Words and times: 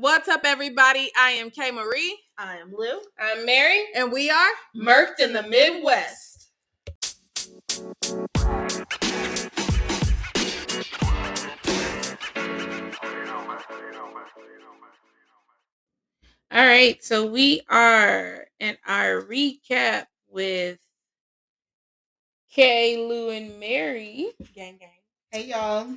What's 0.00 0.28
up, 0.28 0.42
everybody? 0.44 1.10
I 1.18 1.30
am 1.30 1.50
Kay 1.50 1.72
Marie. 1.72 2.16
I 2.38 2.58
am 2.58 2.72
Lou. 2.72 3.00
I'm 3.18 3.44
Mary. 3.44 3.84
And 3.96 4.12
we 4.12 4.30
are 4.30 4.50
Murked 4.76 5.18
in 5.18 5.32
the 5.32 5.42
Midwest. 5.42 6.50
All 16.52 16.64
right, 16.64 17.02
so 17.02 17.26
we 17.26 17.62
are 17.68 18.46
in 18.60 18.76
our 18.86 19.22
recap 19.22 20.04
with 20.28 20.78
Kay, 22.52 22.98
Lou, 22.98 23.30
and 23.30 23.58
Mary. 23.58 24.28
Gang, 24.54 24.76
gang. 24.78 24.90
Hey, 25.32 25.46
y'all. 25.46 25.88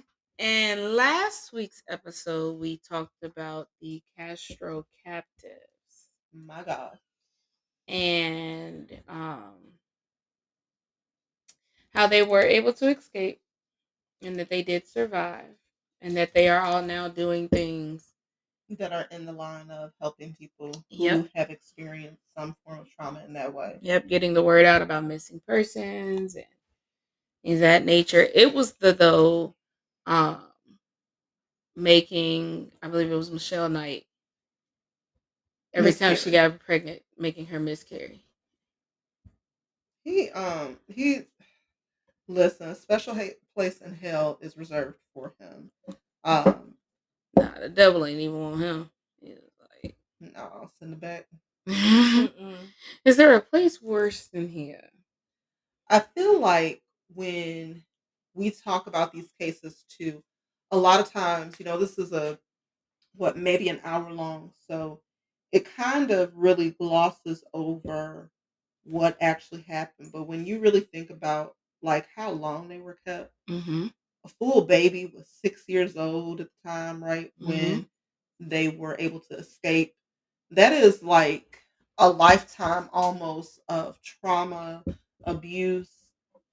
And 0.41 0.95
last 0.95 1.53
week's 1.53 1.83
episode, 1.87 2.59
we 2.59 2.77
talked 2.77 3.21
about 3.23 3.67
the 3.79 4.01
Castro 4.17 4.87
captives 5.05 6.09
My 6.33 6.63
God. 6.63 6.97
and 7.87 8.89
um, 9.07 9.53
how 11.93 12.07
they 12.07 12.23
were 12.23 12.41
able 12.41 12.73
to 12.73 12.87
escape 12.97 13.39
and 14.23 14.35
that 14.37 14.49
they 14.49 14.63
did 14.63 14.87
survive 14.87 15.45
and 16.01 16.17
that 16.17 16.33
they 16.33 16.49
are 16.49 16.61
all 16.61 16.81
now 16.81 17.07
doing 17.07 17.47
things. 17.47 18.07
That 18.79 18.93
are 18.93 19.05
in 19.11 19.27
the 19.27 19.33
line 19.33 19.69
of 19.69 19.91
helping 20.01 20.33
people 20.33 20.71
who 20.89 21.03
Yep. 21.03 21.29
have 21.35 21.51
experienced 21.51 22.23
some 22.35 22.55
form 22.65 22.79
of 22.79 22.89
trauma 22.89 23.23
in 23.27 23.33
that 23.33 23.53
way. 23.53 23.77
Yep, 23.83 24.07
getting 24.07 24.33
the 24.33 24.41
word 24.41 24.65
out 24.65 24.81
about 24.81 25.03
missing 25.03 25.39
persons 25.45 26.35
and 26.35 26.45
of 27.53 27.59
that 27.59 27.85
nature. 27.85 28.27
It 28.33 28.55
was 28.55 28.71
the 28.73 28.91
though 28.93 29.53
um 30.11 30.41
making 31.75 32.71
I 32.83 32.87
believe 32.89 33.11
it 33.11 33.15
was 33.15 33.31
Michelle 33.31 33.69
Knight 33.69 34.05
every 35.73 35.93
time 35.93 36.15
she 36.15 36.31
got 36.31 36.59
pregnant, 36.59 37.01
making 37.17 37.47
her 37.47 37.59
miscarry. 37.59 38.23
He, 40.03 40.29
um, 40.31 40.79
he, 40.87 41.21
listen, 42.27 42.69
a 42.69 42.75
special 42.75 43.13
ha- 43.13 43.37
place 43.55 43.81
in 43.81 43.93
hell 43.93 44.39
is 44.41 44.57
reserved 44.57 44.97
for 45.13 45.33
him. 45.39 45.71
Um, 46.23 46.73
Nah, 47.37 47.59
the 47.59 47.69
devil 47.69 48.05
ain't 48.05 48.19
even 48.19 48.39
want 48.39 48.61
him. 48.61 48.89
He 49.21 49.29
was 49.29 49.51
like, 49.83 49.95
no, 50.19 50.39
I'll 50.41 50.71
send 50.77 50.93
it 50.93 50.99
back. 50.99 51.27
Is 53.05 53.17
there 53.17 53.35
a 53.35 53.41
place 53.41 53.81
worse 53.81 54.27
than 54.27 54.49
here? 54.49 54.89
I 55.89 55.99
feel 55.99 56.39
like 56.39 56.81
when 57.13 57.83
we 58.33 58.51
talk 58.51 58.87
about 58.87 59.11
these 59.11 59.31
cases 59.39 59.85
too, 59.89 60.23
a 60.71 60.77
lot 60.77 60.99
of 60.99 61.11
times, 61.11 61.59
you 61.59 61.65
know, 61.65 61.77
this 61.77 61.97
is 61.97 62.11
a 62.13 62.39
what 63.15 63.37
maybe 63.37 63.69
an 63.69 63.79
hour 63.83 64.11
long, 64.11 64.51
so 64.67 65.01
it 65.51 65.65
kind 65.75 66.11
of 66.11 66.31
really 66.35 66.71
glosses 66.71 67.43
over 67.53 68.31
what 68.83 69.17
actually 69.21 69.61
happened. 69.61 70.11
But 70.11 70.27
when 70.27 70.45
you 70.45 70.59
really 70.59 70.81
think 70.81 71.09
about 71.09 71.55
like 71.81 72.07
how 72.15 72.31
long 72.31 72.67
they 72.67 72.79
were 72.79 72.97
kept, 73.05 73.31
Mm-hmm. 73.49 73.87
a 74.25 74.29
full 74.29 74.61
baby 74.65 75.05
was 75.13 75.27
six 75.27 75.63
years 75.67 75.95
old 75.97 76.41
at 76.41 76.47
the 76.49 76.69
time, 76.69 77.03
right? 77.03 77.31
When 77.39 77.87
they 78.39 78.69
were 78.69 78.95
able 78.99 79.19
to 79.21 79.35
escape. 79.37 79.93
That 80.51 80.73
is 80.73 81.03
like 81.03 81.59
a 81.97 82.09
lifetime 82.09 82.89
almost 82.93 83.59
of 83.67 84.01
trauma, 84.01 84.85
abuse, 85.25 85.91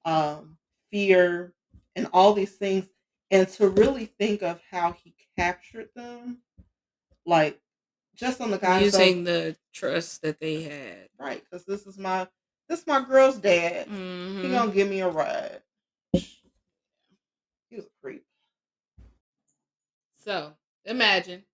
um, 0.04 0.58
fear, 0.90 1.54
and 1.96 2.08
all 2.12 2.32
these 2.34 2.54
things. 2.56 2.86
And 3.30 3.46
to 3.50 3.68
really 3.68 4.06
think 4.06 4.42
of 4.42 4.60
how 4.70 4.92
he 4.92 5.14
captured 5.36 5.88
them, 5.94 6.38
like 7.26 7.60
just 8.14 8.40
on 8.40 8.50
the 8.50 8.58
guy 8.58 8.80
Using 8.80 9.24
the 9.24 9.56
trust 9.72 10.22
that 10.22 10.40
they 10.40 10.62
had. 10.62 11.08
right, 11.18 11.42
because 11.44 11.64
this 11.66 11.86
is 11.86 11.98
my 11.98 12.26
this 12.68 12.80
is 12.80 12.86
my 12.86 13.00
girl's 13.04 13.38
dad. 13.38 13.86
He 13.86 14.48
Mhm. 14.48 14.52
gonna 14.52 14.72
give 14.72 14.88
me 14.88 15.00
a 15.00 15.08
ride. 15.08 15.62
He 16.12 17.76
was 17.76 17.86
a 17.86 17.90
creep. 18.02 18.24
So 20.16 20.56
imagine 20.84 21.44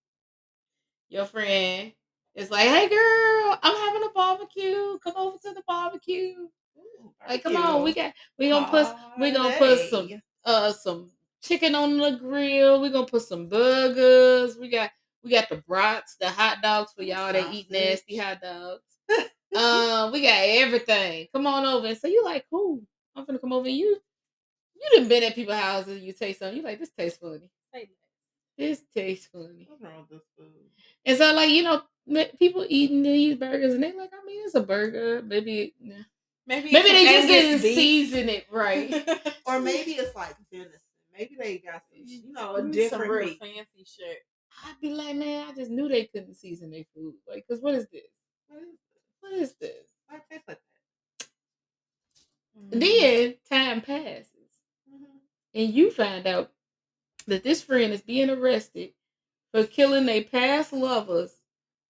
your 1.09 1.25
friend 1.27 1.93
is 2.35 2.51
like, 2.51 2.69
"Hey, 2.69 2.89
girl, 2.89 3.59
I'm 3.63 3.77
having 3.77 4.09
a 4.09 4.13
barbecue. 4.13 4.99
Come 5.01 5.17
over 5.17 5.39
to 5.39 5.55
the 5.55 5.63
barbecue. 5.67 6.49
Like, 7.29 7.43
come 7.43 7.57
on, 7.57 7.83
we 7.83 7.95
got 7.95 8.13
we 8.39 8.49
gonna 8.49 8.67
put 8.67 8.87
we 9.19 9.31
gonna 9.31 9.57
put 9.57 9.91
some 9.91 10.11
uh 10.45 10.73
some 10.73 11.11
chicken 11.43 11.75
on 11.75 11.97
the 11.97 12.13
grill. 12.13 12.81
We 12.81 12.91
gonna 12.91 13.07
put 13.07 13.23
some 13.23 13.49
burgers. 13.49 14.57
We 14.59 14.69
got 14.69 14.91
we 15.23 15.31
got 15.31 15.49
the 15.49 15.57
brats, 15.57 16.17
the 16.17 16.29
hot 16.29 16.59
dogs 16.63 16.93
for 16.93 17.03
y'all 17.03 17.33
that 17.33 17.53
eat 17.53 17.71
nasty 17.71 18.17
hot 18.17 18.41
dogs. 18.43 18.83
um, 19.57 20.13
we 20.13 20.23
got 20.23 20.43
everything. 20.45 21.29
Come 21.33 21.47
on 21.47 21.65
over. 21.65 21.87
And 21.87 21.99
so 21.99 22.09
you 22.09 22.25
like, 22.25 22.45
cool. 22.51 22.83
I'm 23.17 23.25
gonna 23.25 23.39
come 23.39 23.53
over. 23.53 23.67
And 23.67 23.77
you 23.77 23.97
you 24.75 24.99
done 24.99 25.09
been 25.09 25.23
at 25.23 25.35
people's 25.35 25.57
houses. 25.57 26.03
You 26.03 26.13
taste 26.13 26.41
something. 26.41 26.59
You 26.59 26.63
like 26.63 26.79
this 26.79 26.91
tastes 26.91 27.19
funny. 27.19 27.51
This 28.57 28.83
tastes 28.95 29.27
funny. 29.27 29.67
What's 29.69 29.83
wrong 29.83 30.07
with 30.09 30.11
this 30.11 30.29
food? 30.39 30.53
And 31.05 31.19
so 31.19 31.35
like 31.35 31.51
you 31.51 31.63
know 31.63 31.83
people 32.39 32.65
eating 32.69 33.03
these 33.03 33.37
burgers 33.37 33.75
and 33.75 33.83
they 33.83 33.93
like, 33.93 34.13
I 34.13 34.25
mean, 34.25 34.43
it's 34.45 34.55
a 34.55 34.61
burger. 34.61 35.23
Maybe 35.23 35.75
nah. 35.81 36.05
Maybe 36.47 36.73
maybe 36.73 36.91
they 36.91 37.05
just 37.05 37.29
didn't 37.29 37.63
beef. 37.63 37.75
season 37.75 38.29
it 38.29 38.47
right. 38.51 38.93
or 39.47 39.61
maybe 39.61 39.93
it's 39.93 40.15
like 40.15 40.35
venison. 40.53 40.81
Maybe 41.17 41.37
they 41.39 41.59
got 41.59 41.83
some, 41.91 42.03
you 42.05 42.33
know, 42.33 42.57
a 42.57 42.63
different 42.63 43.11
real 43.11 43.35
fancy 43.35 43.85
shit. 43.87 44.19
I'd 44.65 44.81
be 44.81 44.91
like, 44.95 45.17
man, 45.17 45.49
I 45.49 45.53
just 45.55 45.71
knew 45.71 45.89
they 45.89 46.05
couldn't 46.05 46.35
season 46.37 46.71
their 46.71 46.85
food. 46.95 47.15
Like, 47.29 47.47
cause 47.49 47.61
what 47.61 47.75
is 47.75 47.87
this? 47.89 48.03
What 48.49 48.63
is 48.63 48.79
What 49.21 49.33
is 49.33 49.53
this? 49.55 49.91
Why 50.09 50.17
it 50.17 50.23
tastes 50.31 50.49
like 50.49 50.59
that? 50.59 51.29
Mm-hmm. 52.59 52.79
Then 52.79 53.35
time 53.51 53.81
passes, 53.81 54.29
Mhm. 54.93 55.07
and 55.55 55.75
you 55.75 55.91
find 55.91 56.27
out 56.27 56.53
that 57.27 57.43
this 57.43 57.63
friend 57.63 57.93
is 57.93 58.03
being 58.03 58.31
arrested 58.31 58.93
for 59.53 59.65
killing 59.65 60.07
their 60.07 60.23
past 60.23 60.73
lovers, 60.73 61.33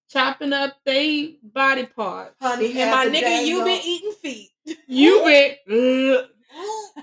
chopping 0.09 0.53
up 0.53 0.75
they 0.85 1.37
body 1.43 1.85
parts. 1.85 2.35
Honey, 2.41 2.79
And 2.81 2.91
my 2.91 3.05
nigga, 3.07 3.45
you 3.45 3.63
been 3.63 3.81
eating 3.83 4.11
feet. 4.21 4.49
You 4.87 5.23
been 5.67 6.25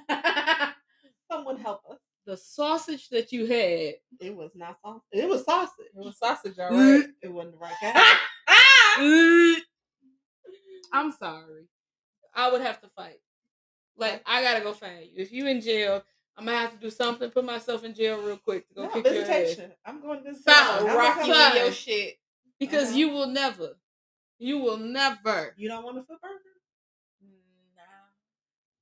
Someone 1.31 1.59
help 1.59 1.83
us. 1.91 1.99
the 2.27 2.37
sausage 2.37 3.09
that 3.11 3.33
you 3.33 3.47
had. 3.47 3.95
It 4.21 4.35
was 4.37 4.51
not 4.55 4.77
sausage. 4.85 5.03
It 5.13 5.29
was 5.29 5.45
sausage. 5.45 5.87
It 5.95 5.99
was 5.99 6.19
sausage, 6.19 6.59
all 6.59 6.71
Mm. 6.71 7.05
It 7.23 7.33
wasn't 7.33 7.55
the 7.55 7.59
right 7.59 7.75
kind. 7.81 9.63
I'm 10.93 11.13
sorry. 11.13 11.67
I 12.35 12.51
would 12.51 12.61
have 12.63 12.81
to 12.83 12.89
fight. 12.97 13.19
Like 13.97 14.23
I 14.27 14.43
gotta 14.43 14.61
go 14.61 14.73
find 14.73 15.01
you. 15.05 15.11
If 15.23 15.33
you 15.33 15.47
in 15.47 15.61
jail, 15.61 16.03
I'm 16.37 16.47
gonna 16.47 16.57
have 16.59 16.73
to 16.73 16.79
do 16.79 16.91
something. 16.91 17.31
Put 17.31 17.45
myself 17.45 17.85
in 17.85 17.95
jail 17.95 18.21
real 18.23 18.39
quick 18.39 18.67
to 18.69 18.75
go 18.75 18.83
no, 18.85 18.89
kick 18.91 19.05
your 19.07 19.25
ass. 19.25 19.57
I'm 19.85 20.01
going 20.01 20.23
to 20.23 20.31
visit. 20.31 20.43
Stop, 20.43 20.79
someone. 20.79 20.91
I'm 20.93 20.99
rock 20.99 21.17
not 21.19 21.27
you 21.27 21.33
coming- 21.35 21.57
in 21.59 21.65
your 21.65 21.73
shit. 21.73 22.15
Because 22.63 22.89
Uh-huh. 22.91 22.99
you 22.99 23.09
will 23.11 23.27
never, 23.27 23.71
you 24.39 24.59
will 24.59 24.77
never. 24.77 25.53
You 25.57 25.69
don't 25.69 25.85
want 25.85 25.99
a 25.99 26.03
foot 26.03 26.21
burger? 26.23 26.39
Nah. 27.77 27.83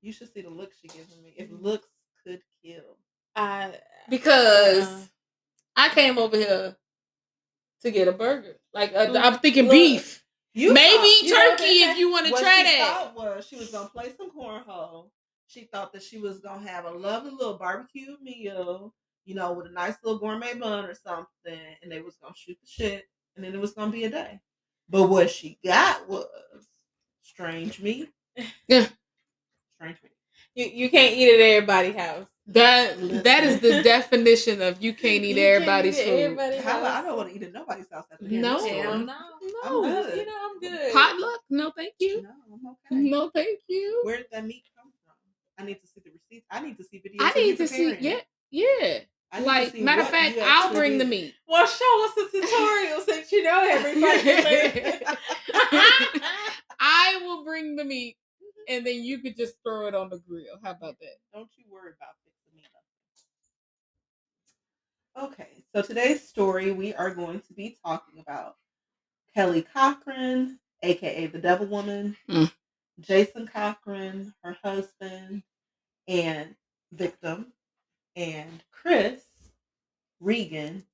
You 0.02 0.12
should 0.12 0.30
see 0.32 0.42
the 0.42 0.50
look 0.50 0.72
she 0.80 0.88
gives 0.88 1.16
me. 1.16 1.32
If 1.36 1.48
looks 1.50 1.86
could 2.22 2.42
kill. 2.62 2.98
I 3.34 3.72
Because 4.10 4.86
Uh-uh. 4.86 5.00
I 5.76 5.88
came 5.88 6.18
over 6.18 6.36
here 6.36 6.76
to 7.82 7.90
get 7.90 8.06
a 8.08 8.12
burger. 8.12 8.56
Like 8.74 8.92
uh, 8.94 9.14
I'm 9.18 9.38
thinking 9.38 9.64
look. 9.64 9.72
beef, 9.72 10.22
You 10.52 10.74
maybe 10.74 10.96
thought- 10.96 11.22
you 11.22 11.30
know 11.34 11.50
turkey 11.56 11.78
if 11.88 11.98
you 11.98 12.10
want 12.12 12.26
to 12.26 12.32
try 12.32 12.58
she 12.58 12.62
that. 12.64 12.94
thought 12.94 13.16
was 13.16 13.46
she 13.46 13.56
was 13.56 13.70
gonna 13.70 13.88
play 13.88 14.12
some 14.14 14.30
cornhole. 14.30 15.10
She 15.46 15.64
thought 15.72 15.92
that 15.94 16.02
she 16.02 16.18
was 16.18 16.40
gonna 16.40 16.68
have 16.68 16.84
a 16.84 16.90
lovely 16.90 17.30
little 17.30 17.56
barbecue 17.56 18.16
meal, 18.20 18.94
you 19.24 19.34
know, 19.34 19.52
with 19.54 19.66
a 19.66 19.70
nice 19.72 19.96
little 20.04 20.18
gourmet 20.20 20.52
bun 20.54 20.84
or 20.84 20.94
something, 20.94 21.60
and 21.82 21.90
they 21.90 22.02
was 22.02 22.16
gonna 22.20 22.34
shoot 22.36 22.58
the 22.60 22.66
shit, 22.68 23.08
and 23.40 23.44
then 23.46 23.54
it 23.54 23.60
was 23.60 23.72
gonna 23.72 23.90
be 23.90 24.04
a 24.04 24.10
day. 24.10 24.38
But 24.88 25.08
what 25.08 25.30
she 25.30 25.58
got 25.64 26.06
was 26.08 26.26
strange 27.22 27.80
meat. 27.80 28.10
Yeah. 28.68 28.86
Strange 29.76 29.96
meat. 30.02 30.12
you, 30.54 30.66
you 30.84 30.90
can't 30.90 31.14
eat 31.16 31.24
it 31.26 31.40
at 31.40 31.44
everybody's 31.56 31.96
house. 31.96 32.26
That 32.48 32.98
that 33.24 33.44
is 33.44 33.60
the 33.60 33.82
definition 33.82 34.60
of 34.60 34.82
you 34.82 34.92
can't 34.92 35.24
eat 35.24 35.36
You 35.36 35.42
everybody's 35.42 35.98
eat 35.98 36.04
food. 36.04 36.18
everybody's 36.20 36.62
How, 36.62 36.82
I 36.84 36.90
house. 36.96 37.04
don't 37.04 37.16
want 37.16 37.28
to 37.30 37.34
eat 37.36 37.42
at 37.44 37.52
nobody's 37.52 37.88
house 37.90 38.04
after 38.12 38.24
No. 38.24 38.58
hearing 38.58 39.06
this 39.06 39.06
no. 39.06 39.14
I'm 39.64 39.72
No, 39.72 39.82
good. 39.82 40.16
You 40.18 40.26
know 40.26 40.32
I'm 40.50 40.60
good. 40.60 40.92
potluck? 40.92 41.40
No, 41.50 41.72
thank 41.76 41.94
you. 42.00 42.22
No, 42.22 42.28
I'm 42.52 42.66
okay. 42.66 43.10
No, 43.10 43.30
thank 43.30 43.60
you. 43.68 44.00
Where 44.04 44.16
did 44.18 44.26
that 44.32 44.44
meat 44.44 44.64
come 44.76 44.92
from? 45.06 45.14
I 45.58 45.64
need 45.66 45.80
to 45.80 45.86
see 45.86 46.00
the 46.04 46.10
receipts. 46.10 46.46
I 46.50 46.60
need 46.60 46.76
to 46.78 46.84
see 46.84 46.98
videos. 46.98 47.16
I 47.20 47.32
need 47.34 47.56
to 47.58 47.68
see. 47.68 47.90
preparing 47.94 48.04
Yeah, 48.04 48.20
yeah. 48.50 48.98
I 49.32 49.40
Like 49.40 49.74
matter 49.76 50.02
of 50.02 50.08
fact, 50.08 50.36
I'll 50.38 50.64
actually 50.64 50.78
bring 50.78 50.98
the 50.98 51.04
meat. 51.04 51.34
Well, 51.46 51.66
show 51.66 52.04
us 52.04 52.14
the 52.16 52.28
tutorial 52.32 53.00
since 53.02 53.30
you 53.32 53.42
know 53.44 53.62
everybody. 53.64 55.04
I 56.80 57.18
will 57.22 57.44
bring 57.44 57.76
the 57.76 57.84
meat, 57.84 58.16
and 58.68 58.84
then 58.84 59.04
you 59.04 59.18
could 59.18 59.36
just 59.36 59.54
throw 59.64 59.86
it 59.86 59.94
on 59.94 60.08
the 60.10 60.18
grill. 60.18 60.58
How 60.64 60.72
about 60.72 60.98
that? 61.00 61.16
Don't 61.32 61.48
you 61.56 61.64
worry 61.70 61.92
about 61.96 62.14
fixing 62.24 62.54
me 62.56 62.64
up. 65.16 65.30
Okay, 65.32 65.64
So 65.74 65.82
today's 65.82 66.26
story, 66.26 66.72
we 66.72 66.94
are 66.94 67.14
going 67.14 67.40
to 67.40 67.52
be 67.52 67.76
talking 67.84 68.18
about 68.20 68.56
Kelly 69.34 69.62
Cochran, 69.62 70.58
aka 70.82 71.26
the 71.26 71.38
Devil 71.38 71.66
Woman, 71.66 72.16
Mm. 72.28 72.50
Jason 73.00 73.46
Cochran, 73.46 74.34
her 74.42 74.56
husband, 74.62 75.42
and 76.08 76.54
victim, 76.92 77.52
and 78.16 78.62
Chris 78.70 79.22
Regan, 80.20 80.84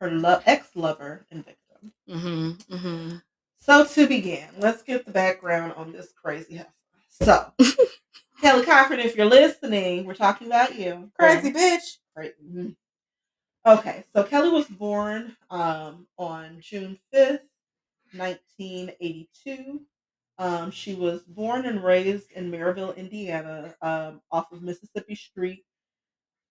her 0.00 0.10
lo- 0.10 0.40
ex-lover 0.46 1.24
and 1.30 1.44
victim. 1.44 1.92
Mm-hmm. 2.08 2.74
Mm-hmm. 2.74 3.16
So 3.58 3.84
to 3.84 4.06
begin, 4.08 4.48
let's 4.58 4.82
get 4.82 5.06
the 5.06 5.12
background 5.12 5.74
on 5.76 5.92
this 5.92 6.12
crazy 6.20 6.56
heifer. 6.56 6.70
So, 7.08 7.52
Kelly 8.40 8.64
Cochran, 8.64 9.00
if 9.00 9.16
you're 9.16 9.26
listening, 9.26 10.04
we're 10.04 10.14
talking 10.14 10.48
about 10.48 10.76
you. 10.76 11.10
Crazy 11.18 11.52
bitch. 11.52 11.98
Great. 12.14 12.34
Mhm. 12.44 12.74
Okay, 13.64 14.02
so 14.12 14.24
Kelly 14.24 14.48
was 14.50 14.66
born 14.66 15.36
um, 15.48 16.08
on 16.18 16.56
June 16.60 16.98
5th, 17.14 17.46
1982. 18.16 19.80
Um, 20.38 20.72
she 20.72 20.94
was 20.94 21.22
born 21.22 21.66
and 21.66 21.84
raised 21.84 22.32
in 22.32 22.50
Maryville, 22.50 22.96
Indiana, 22.96 23.74
um, 23.80 24.20
off 24.32 24.50
of 24.50 24.62
Mississippi 24.62 25.14
Street, 25.14 25.64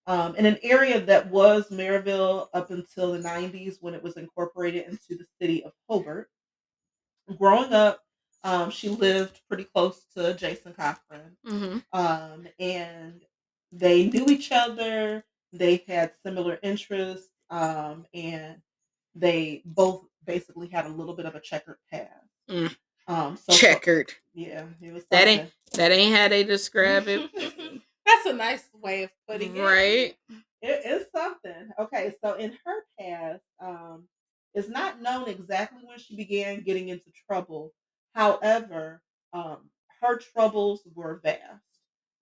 um, 0.06 0.34
in 0.36 0.46
an 0.46 0.58
area 0.62 1.00
that 1.00 1.30
was 1.30 1.68
Maryville 1.70 2.48
up 2.54 2.70
until 2.70 3.12
the 3.12 3.18
90s 3.18 3.76
when 3.80 3.94
it 3.94 4.02
was 4.02 4.16
incorporated 4.16 4.86
into 4.86 5.16
the 5.16 5.26
city 5.40 5.62
of 5.64 5.72
Hobart. 5.88 6.28
Growing 7.38 7.72
up, 7.72 8.00
um, 8.44 8.70
she 8.70 8.88
lived 8.88 9.40
pretty 9.48 9.64
close 9.64 10.04
to 10.16 10.34
Jason 10.34 10.72
Cochran 10.74 11.36
Mm-hmm. 11.46 11.78
um, 11.92 12.46
and 12.58 13.22
they 13.70 14.06
knew 14.06 14.26
each 14.26 14.50
other. 14.52 15.24
They 15.52 15.84
had 15.86 16.12
similar 16.24 16.58
interests, 16.62 17.28
um, 17.50 18.04
and 18.12 18.56
they 19.14 19.62
both 19.64 20.04
basically 20.26 20.68
had 20.68 20.86
a 20.86 20.90
little 20.90 21.14
bit 21.14 21.26
of 21.26 21.34
a 21.34 21.40
checkered 21.40 21.78
past. 21.90 22.10
Mm. 22.50 22.74
Um, 23.08 23.36
so 23.36 23.52
Checkered. 23.54 24.12
yeah, 24.34 24.64
it 24.80 24.92
was 24.92 25.04
That 25.10 25.28
ain't 25.28 25.50
that 25.74 25.90
ain't 25.92 26.14
how 26.16 26.28
they 26.28 26.44
describe 26.44 27.04
it. 27.08 27.30
That's 28.06 28.26
a 28.26 28.32
nice 28.32 28.64
way 28.82 29.04
of 29.04 29.10
putting 29.28 29.56
it. 29.56 29.62
right. 29.62 30.14
It 30.60 30.86
is 30.86 31.06
something. 31.14 31.70
Okay, 31.78 32.14
so 32.22 32.34
in 32.34 32.56
her 32.64 32.84
past, 32.98 33.42
um, 33.60 34.04
it's 34.54 34.68
not 34.68 35.00
known 35.02 35.28
exactly 35.28 35.80
when 35.84 35.98
she 35.98 36.16
began 36.16 36.62
getting 36.62 36.88
into 36.88 37.10
trouble. 37.26 37.72
However, 38.14 39.02
um, 39.32 39.70
her 40.00 40.18
troubles 40.18 40.82
were 40.94 41.20
vast. 41.22 41.62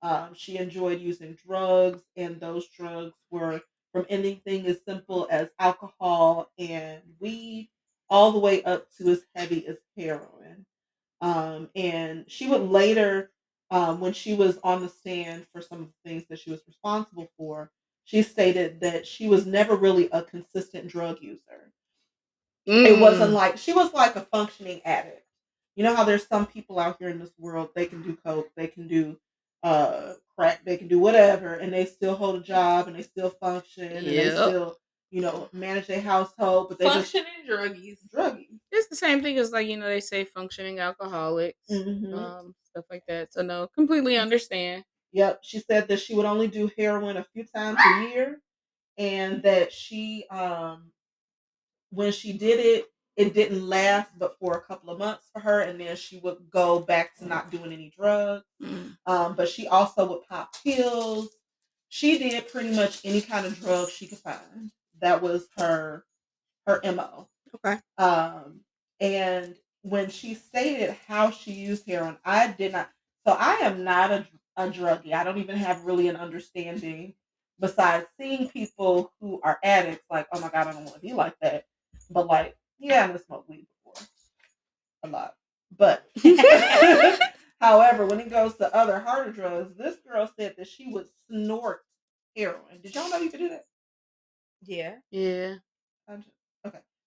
Um, 0.02 0.30
she 0.34 0.56
enjoyed 0.56 1.00
using 1.00 1.36
drugs, 1.46 2.02
and 2.16 2.40
those 2.40 2.68
drugs 2.68 3.12
were 3.30 3.60
from 3.92 4.06
anything 4.08 4.66
as 4.66 4.78
simple 4.86 5.26
as 5.30 5.48
alcohol 5.58 6.50
and 6.58 7.02
weed, 7.18 7.70
all 8.08 8.32
the 8.32 8.38
way 8.38 8.62
up 8.62 8.86
to 8.96 9.10
as 9.10 9.22
heavy 9.34 9.66
as 9.66 9.78
heroin. 9.96 10.64
Um, 11.20 11.68
and 11.74 12.24
she 12.28 12.48
would 12.48 12.62
later, 12.62 13.30
um, 13.70 14.00
when 14.00 14.12
she 14.12 14.34
was 14.34 14.58
on 14.64 14.82
the 14.82 14.88
stand 14.88 15.46
for 15.52 15.60
some 15.62 15.80
of 15.82 15.86
the 15.88 16.08
things 16.10 16.26
that 16.28 16.38
she 16.38 16.50
was 16.50 16.62
responsible 16.66 17.30
for, 17.36 17.72
she 18.04 18.22
stated 18.22 18.80
that 18.80 19.06
she 19.06 19.28
was 19.28 19.46
never 19.46 19.76
really 19.76 20.08
a 20.10 20.22
consistent 20.22 20.88
drug 20.88 21.22
user. 21.22 21.72
It 22.84 22.92
Mm. 22.92 23.00
wasn't 23.00 23.32
like 23.32 23.58
she 23.58 23.72
was 23.72 23.92
like 23.92 24.16
a 24.16 24.22
functioning 24.22 24.80
addict. 24.84 25.26
You 25.76 25.84
know 25.84 25.94
how 25.94 26.04
there's 26.04 26.26
some 26.26 26.46
people 26.46 26.78
out 26.78 26.96
here 26.98 27.08
in 27.08 27.18
this 27.18 27.32
world 27.38 27.70
they 27.74 27.86
can 27.86 28.02
do 28.02 28.16
coke, 28.16 28.50
they 28.56 28.66
can 28.66 28.86
do 28.88 29.18
uh 29.62 30.14
crack, 30.34 30.64
they 30.64 30.76
can 30.76 30.88
do 30.88 30.98
whatever, 30.98 31.54
and 31.54 31.72
they 31.72 31.84
still 31.84 32.14
hold 32.14 32.36
a 32.36 32.40
job 32.40 32.86
and 32.88 32.96
they 32.96 33.02
still 33.02 33.30
function 33.30 33.84
and 33.84 34.06
they 34.06 34.30
still 34.30 34.78
you 35.10 35.20
know 35.20 35.48
manage 35.52 35.86
their 35.86 36.00
household, 36.00 36.68
but 36.68 36.78
they 36.78 36.86
just 36.86 37.12
Functioning 37.12 37.46
druggies. 37.46 37.98
druggy. 38.08 38.60
It's 38.72 38.88
the 38.88 38.96
same 38.96 39.22
thing 39.22 39.36
as 39.38 39.52
like 39.52 39.66
you 39.68 39.76
know 39.76 39.88
they 39.88 40.00
say 40.00 40.24
functioning 40.24 40.78
alcoholics, 40.78 41.68
Mhm. 41.70 42.12
um, 42.14 42.54
stuff 42.70 42.84
like 42.90 43.04
that. 43.08 43.32
So 43.32 43.42
no, 43.42 43.68
completely 43.74 44.16
understand. 44.16 44.84
Yep. 45.12 45.40
She 45.42 45.60
said 45.60 45.88
that 45.88 46.00
she 46.00 46.14
would 46.14 46.26
only 46.26 46.48
do 46.48 46.70
heroin 46.76 47.16
a 47.16 47.26
few 47.32 47.44
times 47.44 47.78
a 47.84 48.08
year 48.08 48.40
and 48.98 49.42
that 49.42 49.72
she 49.72 50.26
um 50.30 50.90
when 51.90 52.12
she 52.12 52.32
did 52.32 52.60
it, 52.60 52.86
it 53.16 53.34
didn't 53.34 53.68
last 53.68 54.10
but 54.16 54.38
for 54.38 54.56
a 54.56 54.62
couple 54.62 54.90
of 54.90 54.98
months 54.98 55.26
for 55.32 55.40
her 55.40 55.60
and 55.62 55.80
then 55.80 55.96
she 55.96 56.18
would 56.18 56.38
go 56.50 56.78
back 56.78 57.16
to 57.16 57.26
not 57.26 57.50
doing 57.50 57.72
any 57.72 57.92
drugs. 57.96 58.44
Mm. 58.62 58.96
Um, 59.06 59.34
but 59.34 59.48
she 59.48 59.66
also 59.66 60.08
would 60.08 60.22
pop 60.28 60.54
pills. 60.62 61.30
She 61.88 62.18
did 62.18 62.48
pretty 62.52 62.70
much 62.74 63.00
any 63.04 63.20
kind 63.20 63.46
of 63.46 63.58
drug 63.58 63.90
she 63.90 64.06
could 64.06 64.18
find. 64.18 64.70
That 65.00 65.22
was 65.22 65.48
her 65.56 66.04
her 66.66 66.80
MO. 66.84 67.28
Okay. 67.54 67.78
Um, 67.98 68.60
and 69.00 69.56
when 69.82 70.10
she 70.10 70.34
stated 70.34 70.96
how 71.08 71.30
she 71.30 71.52
used 71.52 71.86
heroin, 71.86 72.18
I 72.24 72.48
did 72.48 72.72
not. 72.72 72.90
So 73.26 73.34
I 73.38 73.54
am 73.56 73.84
not 73.84 74.10
a, 74.10 74.26
a 74.56 74.68
druggie. 74.68 75.12
I 75.12 75.24
don't 75.24 75.38
even 75.38 75.56
have 75.56 75.84
really 75.84 76.08
an 76.08 76.16
understanding. 76.16 77.14
Besides 77.58 78.06
seeing 78.18 78.48
people 78.48 79.12
who 79.20 79.40
are 79.44 79.58
addicts, 79.62 80.04
like, 80.10 80.26
oh 80.32 80.40
my 80.40 80.48
god, 80.48 80.66
I 80.68 80.72
don't 80.72 80.84
want 80.84 80.94
to 80.94 81.00
be 81.00 81.12
like 81.12 81.38
that. 81.42 81.66
But 82.10 82.26
like, 82.26 82.56
yeah, 82.78 83.02
I'm 83.02 83.08
gonna 83.10 83.18
smoke 83.18 83.44
weed 83.48 83.66
before, 83.84 84.06
a 85.04 85.08
lot. 85.08 85.34
But 85.76 86.08
however, 87.60 88.06
when 88.06 88.20
it 88.20 88.30
goes 88.30 88.56
to 88.56 88.74
other 88.74 88.98
harder 88.98 89.30
drugs, 89.32 89.76
this 89.76 89.96
girl 90.06 90.30
said 90.38 90.54
that 90.56 90.68
she 90.68 90.88
would 90.92 91.06
snort 91.28 91.80
heroin. 92.36 92.80
Did 92.82 92.94
y'all 92.94 93.10
know 93.10 93.18
you 93.18 93.30
could 93.30 93.40
do 93.40 93.50
that? 93.50 93.66
Yeah. 94.62 94.96
Yeah. 95.10 95.56
I'm 96.08 96.22
just- 96.22 96.30
Okay. 96.30 96.39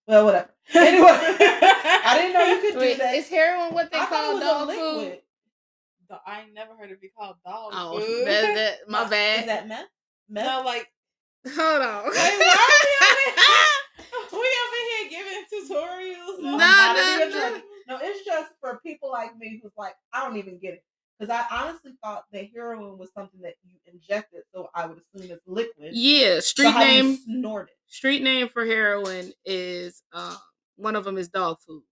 Well, 0.07 0.25
whatever. 0.25 0.49
Anyway, 0.73 1.07
I 1.09 2.17
didn't 2.17 2.33
know 2.33 2.45
you 2.45 2.61
could 2.61 2.79
Wait, 2.79 2.93
do 2.93 3.03
that. 3.03 3.15
is 3.15 3.29
heroin 3.29 3.73
what 3.73 3.91
they 3.91 3.99
I 3.99 4.05
call 4.05 4.37
it 4.37 4.39
dog 4.41 4.69
a 4.69 4.73
food? 4.73 5.19
The- 6.09 6.19
I 6.27 6.41
ain't 6.41 6.53
never 6.53 6.75
heard 6.75 6.91
it 6.91 7.01
be 7.01 7.09
called 7.09 7.37
dog 7.45 7.71
Oh, 7.73 7.99
food. 7.99 8.27
that, 8.27 8.55
that, 8.55 8.89
my 8.89 9.07
bad. 9.09 9.39
Is 9.41 9.45
that 9.47 9.67
meth? 9.67 9.85
Meth? 10.29 10.45
no, 10.45 10.61
like 10.65 10.87
Hold 11.47 11.81
on. 11.81 12.03
Wait, 12.05 12.13
why 12.13 12.69
we 14.31 14.37
over 14.39 14.79
here 14.89 15.09
giving 15.09 15.43
tutorials. 15.51 16.41
No, 16.43 16.53
on 16.53 16.59
how 16.59 16.93
to 16.93 16.99
no, 16.99 17.17
be 17.27 17.33
a 17.33 17.35
no. 17.35 17.61
No, 17.87 17.99
it's 18.01 18.25
just 18.25 18.51
for 18.61 18.79
people 18.85 19.11
like 19.11 19.37
me 19.37 19.59
who's 19.61 19.73
like, 19.77 19.95
I 20.13 20.25
don't 20.25 20.37
even 20.37 20.57
get 20.59 20.73
it. 20.75 20.83
Because 21.19 21.29
I 21.29 21.45
honestly 21.65 21.93
thought 22.03 22.25
that 22.31 22.49
heroin 22.53 22.97
was 22.97 23.11
something 23.13 23.41
that 23.41 23.55
you 23.63 23.77
injected, 23.85 24.43
so 24.53 24.69
I 24.73 24.87
would 24.87 24.97
assume 24.97 25.31
it's 25.31 25.47
liquid. 25.47 25.93
Yeah, 25.93 26.39
street 26.39 26.71
how 26.71 26.83
do 26.83 26.91
you 26.91 27.03
name. 27.03 27.15
snort 27.17 27.69
it. 27.69 27.75
Street 27.87 28.23
name 28.23 28.49
for 28.49 28.65
heroin 28.65 29.31
is 29.45 30.03
uh, 30.11 30.37
one 30.75 30.95
of 30.95 31.03
them 31.03 31.17
is 31.17 31.29
dog 31.29 31.59
food. 31.61 31.83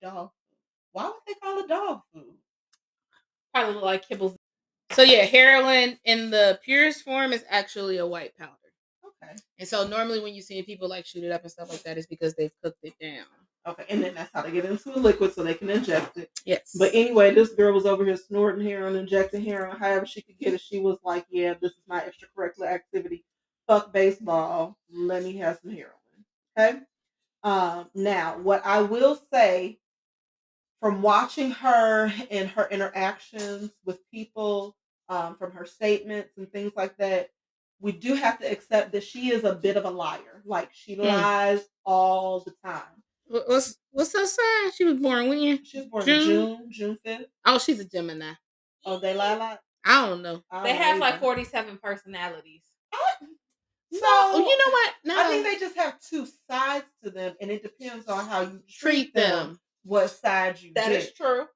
Dog 0.00 0.30
food. 0.32 0.58
Why 0.92 1.06
would 1.06 1.20
they 1.26 1.34
call 1.34 1.58
it 1.58 1.68
dog 1.68 2.02
food? 2.12 2.38
Probably 3.52 3.74
look 3.74 3.84
like 3.84 4.08
kibbles. 4.08 4.36
So 4.90 5.02
yeah, 5.02 5.24
heroin 5.24 5.98
in 6.04 6.30
the 6.30 6.60
purest 6.62 7.02
form 7.02 7.32
is 7.32 7.44
actually 7.48 7.98
a 7.98 8.06
white 8.06 8.36
powder. 8.36 8.50
Okay. 9.04 9.34
And 9.58 9.68
so 9.68 9.86
normally 9.86 10.20
when 10.20 10.34
you 10.34 10.42
see 10.42 10.62
people 10.62 10.88
like 10.88 11.06
shoot 11.06 11.24
it 11.24 11.32
up 11.32 11.42
and 11.42 11.50
stuff 11.50 11.70
like 11.70 11.82
that, 11.82 11.98
it's 11.98 12.06
because 12.06 12.34
they've 12.34 12.52
cooked 12.62 12.80
it 12.82 12.94
down. 13.00 13.26
Okay. 13.66 13.84
And 13.88 14.02
then 14.02 14.14
that's 14.14 14.30
how 14.32 14.42
they 14.42 14.50
get 14.50 14.64
into 14.66 14.96
a 14.96 14.98
liquid 14.98 15.32
so 15.32 15.42
they 15.42 15.54
can 15.54 15.70
inject 15.70 16.18
it. 16.18 16.30
Yes. 16.44 16.76
But 16.78 16.90
anyway, 16.94 17.34
this 17.34 17.54
girl 17.54 17.72
was 17.72 17.86
over 17.86 18.04
here 18.04 18.16
snorting 18.16 18.64
heroin, 18.66 18.96
injecting 18.96 19.44
heroin, 19.44 19.76
however 19.76 20.06
she 20.06 20.22
could 20.22 20.38
get 20.38 20.52
it. 20.52 20.60
She 20.60 20.78
was 20.80 20.98
like, 21.02 21.26
Yeah, 21.30 21.54
this 21.60 21.72
is 21.72 21.82
my 21.88 22.00
extracurricular 22.00 22.66
activity. 22.72 23.24
Fuck 23.66 23.92
baseball. 23.92 24.76
Let 24.92 25.22
me 25.22 25.36
have 25.38 25.58
some 25.62 25.70
heroin. 25.70 25.92
Okay. 26.58 26.80
Um, 27.42 27.90
now, 27.94 28.38
what 28.38 28.64
I 28.64 28.82
will 28.82 29.18
say 29.32 29.78
from 30.80 31.00
watching 31.02 31.50
her 31.50 32.12
and 32.30 32.48
her 32.50 32.68
interactions 32.70 33.70
with 33.84 33.98
people, 34.10 34.76
um, 35.08 35.36
from 35.36 35.52
her 35.52 35.64
statements 35.66 36.30
and 36.36 36.50
things 36.50 36.72
like 36.76 36.96
that, 36.98 37.30
we 37.80 37.92
do 37.92 38.14
have 38.14 38.38
to 38.38 38.50
accept 38.50 38.92
that 38.92 39.04
she 39.04 39.30
is 39.30 39.44
a 39.44 39.54
bit 39.54 39.76
of 39.76 39.84
a 39.84 39.90
liar. 39.90 40.42
Like 40.44 40.70
she 40.72 40.96
lies 40.96 41.64
all 41.84 42.40
the 42.40 42.54
time. 42.64 43.02
What- 43.26 43.48
what's 43.48 43.76
what's 43.90 44.12
her 44.12 44.26
sign? 44.26 44.72
She 44.72 44.84
was 44.84 44.94
born 44.98 45.28
when? 45.28 45.64
She 45.64 45.78
was 45.78 45.86
born 45.86 46.04
June? 46.04 46.24
June, 46.24 46.66
June 46.70 46.98
5th. 47.06 47.26
Oh, 47.44 47.58
she's 47.58 47.80
a 47.80 47.84
Gemini. 47.84 48.32
Oh, 48.84 48.98
they 48.98 49.14
lie 49.14 49.32
a 49.32 49.38
lot. 49.38 49.60
I 49.84 50.06
don't 50.06 50.22
know. 50.22 50.42
I 50.50 50.62
They 50.62 50.68
don't 50.70 50.82
have 50.82 50.94
know 50.96 51.00
like 51.00 51.20
47 51.20 51.78
personalities. 51.78 52.62
So 53.92 54.00
Oh, 54.02 54.38
you 54.38 54.58
know 54.58 54.72
what? 54.72 54.94
No, 55.04 55.20
I 55.20 55.28
think 55.28 55.44
they 55.44 55.56
just 55.64 55.76
have 55.76 56.00
two 56.00 56.26
sides 56.50 56.86
to 57.04 57.10
them, 57.10 57.34
and 57.40 57.50
it 57.50 57.62
depends 57.62 58.06
on 58.08 58.26
how 58.26 58.40
you 58.42 58.60
treat, 58.68 59.12
treat 59.12 59.14
them. 59.14 59.48
them. 59.48 59.60
What 59.84 60.08
side 60.08 60.60
you 60.60 60.72
That 60.74 60.88
get. 60.88 61.02
is 61.02 61.12
true. 61.12 61.46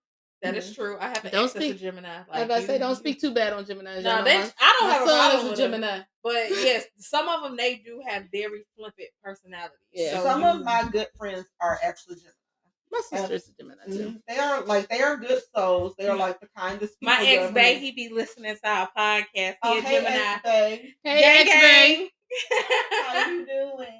That 0.42 0.56
is 0.56 0.70
Mhm. 0.70 0.74
true. 0.76 0.96
I 1.00 1.08
have 1.08 1.24
an 1.24 1.32
Don't 1.32 1.44
ex 1.44 1.52
that's 1.54 1.64
a 1.64 1.68
speak- 1.70 1.80
Gemini. 1.80 2.18
Like 2.28 2.44
about 2.44 2.54
to 2.56 2.60
you- 2.60 2.66
say, 2.68 2.78
don't 2.78 2.94
speak 2.96 3.20
too 3.20 3.32
bad 3.34 3.52
on 3.52 3.64
Gemini. 3.64 4.00
No, 4.02 4.22
they, 4.22 4.36
I 4.36 4.76
don't 4.78 4.88
my 4.88 4.92
have 4.94 5.02
a 5.02 5.06
son 5.06 5.18
problem 5.18 5.38
is 5.38 5.44
a 5.44 5.48
with 5.50 5.58
them. 5.58 5.70
Gemini. 5.72 6.00
But 6.22 6.50
yes, 6.50 6.84
some 6.98 7.28
of 7.28 7.42
them 7.42 7.56
they 7.56 7.76
do 7.76 8.00
have 8.06 8.24
very 8.32 8.64
flippant 8.76 9.08
personalities. 9.22 9.78
Yeah. 9.90 10.18
So 10.18 10.22
Some 10.24 10.42
you- 10.42 10.46
of 10.48 10.62
my 10.62 10.88
good 10.92 11.08
friends 11.18 11.46
are 11.60 11.78
actually 11.82 12.16
Gemini. 12.16 12.32
My 12.90 13.00
sister's 13.00 13.48
a 13.48 13.52
Gemini 13.52 13.84
too. 13.86 14.10
Mhm. 14.12 14.22
They 14.28 14.38
are 14.38 14.60
like 14.62 14.88
they 14.88 15.00
are 15.02 15.16
good 15.16 15.42
souls. 15.54 15.94
They 15.98 16.06
are 16.08 16.16
like 16.16 16.40
the 16.40 16.48
kindest 16.56 16.98
people. 17.00 17.14
my 17.14 17.22
ex 17.26 17.42
ever 17.42 17.52
bae, 17.52 17.74
meet. 17.74 17.78
he 17.80 17.92
be 17.92 18.08
listening 18.08 18.56
to 18.56 18.68
our 18.68 18.88
podcast. 18.96 19.26
He 19.34 19.56
Oh, 19.62 19.76
a 19.78 19.80
hey, 19.82 19.96
Gemini. 19.96 20.14
ex-bae. 20.16 20.94
Hey, 21.04 21.20
Gang, 21.20 21.48
ex 21.48 21.50
bae. 21.50 22.10
How 23.08 23.28
you 23.30 23.46
doing? 23.46 23.97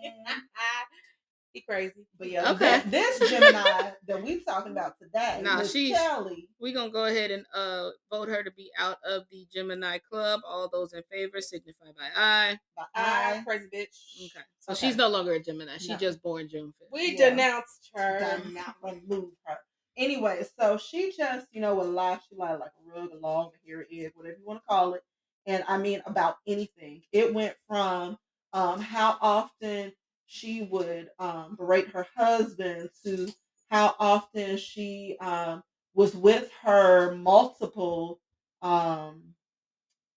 He 1.59 1.73
crazy. 1.73 2.07
But 2.19 2.31
yeah, 2.31 2.50
Okay. 2.53 2.79
okay. 2.79 2.88
this 2.91 3.19
Gemini 3.31 3.91
that 4.07 4.23
we're 4.23 4.41
talking 4.41 4.73
about 4.73 4.95
today, 5.00 5.41
Nah, 5.43 5.62
she's- 5.65 5.99
Kelly. 5.99 6.49
We're 6.61 6.75
gonna 6.75 6.91
go 6.91 7.05
ahead 7.05 7.31
and 7.31 7.45
uh 7.55 7.91
vote 8.11 8.29
her 8.29 8.43
to 8.43 8.50
be 8.53 8.71
out 8.79 8.99
of 9.05 9.25
the 9.31 9.47
Gemini 9.53 9.99
club. 9.99 10.41
All 10.47 10.69
those 10.73 10.93
in 10.93 11.03
favor 11.11 11.41
signify 11.41 11.87
by 11.97 12.09
aye. 12.17 12.59
By 12.77 12.85
I 12.95 13.38
I 13.38 13.43
crazy 13.45 13.67
bitch. 13.73 13.97
Okay. 14.25 14.45
So 14.61 14.73
Okay. 14.73 14.87
she's 14.87 14.97
no 14.97 15.09
longer 15.09 15.33
a 15.33 15.41
Gemini. 15.41 15.79
She 15.79 15.88
No. 15.93 15.97
just 15.99 16.23
born 16.23 16.49
June 16.49 16.73
5th. 16.81 16.88
We 16.93 17.12
Yeah. 17.17 17.31
denounced 17.31 17.91
her. 17.95 18.19
done 18.21 18.55
not 18.55 18.77
remove 18.83 19.33
her. 19.45 19.59
Anyway, 19.97 20.45
so 20.59 20.79
she 20.79 21.12
just, 21.17 21.47
you 21.50 21.61
know, 21.61 21.75
would 21.75 21.88
lie. 21.88 22.19
She 22.29 22.37
lied 22.37 22.61
like 22.61 22.71
a 22.79 23.00
rug, 23.00 23.11
a 23.12 23.17
log, 23.17 23.53
a 23.55 23.69
hairy 23.69 23.87
egg, 24.05 24.12
whatever 24.15 24.37
you 24.38 24.47
want 24.47 24.61
to 24.61 24.67
call 24.69 24.95
it. 24.95 25.03
And 25.47 25.65
I 25.67 25.79
mean, 25.79 26.03
about 26.07 26.37
anything. 26.47 27.03
It 27.11 27.35
went 27.35 27.57
from 27.67 28.17
um, 28.53 28.81
how 28.81 29.17
often 29.21 29.93
she 30.28 30.64
would 30.64 31.11
um, 31.20 31.56
berate 31.56 31.88
her 31.90 32.06
husband 32.16 32.90
to 33.04 33.28
how 33.70 33.97
often 34.00 34.58
she 34.58 35.16
um, 35.20 35.64
was 35.94 36.14
with 36.16 36.50
her 36.64 37.16
multiple 37.16 38.20
um, 38.62 39.23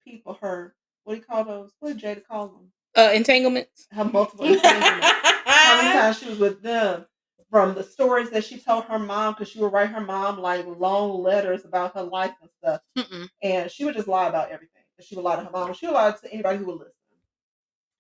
people. 0.05 0.37
Her, 0.41 0.75
what 1.05 1.15
do 1.15 1.19
you 1.21 1.25
call 1.25 1.45
those? 1.45 1.71
What 1.81 1.97
did 1.99 2.03
Jada 2.19 2.27
call 2.27 2.49
them? 2.49 2.71
Uh 2.95 3.11
entanglements. 3.13 3.87
Her 3.91 4.05
multiple 4.05 4.45
entanglements 4.45 5.07
how 5.45 5.81
many 5.81 5.93
times 5.99 6.19
she 6.19 6.29
was 6.29 6.39
with 6.39 6.61
them 6.63 7.05
from 7.49 7.75
the 7.75 7.83
stories 7.83 8.29
that 8.31 8.45
she 8.45 8.59
told 8.59 8.85
her 8.85 8.99
mom 8.99 9.33
because 9.33 9.49
she 9.49 9.59
would 9.59 9.73
write 9.73 9.89
her 9.91 10.01
mom 10.01 10.39
like 10.39 10.65
long 10.79 11.21
letters 11.23 11.65
about 11.65 11.95
her 11.95 12.03
life 12.03 12.33
and 12.41 12.49
stuff 12.63 12.81
Mm-mm. 12.97 13.29
and 13.43 13.71
she 13.71 13.85
would 13.85 13.95
just 13.95 14.07
lie 14.07 14.27
about 14.27 14.51
everything 14.51 14.83
she 15.01 15.15
would 15.15 15.25
lie 15.25 15.35
to 15.37 15.43
her 15.43 15.51
mom 15.51 15.73
she 15.73 15.87
would 15.87 15.93
lie 15.95 16.11
to 16.11 16.33
anybody 16.33 16.59
who 16.59 16.65
would 16.65 16.79
listen 16.79 16.93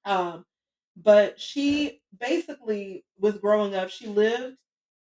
um 0.05 0.45
but 0.95 1.39
she 1.39 2.01
basically 2.19 3.03
was 3.19 3.37
growing 3.37 3.75
up 3.75 3.89
she 3.89 4.07
lived 4.07 4.55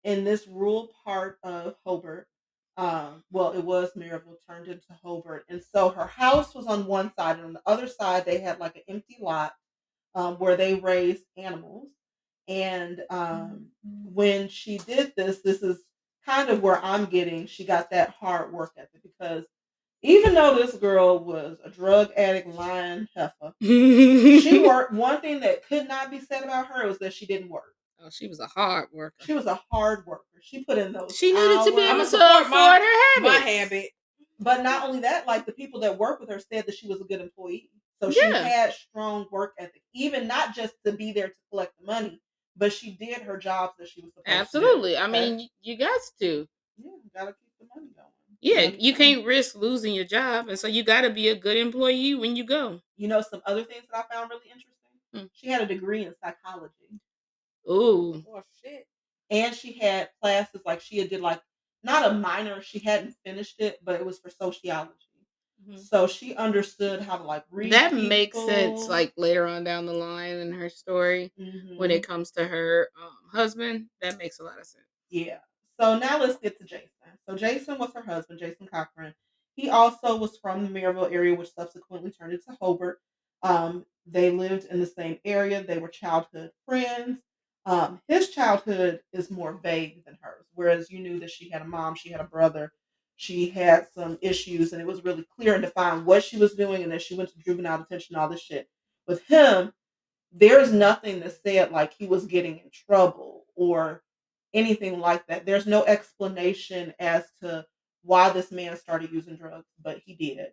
in 0.04 0.24
this 0.24 0.46
rural 0.46 0.90
part 1.04 1.38
of 1.42 1.74
hobart 1.84 2.26
um 2.76 3.22
well 3.30 3.52
it 3.52 3.64
was 3.64 3.90
maryville 3.96 4.36
turned 4.48 4.68
into 4.68 4.86
hobart 5.02 5.44
and 5.48 5.62
so 5.62 5.88
her 5.88 6.06
house 6.06 6.54
was 6.54 6.66
on 6.66 6.86
one 6.86 7.12
side 7.16 7.36
and 7.36 7.46
on 7.46 7.52
the 7.52 7.62
other 7.66 7.88
side 7.88 8.24
they 8.24 8.38
had 8.38 8.58
like 8.60 8.76
an 8.76 8.82
empty 8.88 9.16
lot 9.20 9.52
um, 10.14 10.34
where 10.36 10.56
they 10.56 10.74
raised 10.74 11.24
animals 11.36 11.88
and 12.48 13.02
um, 13.10 13.66
when 13.82 14.48
she 14.48 14.78
did 14.78 15.12
this, 15.16 15.40
this 15.42 15.62
is 15.62 15.80
kind 16.24 16.48
of 16.48 16.62
where 16.62 16.82
I'm 16.82 17.04
getting 17.04 17.46
she 17.46 17.64
got 17.64 17.90
that 17.90 18.10
hard 18.10 18.52
work 18.52 18.72
ethic 18.76 19.02
because 19.02 19.44
even 20.02 20.34
though 20.34 20.54
this 20.56 20.74
girl 20.76 21.18
was 21.18 21.58
a 21.64 21.70
drug 21.70 22.10
addict, 22.16 22.48
lying 22.48 23.08
heifer, 23.16 23.52
she 23.60 24.58
worked. 24.66 24.92
One 24.92 25.20
thing 25.20 25.40
that 25.40 25.66
could 25.66 25.88
not 25.88 26.10
be 26.10 26.20
said 26.20 26.44
about 26.44 26.66
her 26.68 26.86
was 26.86 26.98
that 26.98 27.12
she 27.12 27.26
didn't 27.26 27.48
work. 27.50 27.74
Oh, 28.00 28.10
she 28.10 28.28
was 28.28 28.38
a 28.38 28.46
hard 28.46 28.88
worker. 28.92 29.16
She 29.24 29.32
was 29.34 29.46
a 29.46 29.60
hard 29.72 30.06
worker. 30.06 30.22
She 30.40 30.62
put 30.64 30.78
in 30.78 30.92
those. 30.92 31.16
She 31.16 31.32
needed 31.32 31.64
to 31.64 31.72
be 31.74 31.82
hours. 31.82 31.90
Able 31.90 31.98
to 31.98 32.06
support 32.06 32.30
afford 32.42 32.50
my- 32.50 32.78
her 32.78 33.22
habits. 33.30 33.44
My 33.44 33.50
habit. 33.50 33.90
But 34.40 34.62
not 34.62 34.88
only 34.88 35.00
that, 35.00 35.26
like 35.26 35.46
the 35.46 35.52
people 35.52 35.80
that 35.80 35.98
work 35.98 36.20
with 36.20 36.28
her 36.30 36.38
said 36.38 36.64
that 36.66 36.76
she 36.76 36.86
was 36.86 37.00
a 37.00 37.04
good 37.04 37.20
employee. 37.20 37.70
So 38.00 38.12
she 38.12 38.20
Yeah. 38.20 38.40
had 38.44 38.72
strong 38.72 39.26
work 39.32 39.54
ethic, 39.58 39.82
even 39.94 40.28
not 40.28 40.54
just 40.54 40.74
to 40.86 40.92
be 40.92 41.10
there 41.10 41.26
to 41.30 41.34
collect 41.50 41.72
the 41.80 41.86
money, 41.86 42.20
but 42.56 42.72
she 42.72 42.92
did 42.92 43.22
her 43.22 43.36
jobs 43.36 43.72
that 43.80 43.88
she 43.88 44.00
was 44.00 44.12
supposed 44.12 44.26
to. 44.26 44.32
Absolutely. 44.32 44.96
I 44.96 45.08
mean, 45.08 45.48
you 45.60 45.76
got 45.76 46.00
to. 46.20 46.46
Yeah, 46.76 46.90
gotta 47.12 47.32
keep 47.32 47.50
the 47.58 47.66
money 47.74 47.88
going. 47.96 48.06
Yeah, 48.40 48.68
know, 48.68 48.76
you 48.78 48.94
can't 48.94 49.24
risk 49.26 49.56
losing 49.56 49.94
your 49.94 50.04
job, 50.04 50.48
and 50.48 50.58
so 50.58 50.68
you 50.68 50.82
got 50.84 51.02
to 51.02 51.10
be 51.10 51.28
a 51.28 51.34
good 51.36 51.56
employee 51.56 52.14
when 52.14 52.36
you 52.36 52.44
go. 52.44 52.80
You 52.96 53.08
know, 53.08 53.20
some 53.20 53.42
other 53.46 53.64
things 53.64 53.84
that 53.90 54.06
I 54.10 54.14
found 54.14 54.30
really 54.30 54.46
interesting. 54.46 54.74
Hmm. 55.14 55.26
She 55.32 55.48
had 55.48 55.62
a 55.62 55.66
degree 55.66 56.04
in 56.04 56.14
psychology, 56.22 57.00
Ooh, 57.70 58.24
Oh 58.28 58.42
shit. 58.62 58.86
and 59.30 59.54
she 59.54 59.72
had 59.74 60.10
classes 60.22 60.62
like 60.64 60.80
she 60.80 60.98
had 60.98 61.10
did 61.10 61.20
like 61.20 61.42
not 61.82 62.10
a 62.10 62.14
minor. 62.14 62.62
She 62.62 62.78
hadn't 62.80 63.14
finished 63.24 63.56
it, 63.60 63.78
but 63.84 63.96
it 64.00 64.06
was 64.06 64.18
for 64.18 64.30
sociology. 64.30 64.94
So 65.74 66.06
she 66.06 66.34
understood 66.34 67.02
how 67.02 67.18
to 67.18 67.24
like 67.24 67.44
read. 67.50 67.72
that 67.72 67.92
makes 67.94 68.38
sense. 68.38 68.88
Like 68.88 69.12
later 69.16 69.46
on 69.46 69.64
down 69.64 69.86
the 69.86 69.92
line 69.92 70.36
in 70.36 70.52
her 70.52 70.68
story, 70.68 71.32
when 71.76 71.90
Mhm. 71.90 71.94
it 71.94 72.06
comes 72.06 72.30
to 72.32 72.46
her 72.46 72.88
um, 73.00 73.18
husband, 73.30 73.88
that 74.00 74.18
makes 74.18 74.38
a 74.40 74.44
lot 74.44 74.58
of 74.58 74.66
sense. 74.66 74.84
Yeah. 75.10 75.38
So 75.80 75.98
now 75.98 76.18
let's 76.18 76.38
get 76.38 76.58
to 76.58 76.64
Jason. 76.64 76.88
So 77.28 77.36
Jason 77.36 77.78
was 77.78 77.92
her 77.94 78.02
husband, 78.02 78.40
Jason 78.40 78.66
Cochran. 78.66 79.14
He 79.54 79.70
also 79.70 80.16
was 80.16 80.38
from 80.38 80.64
the 80.64 80.80
Maryville 80.80 81.12
area, 81.12 81.34
which 81.34 81.52
subsequently 81.54 82.10
turned 82.10 82.32
into 82.32 82.56
Hobart. 82.60 83.00
Um, 83.42 83.84
they 84.06 84.30
lived 84.30 84.66
in 84.66 84.80
the 84.80 84.86
same 84.86 85.18
area. 85.24 85.62
They 85.62 85.78
were 85.78 85.88
childhood 85.88 86.50
friends. 86.66 87.20
Um, 87.66 88.00
his 88.08 88.30
childhood 88.30 89.00
is 89.12 89.30
more 89.30 89.60
vague 89.62 90.04
than 90.04 90.16
hers, 90.22 90.46
whereas 90.54 90.90
you 90.90 91.00
knew 91.00 91.20
that 91.20 91.30
she 91.30 91.50
had 91.50 91.60
a 91.60 91.66
mom, 91.66 91.94
she 91.94 92.08
had 92.08 92.20
a 92.20 92.24
brother, 92.24 92.72
she 93.16 93.50
had 93.50 93.88
some 93.94 94.16
issues, 94.22 94.72
and 94.72 94.80
it 94.80 94.86
was 94.86 95.04
really 95.04 95.26
clear 95.36 95.54
and 95.54 95.62
defined 95.62 96.06
what 96.06 96.24
she 96.24 96.38
was 96.38 96.54
doing, 96.54 96.82
and 96.82 96.92
that 96.92 97.02
she 97.02 97.14
went 97.14 97.30
to 97.30 97.38
juvenile 97.40 97.78
detention, 97.78 98.16
all 98.16 98.28
this 98.28 98.40
shit. 98.40 98.68
With 99.06 99.22
him, 99.26 99.72
there's 100.32 100.72
nothing 100.72 101.20
that 101.20 101.36
said 101.42 101.70
like 101.70 101.92
he 101.92 102.06
was 102.06 102.24
getting 102.24 102.58
in 102.58 102.70
trouble 102.72 103.44
or 103.54 104.02
anything 104.54 105.00
like 105.00 105.26
that. 105.26 105.46
There's 105.46 105.66
no 105.66 105.84
explanation 105.84 106.94
as 106.98 107.24
to 107.40 107.66
why 108.02 108.30
this 108.30 108.50
man 108.50 108.76
started 108.76 109.12
using 109.12 109.36
drugs, 109.36 109.66
but 109.82 109.98
he 110.04 110.14
did. 110.14 110.48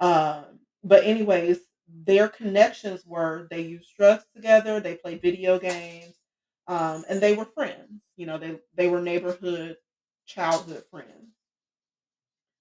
Um, 0.00 0.60
but 0.84 1.04
anyways, 1.04 1.60
their 1.88 2.28
connections 2.28 3.04
were 3.06 3.48
they 3.50 3.62
used 3.62 3.90
drugs 3.96 4.24
together, 4.34 4.80
they 4.80 4.94
played 4.94 5.22
video 5.22 5.58
games, 5.58 6.16
um, 6.68 7.04
and 7.08 7.20
they 7.20 7.34
were 7.34 7.44
friends. 7.44 8.02
You 8.16 8.26
know, 8.26 8.38
they 8.38 8.58
they 8.74 8.88
were 8.88 9.00
neighborhood 9.00 9.76
childhood 10.26 10.84
friends. 10.90 11.34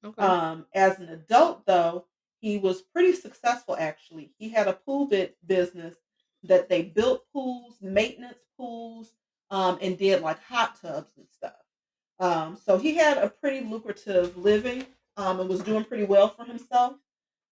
Okay. 0.04 0.22
Um, 0.22 0.66
as 0.74 1.00
an 1.00 1.10
adult, 1.10 1.66
though, 1.66 2.06
he 2.40 2.58
was 2.58 2.82
pretty 2.82 3.14
successful. 3.14 3.76
Actually, 3.78 4.34
he 4.38 4.50
had 4.50 4.68
a 4.68 4.74
pool 4.74 5.06
bit 5.06 5.38
business 5.46 5.96
that 6.44 6.70
they 6.70 6.82
built 6.82 7.24
pools, 7.32 7.78
maintenance 7.82 8.40
pools, 8.58 9.14
um, 9.52 9.78
and 9.82 9.98
did 9.98 10.22
like 10.22 10.42
hot 10.44 10.82
tubs 10.82 11.12
and 11.18 11.28
stuff. 11.30 11.54
Um, 12.20 12.58
so 12.66 12.78
he 12.78 12.96
had 12.96 13.18
a 13.18 13.30
pretty 13.30 13.66
lucrative 13.66 14.38
living 14.38 14.86
um, 15.18 15.40
and 15.40 15.50
was 15.50 15.62
doing 15.62 15.84
pretty 15.84 16.06
well 16.06 16.30
for 16.30 16.46
himself. 16.46 16.96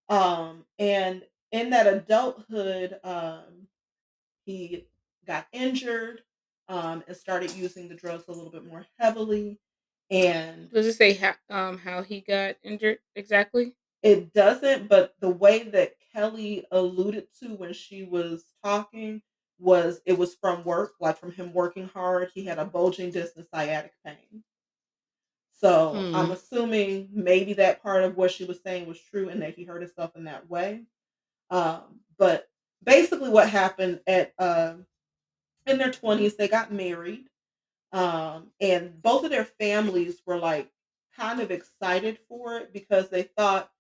Um, 0.08 0.66
and 0.80 1.24
in 1.52 1.70
that 1.72 1.88
adulthood, 1.88 3.00
um, 3.04 3.68
he 4.46 4.88
got 5.28 5.48
injured 5.52 6.22
um, 6.68 7.04
and 7.08 7.16
started 7.16 7.54
using 7.56 7.88
the 7.88 7.96
drugs 7.96 8.26
a 8.28 8.32
little 8.32 8.52
bit 8.52 8.66
more 8.66 8.86
heavily. 8.98 9.60
And 10.12 10.72
Does 10.72 10.88
it 10.88 10.94
say 10.94 11.14
how 11.14 11.36
um 11.52 11.78
how 11.78 12.02
he 12.02 12.22
got 12.22 12.56
injured 12.64 12.98
exactly? 13.16 13.76
it 14.02 14.34
doesn't, 14.34 14.88
but 14.88 15.14
the 15.20 15.30
way 15.30 15.64
that 15.64 15.96
Kelly 16.14 16.66
alluded 16.72 17.28
to 17.42 17.50
when 17.50 17.74
she 17.74 18.04
was 18.04 18.46
talking 18.64 19.22
was 19.60 20.02
it 20.06 20.18
was 20.18 20.36
from 20.36 20.64
work, 20.64 20.94
like 21.02 21.18
from 21.18 21.32
him 21.32 21.54
working 21.54 21.88
hard. 21.90 22.32
He 22.34 22.46
had 22.46 22.60
a 22.60 22.66
bulging 22.66 23.12
disc 23.12 23.34
and 23.38 23.46
sciatic 23.54 23.94
pain. 24.06 24.44
So 25.52 26.08
Hmm. 26.08 26.12
I'm 26.14 26.32
assuming 26.32 27.10
maybe 27.12 27.54
that 27.54 27.84
part 27.84 28.04
of 28.04 28.16
what 28.16 28.32
she 28.32 28.46
was 28.46 28.62
saying 28.62 28.88
was 28.88 29.00
true 29.00 29.30
and 29.30 29.42
that 29.42 29.56
he 29.56 29.64
hurt 29.66 29.82
himself 29.82 30.16
in 30.16 30.24
that 30.26 30.50
way. 30.50 30.86
Um, 31.52 32.02
but 32.18 32.50
basically, 32.84 33.30
what 33.30 33.50
happened 33.50 34.02
at 34.08 34.34
um 34.40 34.88
in 35.68 35.78
their 35.80 35.92
20s, 35.92 36.38
they 36.38 36.48
got 36.48 36.74
married. 36.74 37.30
Um, 37.94 38.52
and 38.62 39.02
both 39.02 39.24
of 39.26 39.32
their 39.32 39.46
families 39.46 40.22
were 40.26 40.38
like 40.38 40.72
kind 41.16 41.40
of 41.42 41.52
excited 41.52 42.20
for 42.30 42.58
it 42.58 42.74
because 42.74 43.10
they 43.10 43.24
thought 43.24 43.72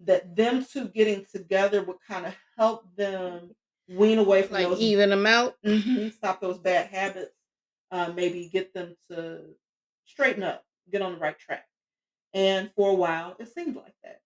that 0.00 0.36
them 0.36 0.64
two 0.64 0.88
getting 0.88 1.24
together 1.26 1.82
would 1.82 1.98
kind 2.06 2.26
of 2.26 2.36
help 2.56 2.94
them 2.96 3.54
wean 3.88 4.18
away 4.18 4.42
from 4.42 4.54
Like 4.54 4.68
those 4.68 4.80
even 4.80 5.10
them 5.10 5.26
out? 5.26 5.56
Mhm, 5.64 6.12
stop 6.12 6.40
those 6.40 6.58
bad 6.58 6.88
habits, 6.88 7.32
uh, 7.90 8.12
maybe 8.12 8.48
get 8.48 8.72
them 8.74 8.96
to 9.10 9.42
straighten 10.06 10.42
up, 10.42 10.64
get 10.90 11.02
on 11.02 11.12
the 11.12 11.18
right 11.18 11.38
track. 11.38 11.66
And 12.34 12.70
for 12.76 12.90
a 12.90 12.94
while, 12.94 13.36
it 13.38 13.52
seemed 13.54 13.76
like 13.76 13.94
that. 14.02 14.20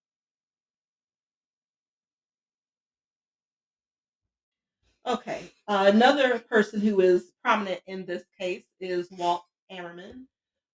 Okay, 5.06 5.50
uh, 5.68 5.90
another 5.92 6.38
person 6.38 6.80
who 6.80 7.00
is 7.00 7.32
prominent 7.42 7.80
in 7.86 8.04
this 8.04 8.24
case 8.38 8.66
is 8.80 9.10
Walt 9.12 9.44
Ammerman. 9.72 10.26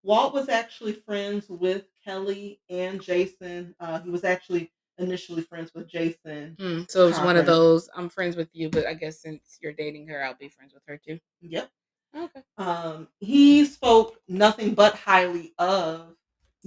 Walt 0.04 0.34
was 0.34 0.48
actually 0.48 0.94
friends 0.94 1.50
with 1.50 1.86
Kelly 2.04 2.62
and 2.70 3.02
Jason. 3.02 3.76
Uh, 3.80 4.00
he 4.00 4.10
was 4.10 4.24
actually 4.24 4.72
initially 5.01 5.41
friends 5.41 5.72
with 5.74 5.88
Jason. 5.88 6.55
Mm, 6.60 6.89
so 6.89 7.08
it's 7.08 7.20
one 7.20 7.38
of 7.38 7.46
those. 7.46 7.89
I'm 7.96 8.10
friends 8.10 8.36
with 8.36 8.50
you, 8.53 8.70
but 8.70 8.86
I 8.86 8.93
guess 8.93 9.22
since 9.22 9.58
you're 9.62 9.74
dating 9.74 10.08
her, 10.08 10.24
I'll 10.24 10.36
be 10.36 10.50
friends 10.50 10.74
with 10.74 10.84
her 10.88 10.98
too. 10.98 11.20
Yep. 11.41 11.70
Okay. 12.13 12.41
um, 12.58 13.08
he 13.20 13.63
spoke 13.63 14.17
nothing 14.27 14.74
but 14.74 14.96
highly 14.96 15.53
of 15.58 16.15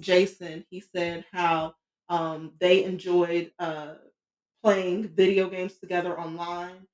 Jason. 0.00 0.64
He 0.70 0.80
said 0.80 1.24
how 1.32 1.74
um, 2.08 2.52
they 2.60 2.84
enjoyed 2.84 3.52
uh, 3.58 3.94
playing 4.62 5.08
video 5.08 5.48
games 5.48 5.76
together 5.76 6.18
online 6.18 6.86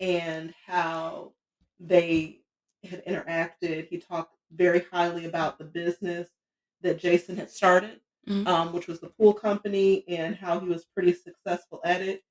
and 0.00 0.54
how 0.66 1.32
they 1.80 2.40
had 2.84 3.04
interacted. 3.06 3.88
He 3.88 3.98
talked 3.98 4.34
very 4.54 4.84
highly 4.92 5.24
about 5.24 5.58
the 5.58 5.64
business 5.64 6.28
that 6.82 6.98
Jason 6.98 7.36
had 7.36 7.50
started, 7.50 8.00
Mhm. 8.28 8.46
um, 8.46 8.72
which 8.72 8.86
was 8.88 9.00
the 9.00 9.08
pool 9.08 9.32
company, 9.32 10.04
and 10.08 10.34
how 10.34 10.58
he 10.58 10.68
was 10.68 10.84
pretty 10.84 11.12
successful 11.12 11.80
at 11.84 12.00
it. 12.02 12.24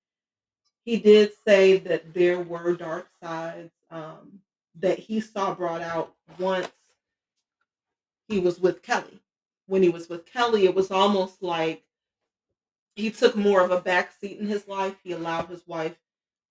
He 0.84 0.98
did 0.98 1.32
say 1.48 1.78
that 1.80 2.14
there 2.14 2.40
were 2.40 2.75
dark 2.75 3.10
sides 3.24 3.72
um, 3.90 4.42
that 4.75 5.00
he 5.00 5.20
saw 5.20 5.54
brought 5.56 5.82
out 5.82 6.14
once 6.38 6.70
he 8.28 8.40
was 8.40 8.60
with 8.60 8.82
Kelly. 8.82 9.20
When 9.68 9.82
he 9.82 9.90
was 9.90 10.10
with 10.10 10.25
Kelly, 10.25 10.66
it 10.66 10.75
was 10.75 10.92
almost 10.92 11.42
like 11.42 11.84
he 12.96 13.10
took 13.10 13.36
more 13.36 13.62
of 13.62 13.72
a 13.72 13.82
back 13.82 14.12
seat 14.14 14.40
in 14.40 14.48
his 14.48 14.68
life. 14.68 14.96
He 15.04 15.14
allowed 15.14 15.48
his 15.50 15.66
wife 15.68 15.98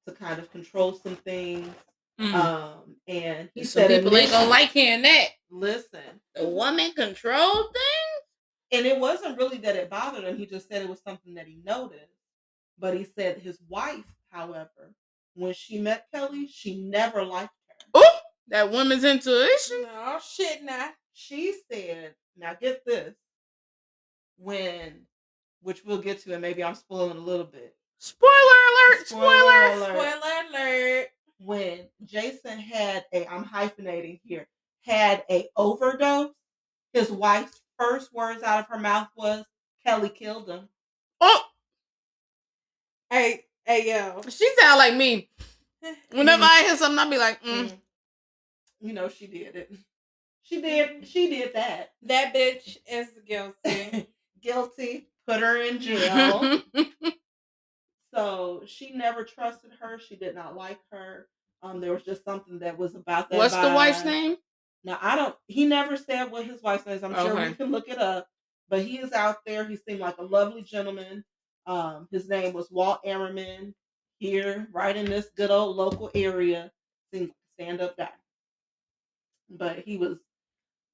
to 0.06 0.12
kind 0.12 0.38
of 0.38 0.50
control 0.50 0.94
some 0.94 1.16
things. 1.16 1.74
Mm. 2.20 2.34
Um, 2.34 2.96
and 3.08 3.50
he 3.54 3.64
Some 3.64 3.82
said, 3.82 4.02
people 4.02 4.16
ain't 4.16 4.30
gonna 4.30 4.48
like 4.48 4.70
hearing 4.70 5.02
that. 5.02 5.28
Listen, 5.50 6.20
The 6.34 6.48
woman 6.48 6.92
control 6.92 7.52
thing. 7.72 8.03
And 8.74 8.86
it 8.86 8.98
wasn't 8.98 9.38
really 9.38 9.58
that 9.58 9.76
it 9.76 9.90
bothered 9.90 10.24
him. 10.24 10.36
He 10.36 10.46
just 10.46 10.68
said 10.68 10.82
it 10.82 10.88
was 10.88 11.02
something 11.02 11.34
that 11.34 11.46
he 11.46 11.60
noticed. 11.64 12.12
But 12.78 12.96
he 12.96 13.04
said 13.16 13.38
his 13.38 13.58
wife, 13.68 14.04
however, 14.30 14.94
when 15.34 15.54
she 15.54 15.78
met 15.78 16.06
Kelly, 16.12 16.48
she 16.48 16.82
never 16.82 17.24
liked 17.24 17.52
her. 17.68 17.86
Oh, 17.94 18.18
that 18.48 18.70
woman's 18.70 19.04
intuition. 19.04 19.82
No 19.82 20.18
shit, 20.20 20.62
now. 20.62 20.90
She 21.12 21.54
said, 21.70 22.14
now 22.36 22.54
get 22.60 22.84
this, 22.84 23.14
when, 24.36 25.06
which 25.62 25.84
we'll 25.84 25.98
get 25.98 26.20
to, 26.22 26.32
and 26.32 26.42
maybe 26.42 26.64
I'm 26.64 26.74
spoiling 26.74 27.16
a 27.16 27.20
little 27.20 27.46
bit. 27.46 27.76
Spoiler 27.98 28.30
alert! 28.32 29.06
Spoiler 29.06 29.30
Spoiler. 29.30 29.72
alert. 29.72 29.96
Spoiler 29.96 30.48
alert. 30.50 31.08
When 31.38 31.78
Jason 32.04 32.58
had 32.58 33.04
a, 33.12 33.26
I'm 33.28 33.44
hyphenating 33.44 34.18
here, 34.24 34.48
had 34.82 35.24
a 35.30 35.48
overdose, 35.56 36.32
his 36.92 37.10
wife's 37.10 37.60
first 37.78 38.12
words 38.12 38.42
out 38.42 38.60
of 38.60 38.66
her 38.68 38.78
mouth 38.78 39.08
was, 39.16 39.44
Kelly 39.84 40.08
killed 40.08 40.48
him. 40.48 40.68
Oh, 41.20 41.42
Hey, 43.10 43.44
hey, 43.64 43.88
yo. 43.88 44.22
she 44.28 44.50
sound 44.58 44.78
like 44.78 44.94
me. 44.94 45.28
Whenever 46.10 46.42
I 46.42 46.62
hear 46.62 46.76
something, 46.76 46.98
I'll 46.98 47.10
be 47.10 47.18
like, 47.18 47.42
mm. 47.42 47.64
Mm. 47.64 47.78
You 48.80 48.92
know 48.92 49.08
she 49.08 49.26
did 49.26 49.56
it. 49.56 49.72
She 50.42 50.60
did. 50.60 51.06
She 51.08 51.30
did 51.30 51.54
that. 51.54 51.92
That 52.02 52.34
bitch 52.34 52.76
is 52.90 53.08
guilty. 53.26 54.08
Guilty. 54.42 55.08
Put 55.26 55.40
her 55.40 55.56
in 55.62 55.80
jail. 55.80 56.60
so 58.14 58.62
she 58.66 58.92
never 58.92 59.24
trusted 59.24 59.70
her. 59.80 59.98
She 59.98 60.16
did 60.16 60.34
not 60.34 60.54
like 60.54 60.80
her. 60.92 61.28
Um, 61.62 61.80
there 61.80 61.94
was 61.94 62.02
just 62.02 62.26
something 62.26 62.58
that 62.58 62.76
was 62.76 62.94
about 62.94 63.30
that. 63.30 63.38
What's 63.38 63.56
the 63.56 63.72
wife's 63.72 64.04
name? 64.04 64.36
Now 64.84 64.98
I 65.00 65.16
don't. 65.16 65.34
He 65.46 65.64
never 65.66 65.96
said 65.96 66.30
what 66.30 66.44
his 66.46 66.62
wife's 66.62 66.86
name 66.86 66.96
is. 66.96 67.02
I'm 67.02 67.14
sure 67.14 67.32
Okay. 67.32 67.48
we 67.48 67.54
can 67.54 67.72
look 67.72 67.88
it 67.88 67.98
up. 67.98 68.28
But 68.68 68.82
he 68.82 68.98
is 68.98 69.12
out 69.12 69.38
there. 69.46 69.64
He 69.66 69.76
seemed 69.76 70.00
like 70.00 70.18
a 70.18 70.22
lovely 70.24 70.62
gentleman. 70.62 71.24
Um, 71.66 72.08
his 72.10 72.28
name 72.28 72.52
was 72.52 72.70
Walt 72.70 73.00
Ammerman. 73.04 73.74
Here, 74.18 74.68
right 74.72 74.96
in 74.96 75.06
this 75.06 75.30
good 75.36 75.50
old 75.50 75.76
local 75.76 76.10
area, 76.14 76.70
stand 77.12 77.80
up 77.80 77.96
guy. 77.96 78.08
But 79.50 79.80
he 79.80 79.96
was 79.96 80.20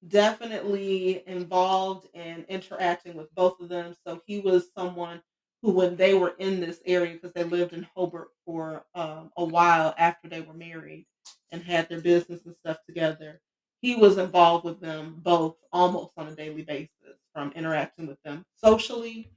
definitely 0.07 1.23
involved 1.27 2.07
in 2.13 2.45
interacting 2.49 3.15
with 3.15 3.33
both 3.35 3.59
of 3.59 3.69
them. 3.69 3.95
So 4.05 4.21
he 4.25 4.39
was 4.39 4.71
someone 4.75 5.21
who, 5.61 5.71
when 5.71 5.95
they 5.95 6.13
were 6.13 6.33
in 6.39 6.59
this 6.59 6.79
area, 6.85 7.13
because 7.13 7.33
they 7.33 7.43
lived 7.43 7.73
in 7.73 7.87
Hobart 7.95 8.29
for 8.45 8.85
um, 8.95 9.31
a 9.37 9.45
while 9.45 9.93
after 9.97 10.27
they 10.27 10.41
were 10.41 10.53
married 10.55 11.05
and 11.51 11.61
had 11.61 11.87
their 11.87 12.01
business 12.01 12.41
and 12.45 12.55
stuff 12.55 12.77
together, 12.87 13.39
he 13.81 13.95
was 13.95 14.17
involved 14.17 14.65
with 14.65 14.79
them 14.81 15.19
both 15.23 15.57
almost 15.73 16.11
on 16.17 16.27
a 16.27 16.35
daily 16.35 16.63
basis, 16.63 16.89
from 17.33 17.51
interacting 17.53 18.07
with 18.07 18.21
them 18.23 18.45
socially, 18.55 19.31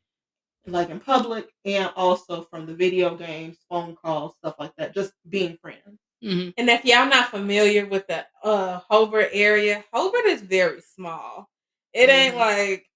like 0.66 0.90
in 0.90 1.00
public, 1.00 1.50
and 1.64 1.90
also 1.96 2.42
from 2.42 2.66
the 2.66 2.74
video 2.74 3.14
games, 3.16 3.58
phone 3.68 3.96
calls, 3.96 4.34
stuff 4.38 4.54
like 4.58 4.72
that, 4.76 4.94
just 4.94 5.12
being 5.28 5.56
friends. 5.58 5.98
hmm 6.22 6.50
and 6.56 6.70
if 6.70 6.84
y'all 6.84 7.06
not 7.08 7.30
familiar 7.30 7.86
with 7.86 8.06
the 8.08 8.24
uh 8.42 8.80
Hobart 8.88 9.30
area, 9.32 9.84
Hobart 9.92 10.26
is 10.26 10.42
very 10.42 10.80
small. 10.82 11.48
It 11.92 12.08
ain't 12.10 12.34
Mhm. 12.34 12.38
like 12.40 12.86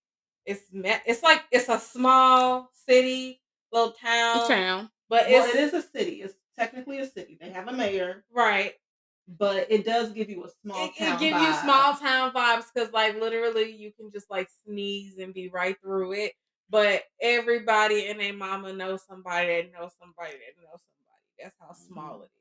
it's 0.47 0.63
it's 0.73 1.23
like 1.23 1.45
it's 1.53 1.69
a 1.69 1.79
small 1.79 2.71
city, 2.87 3.41
little 3.73 3.93
town, 3.93 4.49
town. 4.49 4.91
but 5.09 5.27
Well, 5.31 5.45
it's 5.47 5.55
it 5.55 5.61
is 5.65 5.75
a 5.75 5.83
city. 5.83 6.23
It's 6.23 6.35
technically 6.59 6.99
a 7.01 7.07
city. 7.07 7.39
They 7.41 7.51
have 7.51 7.69
a 7.69 7.73
mayor, 7.73 8.25
right. 8.33 8.75
But 9.37 9.67
it 9.71 9.85
does 9.85 10.13
give 10.13 10.31
you 10.31 10.45
a 10.45 10.49
small 10.63 10.87
It, 10.87 10.97
town. 10.97 11.17
it 11.17 11.21
give 11.21 11.41
you 11.41 11.53
small 11.55 11.95
town 11.95 12.33
vibes 12.33 12.65
because 12.73 12.93
like 12.93 13.21
literally 13.21 13.71
you 13.71 13.93
can 13.93 14.11
just 14.11 14.31
like 14.31 14.49
sneeze 14.65 15.19
and 15.19 15.35
be 15.35 15.49
right 15.51 15.77
through 15.83 16.13
it. 16.13 16.33
But 16.71 17.03
everybody 17.21 18.09
and 18.09 18.21
their 18.21 18.33
mama 18.33 18.73
knows 18.73 19.03
somebody 19.07 19.47
that 19.49 19.73
knows 19.73 19.93
somebody 19.99 20.33
that 20.33 20.63
knows 20.63 20.81
somebody. 20.81 21.43
That's 21.43 21.57
how 21.61 21.69
mm-hmm. 21.69 21.93
small 21.93 22.23
it 22.23 22.27
is. 22.27 22.39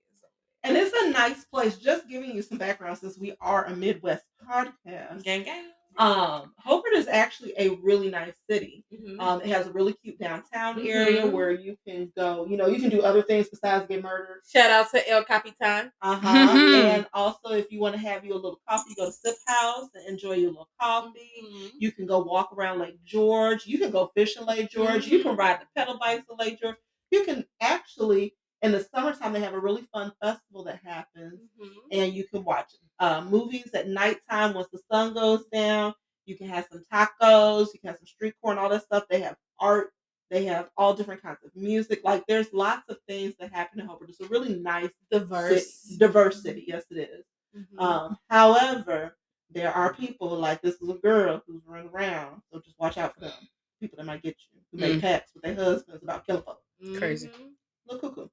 And 0.64 0.76
it's 0.76 0.94
a 1.02 1.10
nice 1.12 1.46
place. 1.46 1.78
Just 1.78 2.10
giving 2.10 2.36
you 2.36 2.42
some 2.42 2.58
background 2.58 2.98
since 2.98 3.18
we 3.18 3.36
are 3.40 3.66
a 3.66 3.76
Midwest 3.76 4.26
podcast. 4.50 5.24
Gang 5.24 5.44
gang. 5.44 5.72
Um, 5.98 6.54
Hobart 6.60 6.94
is 6.94 7.08
actually 7.08 7.54
a 7.58 7.70
really 7.82 8.10
nice 8.10 8.36
city. 8.50 8.86
Mhm. 8.94 9.20
Um, 9.20 9.42
it 9.42 9.48
has 9.48 9.66
a 9.68 9.72
really 9.72 9.94
cute 9.94 10.20
downtown 10.20 10.80
area 10.88 11.24
Mhm. 11.24 11.32
where 11.32 11.52
you 11.52 11.76
can 11.88 12.12
go. 12.16 12.46
You 12.46 12.56
know, 12.56 12.68
you 12.68 12.80
can 12.80 12.90
do 12.90 13.02
other 13.02 13.24
things 13.24 13.50
besides 13.50 13.88
get 13.88 14.04
murdered. 14.04 14.42
Shout 14.48 14.70
out 14.70 14.92
to 14.92 15.10
El 15.10 15.24
Capitan. 15.24 15.92
Uh 16.02 16.16
huh. 16.16 16.48
Mhm. 16.54 16.74
and 16.74 17.08
also, 17.14 17.50
if 17.54 17.72
you 17.72 17.80
want 17.80 17.96
to 17.96 18.00
have 18.02 18.24
you 18.24 18.34
a 18.34 18.36
little 18.36 18.62
coffee, 18.70 18.94
go 18.96 19.08
to 19.08 19.12
Sip 19.12 19.36
House 19.48 19.90
and 19.96 20.06
enjoy 20.08 20.34
your 20.34 20.52
little 20.52 20.70
coffee. 20.80 21.44
Mhm. 21.44 21.72
You 21.80 21.92
can 21.92 22.06
go 22.06 22.20
walk 22.20 22.54
around 22.54 22.80
Lake 22.80 23.04
George. 23.04 23.66
You 23.66 23.80
can 23.80 23.90
go 23.90 24.12
fish 24.16 24.38
in 24.38 24.46
Lake 24.46 24.70
George. 24.70 25.08
You 25.08 25.24
can 25.24 25.36
ride 25.36 25.62
the 25.62 25.68
pedal 25.76 25.98
bikes 25.98 26.28
in 26.30 26.38
Lake 26.38 26.62
George. 26.62 26.78
You 27.10 27.24
can 27.24 27.46
actually, 27.60 28.36
in 28.62 28.72
the 28.72 28.84
summertime, 28.94 29.34
they 29.34 29.40
have 29.42 29.54
a 29.54 29.60
really 29.60 29.84
fun 29.94 30.12
festival 30.22 30.64
that 30.64 30.80
happens, 30.84 31.40
Mhm. 31.60 31.76
and 31.92 32.14
you 32.14 32.26
can 32.28 32.44
watch 32.44 32.74
uh, 33.00 33.22
movies 33.22 33.70
at 33.76 33.88
nighttime 33.88 34.54
once 34.56 34.68
the 34.72 34.80
sun 34.92 35.14
goes 35.14 35.46
down. 35.48 35.94
You 36.26 36.36
can 36.36 36.48
have 36.50 36.68
some 36.72 36.84
tacos. 36.92 37.68
You 37.74 37.80
can 37.80 37.90
have 37.90 37.98
some 37.98 38.08
street 38.08 38.34
corn, 38.42 38.58
all 38.58 38.70
that 38.70 38.84
stuff. 38.84 39.06
They 39.10 39.22
have 39.22 39.38
art. 39.60 39.94
They 40.30 40.46
have 40.46 40.70
all 40.76 40.94
different 40.94 41.22
kinds 41.22 41.38
of 41.46 41.56
music. 41.56 42.02
Like 42.04 42.26
there's 42.28 42.52
lots 42.52 42.90
of 42.90 42.98
things 43.08 43.36
that 43.40 43.54
happen 43.54 43.80
in 43.80 43.86
Hobart. 43.86 44.10
It's 44.10 44.20
a 44.20 44.26
really 44.26 44.56
nice, 44.56 44.92
Diverse. 45.12 45.72
city, 45.72 45.98
diverse 46.00 46.42
city. 46.42 46.66
Yes, 46.68 46.84
it 46.90 46.98
is. 46.98 47.26
Mhm. 47.56 47.80
Um, 47.80 48.18
however, 48.30 49.16
there 49.52 49.72
are 49.72 49.94
people 49.94 50.30
like 50.38 50.62
this 50.62 50.76
is 50.82 50.90
a 50.90 50.96
girl 50.96 51.42
who's 51.48 51.62
running 51.66 51.90
around, 51.90 52.42
so 52.52 52.60
just 52.60 52.78
watch 52.80 52.98
out 52.98 53.14
for 53.14 53.22
them. 53.22 53.48
People 53.80 53.98
that 53.98 54.06
might 54.06 54.22
get 54.24 54.36
you, 54.52 54.60
who 54.72 54.78
make 54.80 54.98
Mm. 54.98 55.02
pacts 55.02 55.34
with 55.34 55.44
their 55.44 55.56
husbands 55.56 56.04
about 56.04 56.26
killing 56.26 56.42
folks. 56.44 56.64
Crazy. 56.98 57.28
Mhm. 57.30 57.54
Look 57.86 58.02
cuckoo. 58.02 58.28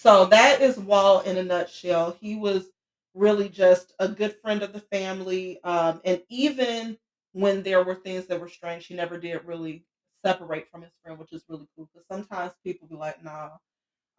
So 0.00 0.24
that 0.24 0.62
is 0.62 0.78
Walt 0.78 1.26
in 1.26 1.36
a 1.36 1.42
nutshell. 1.42 2.16
He 2.18 2.34
was 2.34 2.70
really 3.12 3.50
just 3.50 3.92
a 3.98 4.08
good 4.08 4.34
friend 4.40 4.62
of 4.62 4.72
the 4.72 4.80
family, 4.80 5.62
um, 5.62 6.00
and 6.06 6.22
even 6.30 6.96
when 7.32 7.62
there 7.62 7.84
were 7.84 7.96
things 7.96 8.24
that 8.28 8.40
were 8.40 8.48
strange, 8.48 8.86
he 8.86 8.94
never 8.94 9.18
did 9.18 9.44
really 9.44 9.84
separate 10.22 10.70
from 10.70 10.80
his 10.80 10.92
friend, 11.02 11.18
which 11.18 11.34
is 11.34 11.44
really 11.50 11.68
cool. 11.76 11.90
Because 11.92 12.06
sometimes 12.10 12.54
people 12.64 12.88
be 12.88 12.94
like, 12.94 13.22
"Nah, 13.22 13.50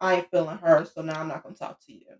I 0.00 0.18
ain't 0.18 0.30
feeling 0.30 0.58
her, 0.58 0.84
so 0.84 1.02
now 1.02 1.18
I'm 1.20 1.26
not 1.26 1.42
gonna 1.42 1.56
talk 1.56 1.80
to 1.86 1.92
you." 1.92 2.16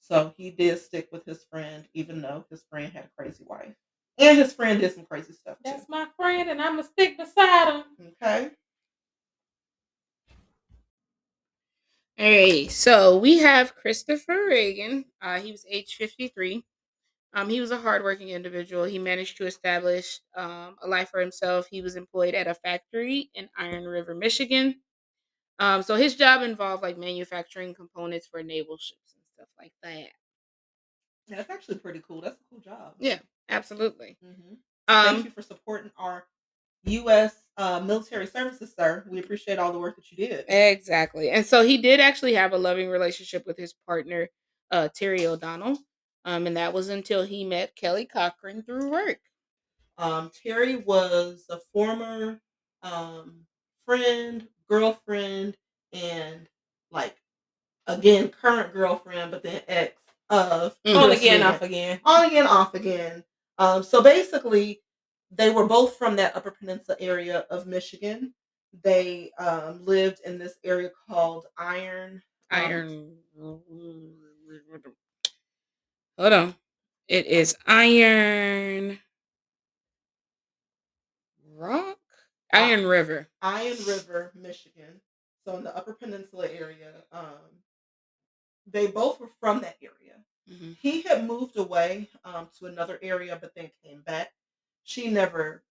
So 0.00 0.34
he 0.36 0.50
did 0.50 0.80
stick 0.80 1.10
with 1.12 1.24
his 1.24 1.44
friend, 1.44 1.88
even 1.94 2.20
though 2.20 2.44
his 2.50 2.64
friend 2.64 2.92
had 2.92 3.04
a 3.04 3.10
crazy 3.16 3.44
wife, 3.44 3.76
and 4.18 4.36
his 4.36 4.52
friend 4.52 4.80
did 4.80 4.92
some 4.92 5.06
crazy 5.06 5.32
stuff 5.32 5.58
too. 5.58 5.70
That's 5.70 5.88
my 5.88 6.08
friend, 6.16 6.50
and 6.50 6.60
I'ma 6.60 6.82
stick 6.82 7.18
beside 7.18 7.72
him. 7.72 7.84
Okay. 8.20 8.50
All 12.18 12.26
right, 12.28 12.70
so 12.70 13.16
we 13.16 13.38
have 13.38 13.76
Christopher 13.76 14.46
Regan. 14.48 15.04
Uh, 15.22 15.38
he 15.40 15.52
was 15.52 15.64
age 15.68 15.94
53. 15.94 16.64
Um, 17.32 17.48
he 17.48 17.60
was 17.60 17.70
a 17.70 17.78
hardworking 17.78 18.30
individual. 18.30 18.84
He 18.84 18.98
managed 18.98 19.36
to 19.38 19.46
establish 19.46 20.20
um, 20.36 20.76
a 20.82 20.88
life 20.88 21.10
for 21.10 21.20
himself. 21.20 21.68
He 21.70 21.80
was 21.82 21.94
employed 21.96 22.34
at 22.34 22.46
a 22.48 22.54
factory 22.54 23.30
in 23.34 23.48
Iron 23.56 23.84
River, 23.84 24.14
Michigan. 24.14 24.80
Um, 25.60 25.82
so 25.82 25.96
his 25.96 26.16
job 26.16 26.42
involved 26.42 26.82
like 26.82 26.98
manufacturing 26.98 27.74
components 27.74 28.26
for 28.28 28.42
naval 28.42 28.78
ships 28.78 29.14
and 29.16 29.24
stuff 29.34 29.48
like 29.60 29.72
that. 29.82 30.08
That's 31.28 31.50
actually 31.50 31.78
pretty 31.78 32.00
cool. 32.06 32.20
That's 32.20 32.40
a 32.40 32.44
cool 32.50 32.60
job. 32.60 32.94
Yeah, 32.98 33.18
absolutely. 33.48 34.16
hmm 34.22 34.54
Thank 34.86 35.18
Um, 35.18 35.24
you 35.24 35.30
for 35.30 35.42
supporting 35.42 35.90
our 35.98 36.26
U.S. 36.90 37.34
Uh, 37.56 37.80
military 37.80 38.26
services, 38.26 38.72
sir. 38.78 39.04
We 39.10 39.18
appreciate 39.18 39.58
all 39.58 39.72
the 39.72 39.78
work 39.80 39.96
that 39.96 40.10
you 40.12 40.28
did. 40.28 40.44
Exactly. 40.48 41.30
And 41.30 41.44
so 41.44 41.62
he 41.64 41.78
did 41.78 41.98
actually 42.00 42.34
have 42.34 42.52
a 42.52 42.58
loving 42.58 42.88
relationship 42.88 43.44
with 43.46 43.56
his 43.56 43.72
partner, 43.86 44.28
uh, 44.70 44.88
Terry 44.94 45.26
O'Donnell. 45.26 45.76
Um, 46.24 46.46
and 46.46 46.56
that 46.56 46.72
was 46.72 46.88
until 46.88 47.24
he 47.24 47.44
met 47.44 47.74
Kelly 47.74 48.04
Cochran 48.04 48.62
through 48.62 48.90
work. 48.90 49.18
Um, 49.96 50.30
Terry 50.42 50.76
was 50.76 51.44
a 51.50 51.58
former 51.72 52.40
um, 52.82 53.40
friend, 53.84 54.46
girlfriend, 54.68 55.56
and 55.92 56.48
like 56.92 57.16
again 57.86 58.28
current 58.28 58.72
girlfriend, 58.72 59.30
but 59.30 59.42
then 59.42 59.62
ex 59.66 60.00
of 60.30 60.76
Mhm. 60.86 60.96
On 60.96 61.10
again, 61.10 61.42
off 61.42 61.62
again. 61.62 62.00
on 62.04 62.26
again, 62.26 62.46
off 62.46 62.74
again. 62.74 63.24
Um, 63.56 63.82
so 63.82 64.02
basically, 64.02 64.80
they 65.30 65.50
were 65.50 65.66
both 65.66 65.96
from 65.96 66.16
that 66.16 66.36
Upper 66.36 66.50
Peninsula 66.50 66.96
area 67.00 67.40
of 67.50 67.66
Michigan. 67.66 68.32
They 68.82 69.30
um, 69.38 69.84
lived 69.84 70.20
in 70.24 70.38
this 70.38 70.54
area 70.64 70.90
called 71.08 71.46
Iron. 71.56 72.22
um, 72.50 72.60
Iron. 72.60 73.16
Hold 76.18 76.32
on. 76.32 76.54
It 77.08 77.26
is 77.26 77.56
Iron 77.66 78.98
Rock? 81.54 81.98
Iron 82.52 82.86
River. 82.86 83.28
Iron 83.42 83.76
River, 83.86 84.32
Michigan. 84.34 85.00
So 85.44 85.56
in 85.56 85.64
the 85.64 85.74
Upper 85.76 85.94
Peninsula 85.94 86.48
area. 86.48 86.92
Um, 87.12 87.62
they 88.66 88.86
both 88.86 89.18
were 89.20 89.30
from 89.40 89.60
that 89.60 89.76
area. 89.82 90.16
Mhm. 90.50 90.76
He 90.80 91.02
had 91.02 91.26
moved 91.26 91.56
away 91.56 92.08
um, 92.24 92.48
to 92.58 92.66
another 92.66 92.98
area, 93.02 93.38
but 93.40 93.54
then 93.54 93.70
came 93.82 94.02
back. 94.02 94.32
She 94.88 95.08
never 95.08 95.62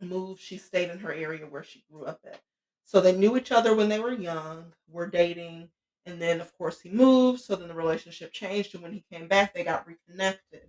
moved. 0.00 0.40
She 0.40 0.56
stayed 0.56 0.88
in 0.88 0.98
her 1.00 1.12
area 1.12 1.44
where 1.44 1.62
she 1.62 1.84
grew 1.92 2.06
up 2.06 2.20
at. 2.24 2.40
So 2.86 2.98
they 2.98 3.14
knew 3.14 3.36
each 3.36 3.52
other 3.52 3.74
when 3.74 3.90
they 3.90 4.00
were 4.00 4.14
young, 4.14 4.72
were 4.88 5.06
dating, 5.06 5.68
and 6.06 6.20
then 6.20 6.40
of 6.40 6.56
course 6.56 6.80
he 6.80 6.88
moved. 6.88 7.42
So 7.42 7.56
then 7.56 7.68
the 7.68 7.74
relationship 7.74 8.32
changed, 8.32 8.72
and 8.72 8.82
when 8.82 8.94
he 8.94 9.04
came 9.12 9.28
back, 9.28 9.52
they 9.52 9.64
got 9.64 9.86
reconnected. 9.86 10.62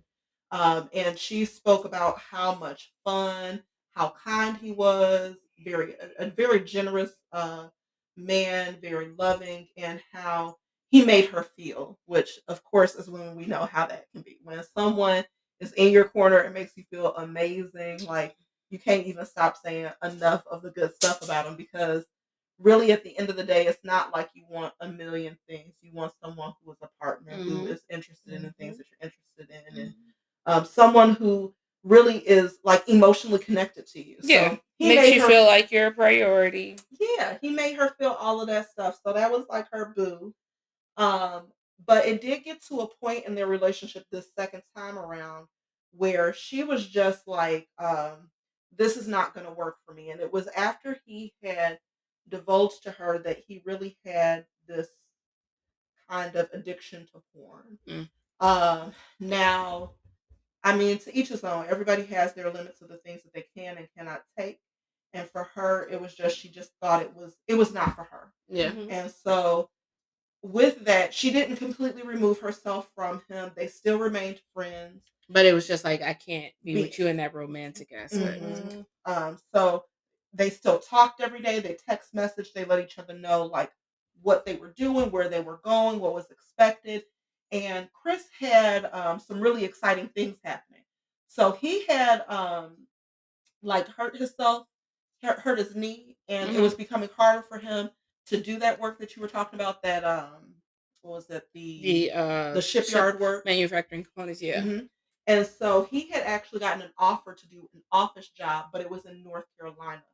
Um, 0.50 0.90
and 0.92 1.18
she 1.18 1.46
spoke 1.46 1.86
about 1.86 2.18
how 2.18 2.54
much 2.54 2.92
fun, 3.02 3.62
how 3.92 4.12
kind 4.22 4.58
he 4.58 4.72
was, 4.72 5.38
very 5.64 5.94
a, 5.94 6.26
a 6.26 6.30
very 6.30 6.60
generous 6.60 7.12
uh, 7.32 7.68
man, 8.18 8.76
very 8.82 9.08
loving, 9.18 9.68
and 9.78 10.02
how 10.12 10.58
he 10.90 11.02
made 11.02 11.30
her 11.30 11.44
feel, 11.56 11.98
which 12.04 12.40
of 12.46 12.62
course 12.62 12.94
is 12.94 13.08
when 13.08 13.34
we 13.34 13.46
know 13.46 13.64
how 13.64 13.86
that 13.86 14.04
can 14.12 14.20
be. 14.20 14.36
When 14.42 14.62
someone 14.76 15.24
is 15.60 15.72
in 15.72 15.92
your 15.92 16.04
corner, 16.04 16.38
it 16.40 16.52
makes 16.52 16.76
you 16.76 16.84
feel 16.90 17.14
amazing. 17.16 18.04
Like 18.06 18.36
you 18.70 18.78
can't 18.78 19.06
even 19.06 19.26
stop 19.26 19.56
saying 19.56 19.90
enough 20.02 20.44
of 20.50 20.62
the 20.62 20.70
good 20.70 20.94
stuff 20.94 21.22
about 21.22 21.44
them 21.44 21.56
because 21.56 22.04
really 22.58 22.92
at 22.92 23.02
the 23.04 23.16
end 23.18 23.30
of 23.30 23.36
the 23.36 23.44
day, 23.44 23.66
it's 23.66 23.84
not 23.84 24.12
like 24.12 24.30
you 24.34 24.44
want 24.48 24.74
a 24.80 24.88
million 24.88 25.36
things. 25.48 25.74
You 25.82 25.92
want 25.92 26.12
someone 26.22 26.52
who 26.64 26.72
is 26.72 26.78
a 26.82 26.88
partner 27.00 27.32
who 27.46 27.64
Mhm. 27.64 27.70
is 27.70 27.84
interested 27.90 28.32
in 28.34 28.42
the 28.42 28.52
things 28.52 28.78
that 28.78 28.86
you're 28.90 29.10
interested 29.10 29.50
in 29.50 29.78
and 29.80 29.90
Mm-hmm. 29.90 30.52
um, 30.52 30.64
someone 30.64 31.14
who 31.14 31.54
really 31.82 32.18
is 32.18 32.58
like 32.64 32.88
emotionally 32.88 33.38
connected 33.38 33.86
to 33.88 34.02
you. 34.02 34.16
Yeah, 34.22 34.50
So 34.50 34.60
he 34.78 34.88
Makes 34.88 35.10
you 35.10 35.20
her 35.22 35.26
feel 35.28 35.44
like 35.44 35.70
you're 35.70 35.88
a 35.88 35.92
priority. 35.92 36.76
yeah, 37.00 37.38
he 37.40 37.50
made 37.50 37.76
her 37.76 37.94
feel 37.98 38.12
all 38.12 38.40
of 38.40 38.46
that 38.48 38.70
stuff. 38.70 38.98
So 39.04 39.12
that 39.12 39.30
was 39.30 39.46
like 39.48 39.66
her 39.72 39.92
boo. 39.96 40.34
Um, 40.96 41.48
but 41.84 42.06
it 42.06 42.20
did 42.20 42.44
get 42.44 42.64
to 42.66 42.80
a 42.80 42.94
point 43.02 43.26
in 43.26 43.34
their 43.34 43.46
relationship 43.46 44.04
this 44.10 44.32
second 44.36 44.62
time 44.76 44.98
around 44.98 45.46
where 45.92 46.32
she 46.32 46.64
was 46.64 46.86
just 46.86 47.26
like, 47.26 47.68
um, 47.78 48.30
this 48.76 48.96
is 48.96 49.06
not 49.06 49.34
going 49.34 49.46
to 49.46 49.52
work 49.52 49.76
for 49.86 49.94
me. 49.94 50.10
And 50.10 50.20
it 50.20 50.32
was 50.32 50.48
after 50.48 50.98
he 51.04 51.32
had 51.42 51.78
divulged 52.28 52.82
to 52.84 52.90
her 52.90 53.18
that 53.18 53.38
he 53.46 53.62
really 53.64 53.96
had 54.04 54.46
this 54.66 54.88
kind 56.08 56.34
of 56.36 56.48
addiction 56.52 57.06
to 57.12 57.22
porn. 57.34 57.78
Mm. 57.88 58.08
Um, 58.40 58.92
now, 59.20 59.92
I 60.62 60.76
mean, 60.76 60.98
to 60.98 61.16
each 61.16 61.28
his 61.28 61.44
own. 61.44 61.66
Everybody 61.68 62.04
has 62.06 62.32
their 62.32 62.50
limits 62.50 62.80
of 62.82 62.88
the 62.88 62.96
things 62.98 63.22
that 63.22 63.32
they 63.32 63.44
can 63.54 63.76
and 63.76 63.88
cannot 63.96 64.22
take. 64.38 64.58
And 65.12 65.28
for 65.28 65.44
her, 65.54 65.88
it 65.90 66.00
was 66.00 66.14
just 66.14 66.36
she 66.36 66.48
just 66.48 66.72
thought 66.80 67.02
it 67.02 67.14
was 67.14 67.36
it 67.46 67.54
was 67.54 67.72
not 67.72 67.94
for 67.94 68.04
her. 68.04 68.32
Yeah. 68.48 68.72
Mhm. 68.72 68.90
And 68.90 69.10
so 69.10 69.70
with 70.44 70.84
that, 70.84 71.14
she 71.14 71.30
didn't 71.30 71.56
completely 71.56 72.02
remove 72.02 72.38
herself 72.38 72.90
from 72.94 73.22
him. 73.30 73.50
They 73.56 73.66
still 73.66 73.98
remained 73.98 74.42
friends. 74.52 75.02
But 75.30 75.46
it 75.46 75.54
was 75.54 75.66
just 75.66 75.84
like 75.84 76.02
I 76.02 76.12
can't 76.12 76.52
be 76.62 76.74
Be- 76.74 76.82
with 76.82 76.98
you 76.98 77.06
in 77.06 77.16
that 77.16 77.32
romantic 77.32 77.92
aspect. 77.92 78.42
Mhm. 78.42 78.84
Um, 79.06 79.38
so 79.54 79.86
they 80.34 80.50
still 80.50 80.78
talked 80.78 81.22
every 81.22 81.40
day. 81.40 81.60
They 81.60 81.74
text 81.74 82.12
message. 82.12 82.52
They 82.52 82.66
let 82.66 82.84
each 82.84 82.98
other 82.98 83.14
know 83.14 83.46
like 83.46 83.72
what 84.20 84.44
they 84.44 84.56
were 84.56 84.72
doing, 84.72 85.10
where 85.10 85.28
they 85.30 85.40
were 85.40 85.58
going, 85.64 85.98
what 85.98 86.12
was 86.12 86.30
expected. 86.30 87.04
And 87.50 87.90
Chris 87.94 88.26
had 88.38 88.84
um, 88.92 89.18
some 89.18 89.40
really 89.40 89.64
exciting 89.64 90.08
things 90.08 90.36
happening. 90.44 90.84
So 91.26 91.52
he 91.52 91.86
had 91.86 92.22
um, 92.28 92.86
like 93.62 93.88
hurt 93.88 94.14
himself, 94.14 94.66
hurt, 95.22 95.58
his 95.58 95.74
knee, 95.74 96.18
and 96.28 96.50
it 96.50 96.56
Mhm. 96.56 96.62
was 96.62 96.74
becoming 96.74 97.08
harder 97.16 97.42
for 97.42 97.58
him 97.58 97.90
to 98.26 98.40
do 98.40 98.58
that 98.58 98.80
work 98.80 98.98
that 98.98 99.16
you 99.16 99.22
were 99.22 99.28
talking 99.28 99.58
about. 99.58 99.82
That 99.82 100.04
um, 100.04 100.54
what 101.02 101.12
was 101.12 101.30
it? 101.30 101.48
The 101.54 101.80
The 101.82 102.10
uh 102.12 102.54
the 102.54 102.62
shipyard 102.62 103.20
work. 103.20 103.44
manufacturing 103.44 104.04
components, 104.04 104.42
yeah. 104.42 104.62
Mhm. 104.62 104.88
And 105.26 105.46
so 105.46 105.84
he 105.84 106.08
had 106.10 106.22
actually 106.22 106.60
gotten 106.60 106.82
an 106.82 106.92
offer 106.98 107.34
to 107.34 107.46
do 107.48 107.68
an 107.74 107.82
office 107.90 108.28
job, 108.28 108.66
but 108.72 108.80
it 108.82 108.90
was 108.90 109.06
in 109.06 109.22
North 109.22 109.46
Carolina. 109.58 110.04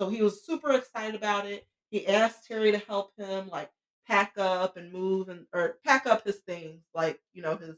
So 0.00 0.08
he 0.08 0.22
was 0.22 0.44
super 0.44 0.72
excited 0.72 1.14
about 1.14 1.46
it. 1.46 1.66
He 1.90 2.06
asked 2.06 2.46
Terry 2.46 2.70
to 2.72 2.78
help 2.78 3.12
him 3.16 3.48
like 3.48 3.70
pack 4.06 4.34
up 4.38 4.76
and 4.76 4.92
move 4.92 5.28
and 5.28 5.46
or 5.52 5.78
pack 5.84 6.06
up 6.06 6.24
his 6.24 6.36
things, 6.38 6.82
like, 6.94 7.20
you 7.32 7.42
know, 7.42 7.56
his 7.56 7.76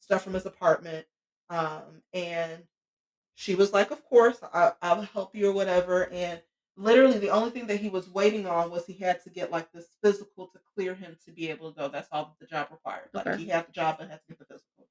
stuff 0.00 0.22
from 0.22 0.34
his 0.34 0.46
apartment. 0.46 1.06
Um, 1.50 2.02
and 2.12 2.62
she 3.34 3.54
was 3.54 3.72
like, 3.72 3.90
Of 3.90 4.04
course, 4.04 4.38
I, 4.42 4.72
I'll 4.82 5.02
help 5.02 5.34
you 5.34 5.48
or 5.50 5.52
whatever. 5.52 6.08
And 6.10 6.42
literally 6.78 7.18
the 7.18 7.30
only 7.30 7.50
thing 7.50 7.66
that 7.66 7.80
he 7.80 7.88
was 7.88 8.08
waiting 8.08 8.46
on 8.46 8.70
was 8.70 8.86
he 8.86 8.94
had 8.94 9.22
to 9.24 9.30
get 9.30 9.50
like 9.50 9.70
this 9.72 9.88
physical 10.02 10.46
to 10.48 10.60
clear 10.74 10.94
him 10.94 11.16
to 11.26 11.32
be 11.32 11.50
able 11.50 11.72
to 11.72 11.78
go. 11.78 11.88
That's 11.88 12.08
all 12.12 12.24
that 12.26 12.38
the 12.40 12.46
job 12.46 12.68
required. 12.70 13.10
Like 13.12 13.26
Okay. 13.26 13.42
he 13.42 13.48
had 13.48 13.66
the 13.66 13.72
job 13.72 13.96
but 13.98 14.08
had 14.08 14.20
to 14.20 14.28
get 14.28 14.38
the 14.38 14.44
physical. 14.44 14.88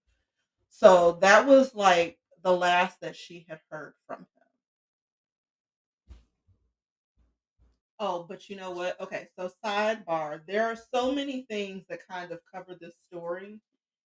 So 0.70 1.14
that 1.22 1.48
was 1.48 1.74
like 1.74 2.20
the 2.44 2.56
last 2.56 3.02
that 3.02 3.16
she 3.16 3.46
had 3.50 3.62
heard 3.70 3.94
from 4.06 4.20
him. 4.20 4.28
Oh, 8.00 8.26
but 8.30 8.50
you 8.50 8.56
know 8.56 8.72
what? 8.72 9.00
Okay, 9.02 9.28
so 9.36 9.50
sidebar, 9.64 10.42
there 10.46 10.68
are 10.68 10.78
so 10.94 11.12
many 11.12 11.44
things 11.50 11.84
that 11.90 12.08
kind 12.08 12.32
of 12.32 12.40
cover 12.54 12.76
this 12.80 12.94
story. 13.12 13.60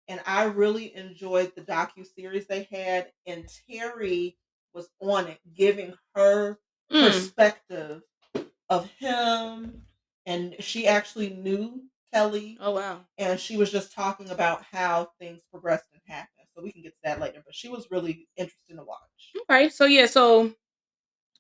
And 0.08 0.22
I 0.26 0.44
really 0.46 0.96
enjoyed 0.96 1.54
the 1.56 1.62
docu 1.62 2.06
series 2.06 2.48
they 2.48 2.68
had, 2.72 3.12
and 3.26 3.48
Terry 3.70 4.38
was 4.74 4.90
on 5.02 5.28
it, 5.28 5.40
giving 5.56 5.96
her 6.16 6.60
Mm. 6.92 7.08
perspective 7.08 8.02
of 8.70 8.90
him. 9.00 9.84
And 10.26 10.56
she 10.60 10.88
actually 10.88 11.30
knew 11.32 11.84
Kelly 12.14 12.58
Oh 12.60 12.72
wow. 12.72 13.02
and 13.18 13.40
she 13.40 13.58
was 13.58 13.72
just 13.72 13.94
talking 13.94 14.30
about 14.30 14.64
how 14.64 15.10
things 15.20 15.42
progressed 15.52 15.86
and 15.94 16.02
happened. 16.06 16.48
So 16.56 16.64
we 16.64 16.72
can 16.72 16.82
get 16.82 16.90
to 16.94 17.00
that 17.04 17.20
later. 17.20 17.42
But 17.46 17.56
she 17.56 17.70
was 17.70 17.88
really 17.92 18.28
interesting 18.38 18.78
to 18.78 18.84
watch. 18.84 19.32
Okay, 19.50 19.70
so 19.70 19.86
yeah, 19.86 20.06
so 20.08 20.54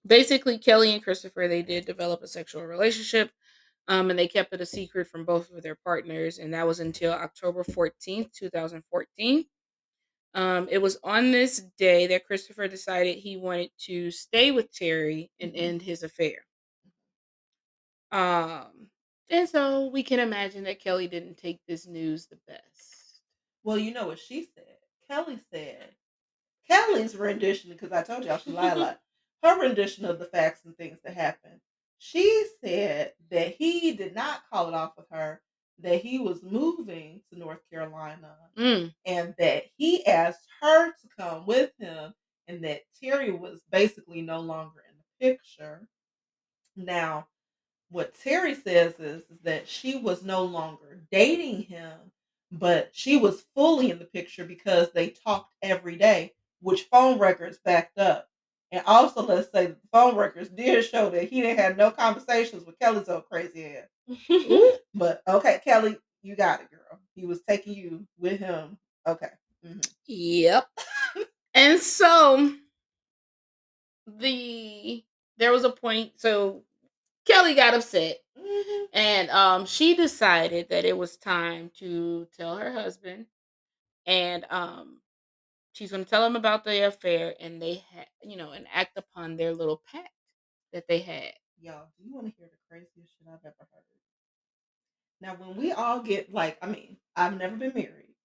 basically 0.06 0.58
Kelly 0.58 0.94
and 0.94 1.04
Christopher 1.04 1.48
they 1.48 1.62
did 1.62 1.86
develop 1.86 2.22
a 2.24 2.28
sexual 2.28 2.64
relationship. 2.66 3.32
Um, 3.88 4.12
and 4.12 4.20
they 4.20 4.28
kept 4.28 4.54
it 4.54 4.62
a 4.62 4.68
secret 4.68 5.08
from 5.08 5.26
both 5.26 5.52
of 5.52 5.64
their 5.64 5.78
partners, 5.84 6.38
and 6.38 6.54
that 6.54 6.68
was 6.68 6.80
until 6.80 7.12
October 7.12 7.64
14th, 7.64 8.32
2014. 8.34 9.46
Um, 10.34 10.68
it 10.70 10.78
was 10.80 10.98
on 11.04 11.32
this 11.32 11.60
day 11.78 12.08
that 12.08 12.26
Christopher 12.26 12.68
decided 12.68 13.18
he 13.18 13.38
wanted 13.38 13.72
to 13.80 14.12
stay 14.12 14.52
with 14.52 14.72
Terry 14.72 15.32
and 15.39 15.54
Mhm. 15.54 15.58
end 15.58 15.82
his 15.82 16.04
affair. 16.04 16.46
Um, 18.12 18.89
and 19.30 19.48
so 19.48 19.88
we 19.88 20.04
can 20.04 20.20
imagine 20.20 20.63
that 20.63 20.80
Kelly 20.80 21.08
didn't 21.08 21.36
take 21.38 21.62
this 21.68 21.86
news 21.86 22.28
the 22.28 22.39
best. 22.48 23.22
Well, 23.63 23.78
you 23.78 23.94
know 23.94 24.08
what 24.08 24.20
she 24.20 24.44
said. 24.44 24.78
Kelly 25.08 25.39
said 25.52 25.96
Kelly's 26.68 27.15
rendition, 27.15 27.72
because 27.72 27.92
I 27.92 28.04
told 28.04 28.26
y'all 28.26 28.38
she 28.38 28.52
lied 28.52 28.78
a 28.78 28.80
lot. 28.82 29.02
Her 29.44 29.60
rendition 29.62 30.06
of 30.06 30.20
the 30.20 30.26
facts 30.26 30.65
and 30.65 30.78
things 30.78 31.00
that 31.04 31.13
happened. 31.15 31.62
She 32.00 32.46
said 32.63 33.15
that 33.30 33.56
he 33.56 33.94
did 33.94 34.15
not 34.15 34.50
call 34.50 34.70
it 34.70 34.74
off 34.76 34.98
with 34.98 35.08
her, 35.12 35.42
that 35.82 36.02
he 36.02 36.20
was 36.20 36.44
moving 36.44 37.22
to 37.32 37.39
North 37.39 37.62
Carolina 37.72 38.36
Mm, 38.58 38.94
and 39.06 39.36
that 39.39 39.65
he 39.78 40.06
asked 40.06 40.48
her 40.62 40.88
to 40.92 41.10
come 41.18 41.46
with 41.46 41.72
him 41.80 42.13
and 42.48 42.63
that 42.65 42.82
Terry 43.02 43.32
was 43.32 43.62
basically 43.72 44.22
no 44.22 44.39
longer 44.39 44.82
in 44.89 44.96
the 44.98 45.28
picture. 45.32 45.88
Now, 46.76 47.28
what 47.89 48.15
Terry 48.15 48.56
says 48.56 49.00
is, 49.00 49.24
is 49.30 49.39
that 49.44 49.68
she 49.68 49.98
was 49.98 50.24
no 50.24 50.44
longer 50.46 51.02
dating 51.12 51.63
him, 51.63 51.98
but 52.52 52.92
she 52.94 53.18
was 53.18 53.46
fully 53.56 53.92
in 53.92 54.00
the 54.00 54.06
picture 54.06 54.46
because 54.46 54.92
they 54.92 55.10
talked 55.10 55.54
every 55.62 55.98
day, 55.98 56.34
which 56.62 56.84
phone 56.84 57.20
records 57.20 57.60
backed 57.65 58.00
up. 58.00 58.29
And 58.72 58.84
also, 58.86 59.26
let's 59.26 59.52
say 59.52 59.68
the 59.68 59.78
phone 59.92 60.16
records 60.16 60.50
did 60.50 60.84
show 60.86 61.10
that 61.10 61.30
he 61.30 61.42
didn't 61.42 61.60
have 61.60 61.78
no 61.78 61.90
conversations 61.92 62.66
with 62.66 62.78
Kelly's 62.80 63.10
old 63.10 63.26
crazy 63.30 63.78
ass. 63.78 64.78
But 64.94 65.22
okay, 65.28 65.60
Kelly, 65.64 65.98
you 66.22 66.36
got 66.36 66.62
it, 66.62 66.70
girl. 66.72 67.00
He 67.16 67.26
was 67.26 67.42
taking 67.48 67.74
you 67.74 68.06
with 68.20 68.40
him. 68.40 68.78
Okay. 69.08 69.30
Mhm. 69.66 69.88
Yep. 70.08 70.68
and 71.54 71.80
so 71.80 72.52
the 74.08 75.04
there 75.38 75.52
was 75.52 75.64
a 75.64 75.70
point 75.70 76.12
so 76.18 76.64
Kelly 77.28 77.54
got 77.56 77.74
upset. 77.74 78.18
Mhm. 78.38 78.44
Mm-hmm. 78.44 78.86
And 78.94 79.30
um, 79.30 79.66
she 79.66 79.96
decided 79.96 80.70
that 80.70 80.86
it 80.86 80.98
was 80.98 81.18
time 81.18 81.72
to 81.80 82.28
tell 82.38 82.58
her 82.58 82.72
husband, 82.72 83.26
and 84.06 84.46
um, 84.50 85.02
she's 85.80 85.92
going 85.92 86.04
to 86.04 86.10
tell 86.10 86.26
him 86.26 86.36
about 86.36 86.65
the 86.65 86.86
affair, 86.86 87.34
and 87.39 87.62
they 87.62 87.82
had, 87.94 88.06
you 88.22 88.36
know, 88.36 88.52
and 88.52 88.65
act 88.74 88.98
upon 88.98 89.38
their 89.38 89.54
little 89.54 89.82
pact 89.89 90.10
that 90.74 90.86
they 90.89 91.00
had. 91.00 91.32
Y'all, 91.62 91.88
do 91.98 92.06
you 92.06 92.13
want 92.13 92.28
to 92.28 92.34
hear 92.38 92.50
the 92.52 92.58
craziest 92.70 93.18
shit 93.18 93.28
I've 93.28 93.39
ever 93.46 93.56
heard? 93.60 93.84
Now, 95.22 95.36
when 95.36 95.56
we 95.56 95.72
all 95.72 96.02
get 96.02 96.34
like, 96.34 96.58
I 96.62 96.68
mean, 96.68 96.98
I've 97.15 97.38
never 97.38 97.56
been 97.56 97.74
married. 97.74 98.15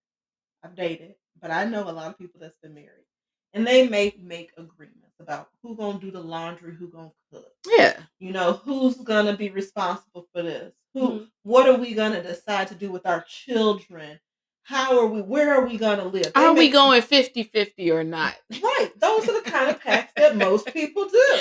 I've 0.64 0.74
dated, 0.74 1.14
but 1.40 1.50
I 1.50 1.64
know 1.64 1.88
a 1.88 1.92
lot 1.92 2.08
of 2.08 2.18
people 2.18 2.40
that's 2.40 2.58
been 2.62 2.74
married, 2.74 3.06
and 3.52 3.66
they 3.66 3.88
may 3.88 4.14
make 4.20 4.50
agreements 4.56 5.14
about 5.20 5.48
who 5.62 5.76
gonna 5.76 5.98
do 5.98 6.10
the 6.10 6.20
laundry, 6.20 6.74
who 6.74 6.88
gonna 6.88 7.12
cook. 7.32 7.52
Yeah. 7.66 7.96
You 8.18 8.32
know, 8.32 8.54
who's 8.64 8.96
gonna 8.96 9.36
be 9.36 9.50
responsible 9.50 10.26
for 10.32 10.42
this? 10.42 10.72
Who? 10.94 11.08
Mm-hmm. 11.08 11.24
What 11.42 11.68
are 11.68 11.76
we 11.76 11.94
gonna 11.94 12.22
decide 12.22 12.68
to 12.68 12.74
do 12.74 12.90
with 12.90 13.06
our 13.06 13.24
children? 13.28 14.18
How 14.64 14.98
are 14.98 15.06
we? 15.06 15.20
Where 15.20 15.54
are 15.54 15.66
we 15.66 15.76
gonna 15.76 16.06
live? 16.06 16.32
They 16.34 16.40
are 16.40 16.54
we 16.54 16.70
going 16.70 17.02
50-50 17.02 17.92
or 17.92 18.02
not? 18.02 18.34
Right. 18.50 18.90
Those 18.98 19.28
are 19.28 19.42
the 19.42 19.50
kind 19.50 19.70
of 19.70 19.80
pacts 19.80 20.14
that 20.16 20.36
most 20.36 20.66
people 20.72 21.06
do. 21.06 21.38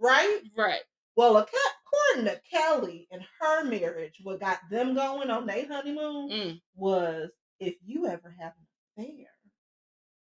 Right. 0.00 0.40
Right. 0.56 0.80
Well, 1.16 1.36
according 1.36 2.26
to 2.26 2.40
Kelly 2.52 3.08
and 3.10 3.22
her 3.40 3.64
marriage, 3.64 4.20
what 4.22 4.40
got 4.40 4.58
them 4.70 4.94
going 4.94 5.30
on 5.30 5.46
their 5.46 5.66
honeymoon 5.66 6.30
mm. 6.30 6.60
was 6.74 7.30
if 7.60 7.76
you 7.84 8.06
ever 8.06 8.34
have 8.38 8.52
an 8.98 9.04
affair, 9.04 9.26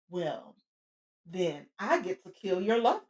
well, 0.10 0.56
then 1.26 1.68
I 1.80 2.02
get 2.02 2.24
to 2.24 2.32
kill 2.32 2.62
your 2.62 2.82
lover. 2.82 3.02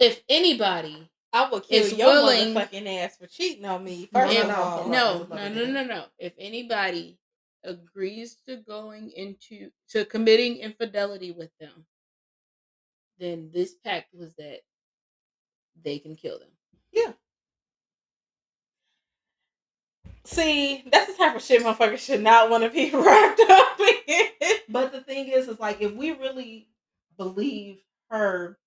If 0.00 0.22
anybody 0.28 1.08
I 1.36 1.50
would 1.50 1.64
kill 1.64 1.86
your 1.88 2.06
willing, 2.08 2.54
motherfucking 2.54 3.04
ass 3.04 3.18
for 3.18 3.26
cheating 3.26 3.66
on 3.66 3.84
me. 3.84 4.08
First 4.10 4.38
of 4.38 4.50
all, 4.50 4.88
no, 4.88 5.26
no, 5.28 5.48
no, 5.50 5.66
no, 5.66 5.84
no. 5.84 6.04
If 6.18 6.32
anybody 6.38 7.18
agrees 7.62 8.36
to 8.46 8.56
going 8.56 9.10
into 9.14 9.70
to 9.90 10.06
committing 10.06 10.56
infidelity 10.56 11.32
with 11.32 11.50
them, 11.60 11.84
then 13.18 13.50
this 13.52 13.74
pact 13.84 14.14
was 14.14 14.34
that 14.36 14.60
they 15.84 15.98
can 15.98 16.16
kill 16.16 16.38
them. 16.38 16.48
Yeah. 16.90 17.12
See, 20.24 20.84
that's 20.90 21.12
the 21.12 21.18
type 21.18 21.36
of 21.36 21.42
shit 21.42 21.62
motherfuckers 21.62 21.98
should 21.98 22.22
not 22.22 22.48
want 22.48 22.64
to 22.64 22.70
be 22.70 22.90
wrapped 22.94 23.40
up 23.40 23.78
in. 24.08 24.28
But 24.70 24.90
the 24.90 25.02
thing 25.02 25.28
is, 25.28 25.48
is 25.48 25.60
like 25.60 25.82
if 25.82 25.92
we 25.92 26.12
really 26.12 26.68
believe 27.18 27.76
her 28.08 28.58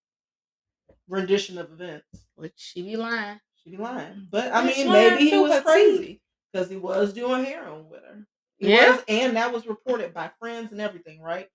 rendition 1.10 1.58
of 1.58 1.72
events, 1.72 2.06
which 2.36 2.54
she 2.56 2.82
be 2.82 2.96
lying, 2.96 3.40
she 3.56 3.72
be 3.72 3.78
lying. 3.78 4.14
Mm-hmm. 4.14 4.24
But 4.32 4.54
I 4.54 4.66
mean, 4.66 4.92
maybe 4.92 5.30
he 5.30 5.38
was 5.38 5.62
crazy 5.62 6.22
because 6.52 6.70
he 6.70 6.78
was 6.78 7.14
doing 7.14 7.44
heroin 7.44 7.90
with 7.90 8.02
her. 8.02 8.26
He 8.58 8.70
yeah, 8.70 8.92
was, 8.92 9.04
and 9.08 9.36
that 9.36 9.52
was 9.54 9.68
reported 9.68 10.14
by 10.14 10.32
friends 10.40 10.72
and 10.72 10.82
everything, 10.82 11.22
right? 11.22 11.48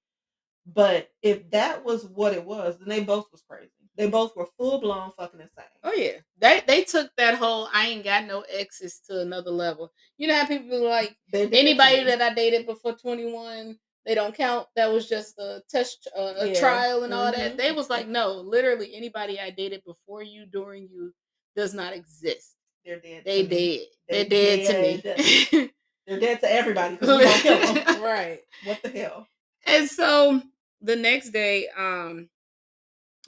But 0.67 1.11
if 1.23 1.51
that 1.51 1.85
was 1.85 2.07
what 2.07 2.33
it 2.33 2.45
was, 2.45 2.79
then 2.79 2.89
they 2.89 3.03
both 3.03 3.27
was 3.31 3.43
crazy. 3.49 3.71
They 3.97 4.09
both 4.09 4.35
were 4.35 4.49
full 4.59 4.81
blown 4.81 5.13
fucking 5.17 5.41
insane. 5.41 5.65
Oh 5.85 5.93
yeah, 5.93 6.19
they 6.39 6.63
they 6.67 6.83
took 6.83 7.11
that 7.17 7.37
whole 7.37 7.69
I 7.73 7.89
ain't 7.89 8.05
got 8.05 8.27
no 8.27 8.45
exes 8.51 9.01
to 9.09 9.21
another 9.21 9.51
level. 9.51 9.93
You 10.19 10.29
know 10.29 10.35
how 10.35 10.47
people 10.47 10.83
like 10.83 11.17
anybody 11.33 12.03
that 12.05 12.21
I 12.21 12.35
dated 12.35 12.67
before 12.67 12.95
twenty 12.95 13.31
one, 13.31 13.79
they 14.07 14.15
don't 14.15 14.35
count. 14.35 14.67
That 14.77 14.93
was 14.93 15.09
just 15.09 15.39
a 15.39 15.63
test, 15.69 16.09
uh, 16.17 16.35
a 16.39 16.49
yeah. 16.49 16.61
trial, 16.61 17.05
and 17.05 17.15
all 17.15 17.33
mm-hmm. 17.33 17.41
that. 17.41 17.57
They 17.57 17.73
was 17.73 17.89
like, 17.89 18.07
no, 18.07 18.33
literally 18.33 18.95
anybody 18.95 19.41
I 19.41 19.51
dated 19.51 19.83
before 19.85 20.23
you, 20.23 20.47
during 20.47 20.89
you, 20.89 21.13
does 21.57 21.75
not 21.75 21.93
exist. 21.93 22.57
They're 22.85 23.01
dead. 23.01 23.23
They 23.25 23.43
dead. 23.47 23.81
They're, 24.09 24.25
They're 24.25 24.57
dead, 24.57 25.03
dead, 25.03 25.05
to 25.13 25.57
me. 25.57 25.71
They're 26.07 26.21
dead 26.21 26.41
to 26.41 26.53
everybody 26.53 26.97
because 26.97 27.19
we 27.19 27.25
don't 27.25 27.41
kill 27.41 27.75
them. 27.85 28.03
right. 28.03 28.41
What 28.65 28.83
the 28.83 28.91
hell? 28.91 29.27
And 29.67 29.89
so 29.89 30.43
the 30.83 30.97
next 30.97 31.31
day, 31.31 31.69
um, 31.77 32.29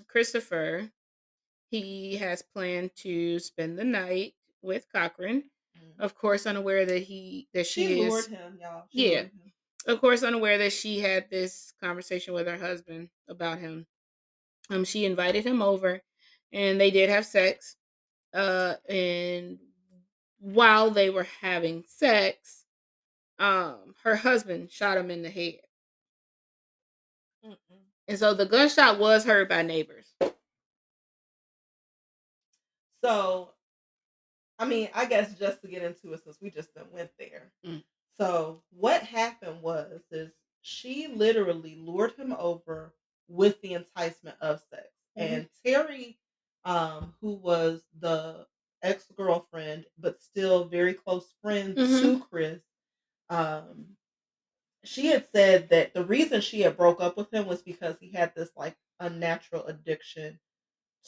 Christopher, 0.08 0.90
he 1.70 2.16
has 2.16 2.42
planned 2.42 2.90
to 2.96 3.38
spend 3.38 3.78
the 3.78 3.84
night 3.84 4.34
with 4.60 4.86
Cochran. 4.92 5.44
Mm-hmm. 5.78 6.02
Of 6.02 6.14
course, 6.14 6.46
unaware 6.46 6.84
that 6.84 7.02
he 7.02 7.48
that 7.54 7.66
she, 7.66 7.86
she 7.86 8.00
is. 8.02 8.26
Him, 8.26 8.58
y'all. 8.60 8.84
She 8.92 9.12
yeah. 9.12 9.24
Of 9.86 10.00
course, 10.00 10.24
unaware 10.24 10.58
that 10.58 10.72
she 10.72 10.98
had 10.98 11.30
this 11.30 11.72
conversation 11.80 12.34
with 12.34 12.46
her 12.48 12.58
husband 12.58 13.08
about 13.28 13.58
him. 13.58 13.86
Um, 14.68 14.84
she 14.84 15.04
invited 15.04 15.46
him 15.46 15.62
over, 15.62 16.02
and 16.52 16.80
they 16.80 16.90
did 16.90 17.08
have 17.08 17.24
sex. 17.24 17.76
Uh, 18.34 18.74
and 18.88 19.58
while 20.40 20.90
they 20.90 21.08
were 21.08 21.26
having 21.40 21.84
sex, 21.86 22.64
um, 23.38 23.94
her 24.02 24.16
husband 24.16 24.70
shot 24.72 24.98
him 24.98 25.10
in 25.10 25.22
the 25.22 25.30
head. 25.30 25.60
Mm-mm. 27.46 27.78
And 28.08 28.18
so 28.18 28.34
the 28.34 28.46
gunshot 28.46 28.98
was 28.98 29.24
heard 29.24 29.48
by 29.48 29.62
neighbors. 29.62 30.12
So, 33.04 33.50
I 34.58 34.64
mean, 34.64 34.88
I 34.94 35.04
guess 35.04 35.38
just 35.38 35.62
to 35.62 35.68
get 35.68 35.82
into 35.82 36.12
it, 36.12 36.24
since 36.24 36.38
we 36.40 36.50
just 36.50 36.70
went 36.92 37.10
there. 37.18 37.52
Mm. 37.64 37.84
So, 38.18 38.62
what 38.70 39.02
happened 39.02 39.62
was 39.62 40.00
is 40.10 40.30
she 40.62 41.08
literally 41.08 41.76
lured 41.80 42.12
him 42.12 42.34
over 42.38 42.94
with 43.28 43.60
the 43.60 43.74
enticement 43.74 44.36
of 44.40 44.62
sex, 44.70 44.88
mm-hmm. 45.18 45.34
and 45.34 45.48
Terry, 45.64 46.18
um, 46.64 47.14
who 47.20 47.32
was 47.32 47.82
the 48.00 48.46
ex 48.82 49.04
girlfriend 49.16 49.84
but 49.98 50.20
still 50.20 50.64
very 50.64 50.94
close 50.94 51.26
friend 51.42 51.76
mm-hmm. 51.76 52.02
to 52.02 52.24
Chris, 52.30 52.62
um, 53.30 53.86
she 54.84 55.06
had 55.06 55.26
said 55.34 55.68
that 55.70 55.94
the 55.94 56.04
reason 56.04 56.40
she 56.40 56.60
had 56.60 56.76
broke 56.76 57.00
up 57.00 57.16
with 57.16 57.32
him 57.32 57.46
was 57.46 57.62
because 57.62 57.96
he 58.00 58.10
had 58.10 58.32
this 58.34 58.50
like 58.56 58.76
unnatural 59.00 59.64
addiction 59.66 60.38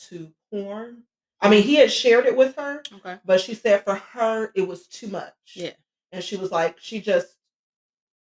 to 0.08 0.32
porn. 0.50 1.04
I 1.40 1.48
mean, 1.48 1.62
he 1.62 1.76
had 1.76 1.92
shared 1.92 2.26
it 2.26 2.36
with 2.36 2.56
her, 2.56 2.82
okay. 2.92 3.18
but 3.24 3.40
she 3.40 3.54
said 3.54 3.84
for 3.84 3.94
her 3.94 4.50
it 4.54 4.66
was 4.66 4.88
too 4.88 5.06
much. 5.06 5.34
Yeah. 5.54 5.72
And 6.12 6.24
she 6.24 6.36
was 6.36 6.50
like, 6.50 6.78
she 6.80 7.00
just 7.00 7.36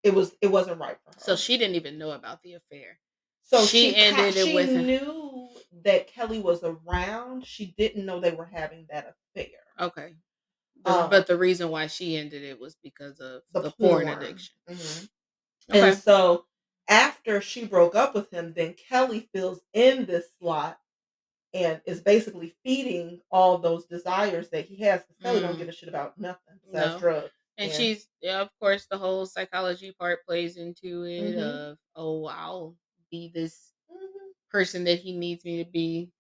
it 0.04 0.14
was 0.14 0.36
it 0.42 0.48
wasn't 0.48 0.80
right 0.80 0.98
for 1.04 1.12
her. 1.14 1.20
So 1.20 1.36
she 1.36 1.58
didn't 1.58 1.76
even 1.76 1.98
know 1.98 2.12
about 2.12 2.42
the 2.44 2.54
affair. 2.54 3.00
So 3.42 3.64
she, 3.64 3.92
she 3.92 3.96
ended 3.96 4.36
it 4.36 4.54
with 4.54 4.70
She 4.70 4.78
knew 4.78 5.50
that 5.86 6.08
Kelly 6.08 6.40
was 6.40 6.64
around. 6.64 7.46
She 7.46 7.74
didn't 7.78 8.06
know 8.06 8.20
they 8.20 8.32
were 8.32 8.50
having 8.52 8.88
that 8.90 9.16
affair. 9.36 9.48
Okay. 9.80 10.16
um, 10.86 11.10
but 11.10 11.28
the 11.28 11.38
reason 11.38 11.70
why 11.70 11.88
she 11.88 12.18
ended 12.18 12.44
it 12.44 12.60
was 12.60 12.76
because 12.84 13.20
of 13.20 13.44
the, 13.54 13.62
the 13.62 13.72
porn. 13.72 14.06
porn. 14.06 14.18
addiction. 14.18 14.56
Mm-hmm. 14.70 15.06
Okay. 15.76 15.90
And 15.90 15.98
so 15.98 16.46
after 16.90 17.42
she 17.42 17.66
broke 17.66 17.96
up 17.96 18.14
with 18.14 18.32
him, 18.32 18.54
then 18.56 18.74
Kelly 18.74 19.30
fills 19.34 19.62
in 19.74 20.06
this 20.06 20.26
slot 20.40 20.78
and 21.54 21.82
is 21.86 22.02
basically 22.02 22.54
feeding 22.64 23.22
all 23.32 23.58
those 23.58 23.86
desires 23.86 24.50
that 24.50 24.66
he 24.66 24.84
has. 24.84 25.02
Because 25.02 25.22
Kelly 25.22 25.40
mm. 25.40 25.48
don't 25.48 25.58
give 25.58 25.70
a 25.70 25.72
shit 25.72 25.90
about 25.90 26.20
nothing 26.20 26.60
besides 26.66 26.94
no. 26.94 27.00
drugs. 27.00 27.32
And, 27.58 27.70
and, 27.70 27.78
she's, 27.78 28.08
yeah, 28.22 28.42
of 28.42 28.50
course, 28.60 28.86
the 28.90 28.98
whole 28.98 29.26
psychology 29.26 29.94
part 30.00 30.26
plays 30.26 30.58
into 30.58 31.04
it 31.04 31.36
mm-hmm. 31.36 31.40
of, 31.40 31.78
oh, 31.96 32.26
I'll 32.26 32.76
be 33.10 33.32
this 33.34 33.72
mm-hmm. 33.92 34.28
person 34.52 34.84
that 34.84 35.00
he 35.00 35.14
needs 35.18 35.44
me 35.44 35.64
to 35.64 35.70
be. 35.70 36.12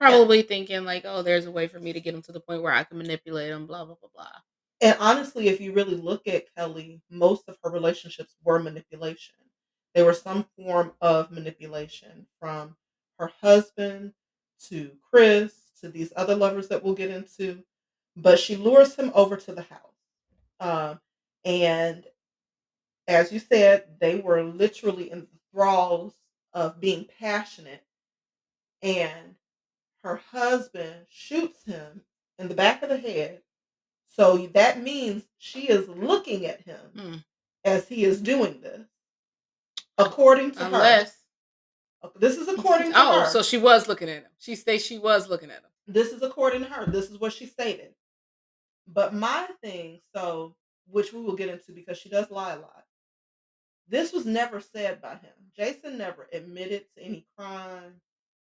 Probably 0.00 0.38
yeah. 0.38 0.46
thinking 0.48 0.84
like, 0.84 1.04
oh, 1.06 1.22
there's 1.22 1.46
a 1.46 1.50
way 1.50 1.66
for 1.66 1.80
me 1.80 1.92
to 1.92 2.00
get 2.00 2.14
him 2.14 2.22
to 2.22 2.32
the 2.32 2.40
point 2.40 2.62
where 2.62 2.72
I 2.72 2.84
can 2.84 2.98
manipulate 2.98 3.50
him, 3.50 3.66
blah, 3.66 3.84
blah, 3.84 3.96
blah, 4.00 4.10
blah. 4.14 4.26
And 4.80 4.96
honestly, 5.00 5.48
if 5.48 5.60
you 5.60 5.72
really 5.72 5.96
look 5.96 6.26
at 6.26 6.52
Kelly, 6.54 7.00
most 7.10 7.48
of 7.48 7.56
her 7.62 7.70
relationships 7.70 8.34
were 8.44 8.58
manipulation. 8.58 9.36
They 9.94 10.02
were 10.02 10.12
some 10.12 10.46
form 10.56 10.92
of 11.00 11.30
manipulation 11.30 12.26
from 12.40 12.76
her 13.18 13.30
husband 13.40 14.12
to 14.68 14.90
Chris 15.10 15.54
to 15.80 15.88
these 15.88 16.12
other 16.16 16.34
lovers 16.34 16.68
that 16.68 16.82
we'll 16.82 16.94
get 16.94 17.10
into. 17.10 17.62
But 18.16 18.38
she 18.38 18.56
lures 18.56 18.94
him 18.94 19.10
over 19.14 19.36
to 19.36 19.52
the 19.52 19.62
house. 19.62 19.93
Um, 20.60 21.00
and 21.44 22.04
as 23.06 23.32
you 23.32 23.38
said, 23.38 23.84
they 24.00 24.16
were 24.16 24.42
literally 24.42 25.10
in 25.10 25.20
the 25.20 25.26
thralls 25.52 26.14
of 26.52 26.80
being 26.80 27.06
passionate. 27.20 27.84
And 28.82 29.34
her 30.02 30.20
husband 30.30 31.06
shoots 31.10 31.64
him 31.64 32.02
in 32.38 32.48
the 32.48 32.54
back 32.54 32.82
of 32.82 32.88
the 32.88 32.98
head 32.98 33.40
so 34.14 34.46
that 34.54 34.82
means 34.82 35.24
she 35.38 35.62
is 35.62 35.88
looking 35.88 36.46
at 36.46 36.60
him 36.60 36.78
mm. 36.96 37.24
as 37.64 37.88
he 37.88 38.04
is 38.04 38.20
doing 38.20 38.60
this, 38.60 38.86
according 39.98 40.52
to 40.52 40.66
Unless, 40.66 41.16
her. 42.02 42.10
This 42.16 42.36
is 42.36 42.46
according 42.46 42.92
to 42.92 42.98
oh, 42.98 43.20
her. 43.20 43.26
so 43.26 43.42
she 43.42 43.58
was 43.58 43.88
looking 43.88 44.08
at 44.08 44.22
him. 44.22 44.30
She 44.38 44.54
states 44.54 44.84
she 44.84 44.98
was 44.98 45.28
looking 45.28 45.50
at 45.50 45.58
him. 45.58 45.70
This 45.88 46.12
is 46.12 46.22
according 46.22 46.60
to 46.62 46.68
her. 46.68 46.86
This 46.86 47.10
is 47.10 47.18
what 47.18 47.32
she 47.32 47.46
stated. 47.46 47.94
But 48.86 49.14
my 49.14 49.48
thing, 49.62 50.00
so 50.14 50.54
which 50.86 51.12
we 51.12 51.20
will 51.22 51.36
get 51.36 51.48
into 51.48 51.72
because 51.72 51.98
she 51.98 52.08
does 52.08 52.30
lie 52.30 52.52
a 52.52 52.60
lot. 52.60 52.84
This 53.88 54.12
was 54.12 54.26
never 54.26 54.60
said 54.60 55.00
by 55.00 55.14
him. 55.14 55.32
Jason 55.56 55.98
never 55.98 56.28
admitted 56.32 56.84
to 56.96 57.02
any 57.02 57.26
crime. 57.36 58.00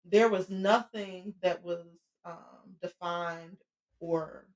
There 0.05 0.29
was 0.29 0.49
nothing 0.49 1.35
that 1.43 1.63
was 1.63 1.85
um, 2.25 2.77
defined 2.83 3.59
or 4.01 4.47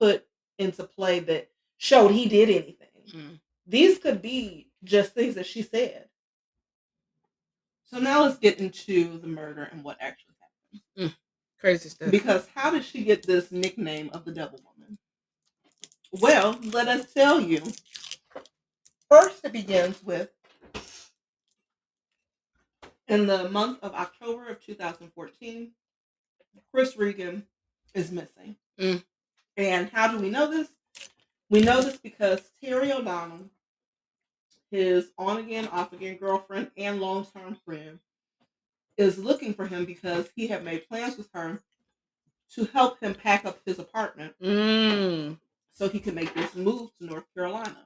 put 0.00 0.26
into 0.58 0.84
play 0.84 1.20
that 1.20 1.50
showed 1.78 2.12
he 2.12 2.28
did 2.28 2.50
anything. 2.50 2.88
Mm. 3.14 3.40
These 3.66 3.98
could 3.98 4.22
be 4.22 4.70
just 4.84 5.12
things 5.12 5.34
that 5.34 5.46
she 5.46 5.62
said. 5.62 6.06
So 7.84 7.98
now 7.98 8.22
let's 8.22 8.38
get 8.38 8.58
into 8.58 9.18
the 9.18 9.26
murder 9.26 9.64
and 9.64 9.84
what 9.84 9.98
actually 10.00 10.34
happened. 10.96 11.16
Crazy 11.62 11.90
stuff. 11.90 12.10
Because 12.10 12.48
how 12.56 12.72
did 12.72 12.84
she 12.84 13.04
get 13.04 13.24
this 13.24 13.52
nickname 13.52 14.10
of 14.12 14.24
the 14.24 14.32
Devil 14.32 14.58
Woman? 14.66 14.98
Well, 16.10 16.58
let 16.72 16.88
us 16.88 17.14
tell 17.14 17.40
you. 17.40 17.62
First, 19.08 19.44
it 19.44 19.52
begins 19.52 20.02
with 20.02 20.30
in 23.06 23.28
the 23.28 23.48
month 23.50 23.78
of 23.82 23.94
October 23.94 24.48
of 24.48 24.64
2014, 24.64 25.70
Chris 26.72 26.96
Regan 26.96 27.46
is 27.94 28.10
missing. 28.10 28.56
Mm. 28.80 29.04
And 29.56 29.90
how 29.90 30.08
do 30.08 30.18
we 30.18 30.30
know 30.30 30.50
this? 30.50 30.68
We 31.48 31.60
know 31.60 31.80
this 31.80 31.98
because 31.98 32.40
Terry 32.60 32.92
O'Donnell, 32.92 33.50
his 34.72 35.12
on 35.16 35.36
again, 35.36 35.68
off 35.68 35.92
again 35.92 36.16
girlfriend 36.16 36.72
and 36.76 37.00
long 37.00 37.24
term 37.26 37.56
friend, 37.64 38.00
is 38.96 39.18
looking 39.18 39.54
for 39.54 39.66
him 39.66 39.84
because 39.84 40.28
he 40.36 40.46
had 40.48 40.64
made 40.64 40.88
plans 40.88 41.16
with 41.16 41.28
her 41.32 41.60
to 42.54 42.64
help 42.66 43.00
him 43.00 43.14
pack 43.14 43.44
up 43.44 43.58
his 43.64 43.78
apartment 43.78 44.34
Mm. 44.40 45.38
so 45.72 45.88
he 45.88 46.00
could 46.00 46.14
make 46.14 46.34
this 46.34 46.54
move 46.54 46.90
to 46.98 47.06
North 47.06 47.24
Carolina. 47.34 47.84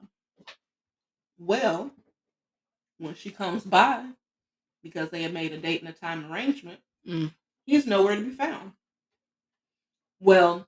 Well, 1.37 1.91
when 2.97 3.15
she 3.15 3.29
comes 3.31 3.63
by, 3.63 4.05
because 4.83 5.09
they 5.09 5.21
had 5.23 5.33
made 5.33 5.53
a 5.53 5.57
date 5.57 5.81
and 5.81 5.89
a 5.89 5.93
time 5.93 6.31
arrangement, 6.31 6.81
Mm. 7.05 7.33
he's 7.65 7.85
nowhere 7.87 8.15
to 8.15 8.21
be 8.21 8.31
found. 8.35 8.73
Well, 10.19 10.67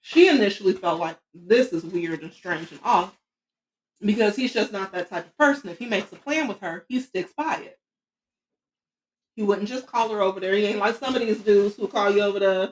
she 0.00 0.28
initially 0.28 0.72
felt 0.72 1.00
like 1.00 1.18
this 1.34 1.72
is 1.72 1.84
weird 1.84 2.22
and 2.22 2.32
strange 2.32 2.72
and 2.72 2.80
off 2.82 3.16
because 4.00 4.36
he's 4.36 4.52
just 4.52 4.72
not 4.72 4.92
that 4.92 5.08
type 5.08 5.26
of 5.26 5.36
person. 5.36 5.68
If 5.68 5.78
he 5.78 5.86
makes 5.86 6.12
a 6.12 6.16
plan 6.16 6.48
with 6.48 6.60
her, 6.60 6.84
he 6.88 7.00
sticks 7.00 7.32
by 7.32 7.56
it. 7.56 7.78
He 9.36 9.42
wouldn't 9.42 9.68
just 9.68 9.86
call 9.86 10.08
her 10.08 10.22
over 10.22 10.40
there. 10.40 10.54
He 10.54 10.64
ain't 10.64 10.78
like 10.78 10.96
some 10.96 11.14
of 11.14 11.20
these 11.20 11.40
dudes 11.40 11.76
who 11.76 11.86
call 11.86 12.10
you 12.10 12.22
over 12.22 12.40
there 12.40 12.70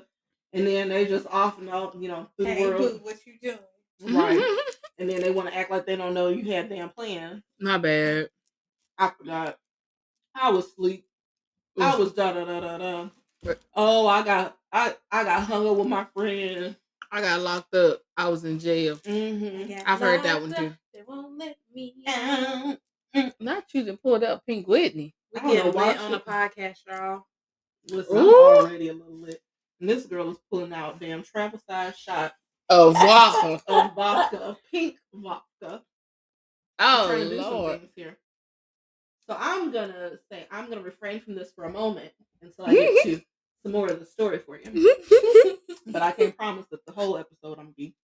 and 0.55 0.66
then 0.66 0.88
they 0.88 1.05
just 1.05 1.27
off 1.27 1.59
and 1.59 1.68
out, 1.68 1.94
you 2.00 2.09
know, 2.09 2.27
through 2.37 2.46
Hey, 2.46 2.64
the 2.64 2.70
world. 2.70 2.81
boo, 2.81 3.00
what 3.03 3.16
you 3.27 3.35
doing? 3.42 4.16
Right. 4.16 4.59
and 4.98 5.11
then 5.11 5.20
they 5.20 5.31
want 5.31 5.48
to 5.48 5.55
act 5.55 5.70
like 5.70 5.85
they 5.85 5.96
don't 5.96 6.14
know 6.14 6.29
you 6.29 6.50
had 6.50 6.70
damn 6.70 6.88
plan. 6.88 7.42
Not 7.61 7.83
bad. 7.83 8.31
I 8.96 9.11
forgot. 9.11 9.59
I 10.35 10.50
was 10.50 10.66
asleep. 10.66 11.05
I 11.79 11.96
was 11.96 12.12
da 12.12 12.33
da 12.33 12.44
da 12.44 12.61
da 12.61 12.79
da. 12.79 13.09
Oh, 13.74 14.07
I 14.07 14.22
got 14.22 14.57
I 14.72 14.94
I 15.11 15.24
got 15.24 15.42
hung 15.42 15.68
up 15.68 15.77
with 15.77 15.88
my 15.88 16.07
friend. 16.14 16.77
I 17.11 17.20
got 17.20 17.40
locked 17.40 17.74
up. 17.74 18.00
I 18.16 18.29
was 18.29 18.44
in 18.44 18.59
jail. 18.59 18.96
Mm-hmm. 18.96 19.83
I've 19.87 20.00
heard 20.00 20.22
that 20.22 20.40
one, 20.40 20.53
up, 20.53 20.59
too. 20.59 20.72
They 20.92 21.03
won't 21.07 21.38
let 21.38 21.57
me 21.74 21.94
out. 22.09 22.79
Not 23.40 23.64
you 23.72 23.85
that 23.85 24.03
pulled 24.03 24.24
up 24.24 24.44
Pink 24.46 24.66
Whitney. 24.66 25.14
We 25.35 25.40
I 25.40 25.42
don't 25.42 25.53
getting 25.57 25.73
why 25.73 25.88
lit 25.88 25.99
on 26.01 26.11
the 26.12 26.18
she- 26.18 26.25
podcast, 26.31 26.77
y'all. 26.88 27.27
Listen, 27.90 28.16
Ooh. 28.16 28.20
I'm 28.20 28.64
already 28.66 28.88
a 28.88 28.94
little 28.94 29.18
lit. 29.18 29.40
And 29.81 29.90
this 29.90 30.07
girl 30.07 30.31
is 30.31 30.38
pulling 30.51 30.73
out 30.73 31.01
damn 31.01 31.23
travel 31.23 31.61
size 31.68 31.97
shot 31.99 32.33
of 32.70 32.94
vodka. 32.94 33.61
of 33.68 33.94
vodka, 33.94 34.38
of 34.40 34.57
pink 34.70 34.97
vodka. 35.12 35.83
I'm 36.79 37.01
Oh, 37.05 37.09
trying 37.09 37.20
to 37.25 37.29
do 37.31 37.42
some 37.42 37.51
Lord. 37.53 37.81
things 37.81 37.92
here. 37.97 38.18
So 39.29 39.37
I'm 39.38 39.70
gonna 39.70 40.12
say 40.31 40.47
I'm 40.51 40.68
gonna 40.68 40.83
refrain 40.83 41.20
from 41.20 41.35
this 41.35 41.51
for 41.53 41.64
a 41.64 41.70
moment 41.70 42.12
until 42.42 42.66
I 42.66 42.75
get 42.75 43.03
to 43.05 43.20
some 43.62 43.73
more 43.73 43.88
of 43.90 43.99
the 44.01 44.07
story 44.07 44.38
for 44.38 44.59
you. 44.59 44.70
but 45.87 46.03
I 46.03 46.12
can't 46.12 46.37
promise 46.37 46.66
that 46.70 46.85
the 46.87 46.92
whole 46.92 47.16
episode 47.18 47.59
I'm 47.59 47.66
gonna 47.66 47.75
be 47.77 47.94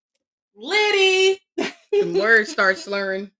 litty. 0.54 1.38
the 1.56 2.18
words 2.20 2.50
start 2.50 2.76
slurring. 2.78 3.30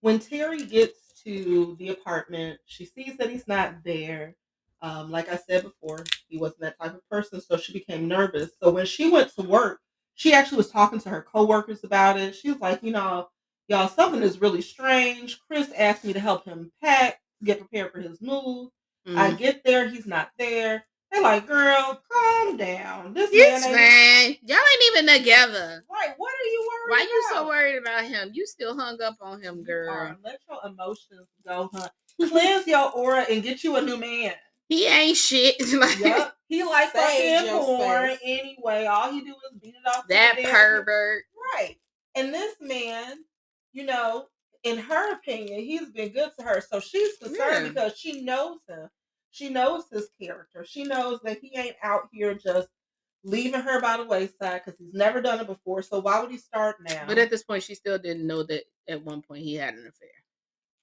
when 0.00 0.18
Terry 0.18 0.64
gets 0.64 0.98
to 1.24 1.76
the 1.78 1.88
apartment, 1.90 2.60
she 2.66 2.84
sees 2.84 3.16
that 3.18 3.30
he's 3.30 3.48
not 3.48 3.82
there. 3.84 4.36
Um, 4.82 5.10
like 5.10 5.28
I 5.30 5.36
said 5.36 5.62
before, 5.62 6.04
he 6.28 6.36
wasn't 6.36 6.60
that 6.60 6.78
type 6.78 6.94
of 6.94 7.08
person, 7.08 7.40
so 7.40 7.56
she 7.56 7.72
became 7.72 8.06
nervous. 8.06 8.50
So 8.62 8.70
when 8.70 8.86
she 8.86 9.10
went 9.10 9.34
to 9.34 9.42
work, 9.42 9.80
she 10.14 10.32
actually 10.34 10.58
was 10.58 10.70
talking 10.70 11.00
to 11.00 11.08
her 11.08 11.22
coworkers 11.22 11.84
about 11.84 12.18
it. 12.18 12.34
She 12.34 12.50
was 12.50 12.60
like, 12.60 12.82
you 12.82 12.92
know, 12.92 13.28
y'all, 13.68 13.88
something 13.88 14.22
is 14.22 14.40
really 14.40 14.60
strange. 14.60 15.40
Chris 15.46 15.70
asked 15.76 16.04
me 16.04 16.12
to 16.12 16.20
help 16.20 16.44
him 16.44 16.70
pack, 16.82 17.20
get 17.42 17.58
prepared 17.60 17.92
for 17.92 18.00
his 18.00 18.20
move. 18.20 18.70
I 19.06 19.30
Mm. 19.32 19.38
get 19.38 19.64
there, 19.64 19.88
he's 19.88 20.06
not 20.06 20.30
there. 20.38 20.86
They're 21.14 21.22
like, 21.22 21.46
girl, 21.46 22.02
calm 22.12 22.56
down. 22.56 23.14
This 23.14 23.30
It's 23.32 23.64
man 23.66 23.74
ain't 23.76 24.38
fine. 24.40 24.48
Y'all 24.48 24.58
ain't 24.58 24.96
even 24.96 25.16
together. 25.18 25.82
right. 25.90 26.14
What 26.16 26.32
are 26.32 26.50
you 26.50 26.68
worried 26.68 26.90
Why 26.90 27.00
you 27.02 27.24
so 27.32 27.46
worried 27.46 27.76
about 27.78 28.04
him? 28.04 28.30
You 28.34 28.46
still 28.46 28.76
hung 28.76 29.00
up 29.00 29.16
on 29.20 29.40
him, 29.40 29.62
girl. 29.62 29.90
are. 29.90 30.16
Let 30.24 30.40
your 30.48 30.58
emotions 30.66 31.28
go, 31.46 31.70
huh? 31.72 31.88
Cleanse 32.28 32.66
your 32.66 32.90
aura 32.90 33.26
and 33.30 33.42
get 33.42 33.62
you 33.64 33.76
a 33.76 33.80
new 33.82 33.96
man. 33.96 34.32
He 34.68 34.86
ain't 34.86 35.16
shit. 35.16 35.56
Yep. 36.00 36.32
He 36.48 36.62
like 36.64 36.90
Save 36.92 37.40
fucking 37.48 37.58
porn 37.58 38.16
space. 38.16 38.18
anyway. 38.24 38.86
All 38.86 39.10
he 39.12 39.20
do 39.22 39.30
is 39.30 39.58
beat 39.60 39.74
it 39.74 39.88
off. 39.88 40.06
that 40.08 40.34
the 40.36 40.42
damn- 40.42 40.52
pervert. 40.52 41.24
Right. 41.54 41.76
And 42.16 42.32
this 42.34 42.54
man, 42.60 43.14
you 43.72 43.84
know, 43.86 44.26
in 44.62 44.78
her 44.78 45.12
opinion, 45.14 45.60
he's 45.60 45.90
been 45.90 46.10
good 46.10 46.30
to 46.38 46.44
her. 46.44 46.60
So 46.60 46.80
she's 46.80 47.16
concerned 47.18 47.66
Yeah. 47.66 47.68
because 47.68 47.98
she 47.98 48.22
knows 48.22 48.58
him. 48.68 48.88
She 49.34 49.48
knows 49.48 49.82
his 49.90 50.10
character. 50.22 50.64
She 50.64 50.84
knows 50.84 51.18
that 51.24 51.38
he 51.42 51.50
ain't 51.58 51.74
out 51.82 52.08
here 52.12 52.34
just 52.34 52.68
leaving 53.24 53.60
her 53.62 53.80
by 53.80 53.96
the 53.96 54.04
wayside 54.04 54.62
because 54.64 54.78
he's 54.78 54.94
never 54.94 55.20
done 55.20 55.40
it 55.40 55.48
before. 55.48 55.82
So 55.82 55.98
why 55.98 56.20
would 56.20 56.30
he 56.30 56.38
start 56.38 56.76
now? 56.88 57.02
But 57.08 57.18
at 57.18 57.30
this 57.30 57.42
point, 57.42 57.64
she 57.64 57.74
still 57.74 57.98
didn't 57.98 58.26
know 58.28 58.44
that 58.44 58.62
at 58.88 59.02
one 59.04 59.22
point 59.22 59.42
he 59.42 59.56
had 59.56 59.74
an 59.74 59.88
affair. 59.88 60.08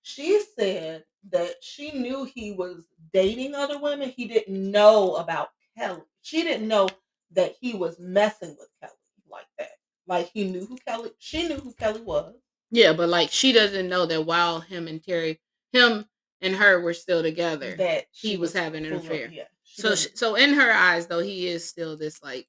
she 0.02 0.42
said 0.58 1.06
that 1.30 1.56
she 1.62 1.92
knew 1.92 2.26
he 2.26 2.52
was 2.52 2.88
dating 3.14 3.56
other 3.56 3.80
women. 3.80 4.10
He 4.10 4.26
didn't 4.26 4.70
know 4.72 5.16
about 5.16 5.50
Kelly. 5.78 6.02
She 6.22 6.44
didn't 6.44 6.68
know 6.68 6.90
that 7.32 7.56
he 7.62 7.74
was 7.74 8.00
messing 8.00 8.58
with 8.60 8.68
Kelly 8.82 8.94
like 9.32 9.46
that. 9.60 9.78
Like 10.08 10.30
he 10.34 10.44
knew 10.44 10.66
who 10.66 10.76
Kelly. 10.86 11.12
She 11.20 11.48
knew 11.48 11.56
who 11.56 11.72
Kelly 11.74 12.02
was. 12.02 12.34
Yeah, 12.72 12.92
but 12.92 13.08
like 13.08 13.30
she 13.32 13.54
doesn't 13.54 13.88
know 13.88 14.06
that 14.08 14.24
while 14.26 14.60
him 14.60 14.88
and 14.90 15.02
Terry, 15.02 15.40
him 15.72 16.06
and 16.42 16.56
her 16.56 16.82
were 16.82 16.94
still 16.94 17.22
together. 17.22 17.76
That 17.78 18.06
he 18.12 18.32
she 18.32 18.38
was 18.38 18.54
having 18.54 18.86
an 18.86 18.94
affair. 18.94 19.30
Yeah. 19.32 19.44
so, 19.64 19.96
she, 19.96 20.10
so 20.16 20.36
in 20.36 20.54
her 20.54 20.72
eyes, 20.72 21.08
though, 21.08 21.20
he 21.20 21.48
is 21.48 21.68
still 21.68 21.98
this 21.98 22.22
like 22.24 22.48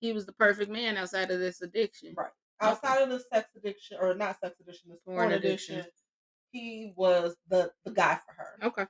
he 0.00 0.12
was 0.12 0.26
the 0.26 0.32
perfect 0.32 0.70
man 0.70 0.96
outside 0.96 1.30
of 1.30 1.38
this 1.40 1.62
addiction. 1.62 2.14
Right. 2.16 2.30
outside 2.60 3.02
of 3.02 3.08
the 3.08 3.20
sex 3.32 3.48
addiction 3.56 3.98
or 4.00 4.14
not 4.14 4.38
sex 4.40 4.54
addiction, 4.60 4.90
this 4.90 5.00
porn, 5.04 5.18
Porn 5.18 5.32
addiction, 5.32 5.76
addiction. 5.76 5.92
he 6.50 6.92
was 6.96 7.36
the 7.48 7.70
the 7.84 7.90
guy 7.92 8.18
for 8.26 8.34
her. 8.34 8.58
Okay. 8.62 8.86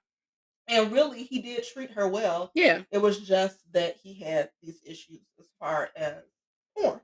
And 0.69 0.91
really, 0.91 1.23
he 1.23 1.41
did 1.41 1.65
treat 1.65 1.93
her 1.93 2.09
well. 2.09 2.51
Yeah. 2.55 2.83
It 2.91 2.99
was 2.99 3.21
just 3.21 3.59
that 3.73 3.97
he 4.03 4.15
had 4.21 4.51
these 4.61 4.81
issues 4.85 5.21
as 5.39 5.47
far 5.61 5.91
as 5.95 6.17
porn. 6.77 7.01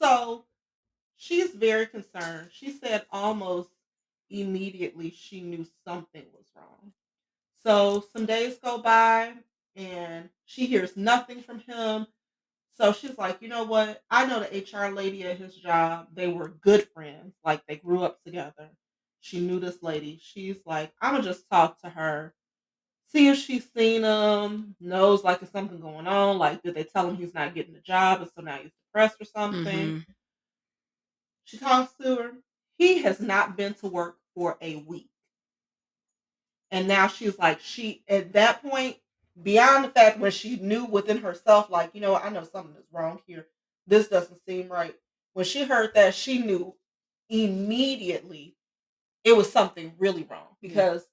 So 0.00 0.44
she's 1.16 1.50
very 1.50 1.86
concerned. 1.86 2.50
She 2.52 2.70
said 2.70 3.04
almost 3.10 3.70
immediately 4.30 5.10
she 5.10 5.40
knew 5.42 5.66
something 5.84 6.24
was 6.34 6.46
wrong. 6.56 6.92
So 7.64 8.00
some 8.12 8.26
days 8.26 8.58
go 8.58 8.78
by 8.78 9.34
and 9.76 10.30
she 10.46 10.66
hears 10.66 10.96
nothing 10.96 11.42
from 11.42 11.60
him. 11.60 12.06
So 12.72 12.92
she's 12.92 13.18
like, 13.18 13.42
you 13.42 13.48
know 13.48 13.64
what? 13.64 14.04
I 14.10 14.26
know 14.26 14.40
the 14.40 14.56
HR 14.56 14.90
lady 14.90 15.24
at 15.24 15.38
his 15.38 15.56
job. 15.56 16.08
They 16.14 16.28
were 16.28 16.48
good 16.48 16.88
friends. 16.88 17.36
Like 17.44 17.66
they 17.66 17.76
grew 17.76 18.02
up 18.04 18.22
together. 18.22 18.70
She 19.20 19.40
knew 19.40 19.60
this 19.60 19.82
lady. 19.82 20.18
She's 20.22 20.60
like, 20.66 20.92
I'm 21.00 21.12
gonna 21.14 21.24
just 21.24 21.48
talk 21.50 21.80
to 21.82 21.90
her 21.90 22.34
see 23.06 23.28
if 23.28 23.38
she's 23.38 23.70
seen 23.72 24.04
him, 24.04 24.76
knows 24.80 25.24
like 25.24 25.42
if 25.42 25.50
something 25.50 25.80
going 25.80 26.06
on, 26.06 26.38
like 26.38 26.62
did 26.62 26.74
they 26.74 26.84
tell 26.84 27.08
him 27.08 27.16
he's 27.16 27.34
not 27.34 27.54
getting 27.54 27.74
the 27.74 27.80
job 27.80 28.20
and 28.20 28.30
so 28.34 28.42
now 28.42 28.58
he's 28.58 28.72
depressed 28.86 29.20
or 29.20 29.24
something. 29.24 29.94
Mhm. 29.94 30.04
She 31.42 31.58
talks 31.58 31.94
to 31.94 32.14
her. 32.16 32.42
He 32.78 33.02
has 33.02 33.20
not 33.20 33.56
been 33.56 33.74
to 33.74 33.88
work 33.88 34.16
for 34.34 34.56
a 34.62 34.76
week. 34.76 35.10
And 36.70 36.86
now 36.86 37.08
she's 37.08 37.38
like, 37.38 37.60
she 37.60 38.02
at 38.08 38.32
that 38.34 38.62
point, 38.62 38.96
beyond 39.42 39.84
the 39.84 39.88
fact 39.88 40.18
when 40.18 40.30
she 40.30 40.56
knew 40.56 40.84
within 40.84 41.18
herself, 41.18 41.70
like, 41.70 41.90
you 41.94 42.00
know, 42.00 42.16
I 42.16 42.28
know 42.30 42.44
something 42.44 42.76
is 42.76 42.86
wrong 42.92 43.20
here. 43.26 43.46
This 43.86 44.08
doesn't 44.08 44.40
seem 44.46 44.68
right. 44.68 44.94
When 45.32 45.44
she 45.44 45.64
heard 45.64 45.94
that, 45.94 46.14
she 46.14 46.38
knew 46.38 46.74
immediately 47.28 48.54
it 49.24 49.36
was 49.36 49.50
something 49.50 49.92
really 49.98 50.26
wrong 50.30 50.48
mm. 50.56 50.60
because 50.68 51.06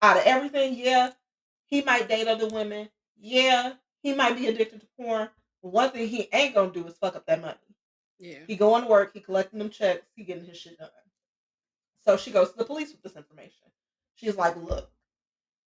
out 0.00 0.16
of 0.16 0.24
everything, 0.24 0.74
yeah, 0.76 1.10
he 1.66 1.82
might 1.82 2.08
date 2.08 2.28
other 2.28 2.48
women. 2.48 2.88
Yeah, 3.20 3.74
he 4.02 4.14
might 4.14 4.36
be 4.36 4.48
addicted 4.48 4.80
to 4.80 4.86
porn. 4.98 5.28
But 5.62 5.72
one 5.72 5.90
thing 5.90 6.08
he 6.08 6.28
ain't 6.32 6.54
gonna 6.54 6.72
do 6.72 6.86
is 6.86 6.96
fuck 6.96 7.16
up 7.16 7.26
that 7.26 7.40
money. 7.40 7.58
Yeah. 8.22 8.38
He 8.46 8.54
going 8.54 8.82
to 8.84 8.88
work, 8.88 9.10
he 9.12 9.18
collecting 9.20 9.58
them 9.58 9.68
checks, 9.68 10.06
he 10.14 10.22
getting 10.22 10.44
his 10.44 10.56
shit 10.56 10.78
done. 10.78 10.88
So 12.04 12.16
she 12.16 12.30
goes 12.30 12.52
to 12.52 12.56
the 12.58 12.64
police 12.64 12.92
with 12.92 13.02
this 13.02 13.16
information. 13.16 13.66
She's 14.14 14.36
like, 14.36 14.56
look, 14.56 14.90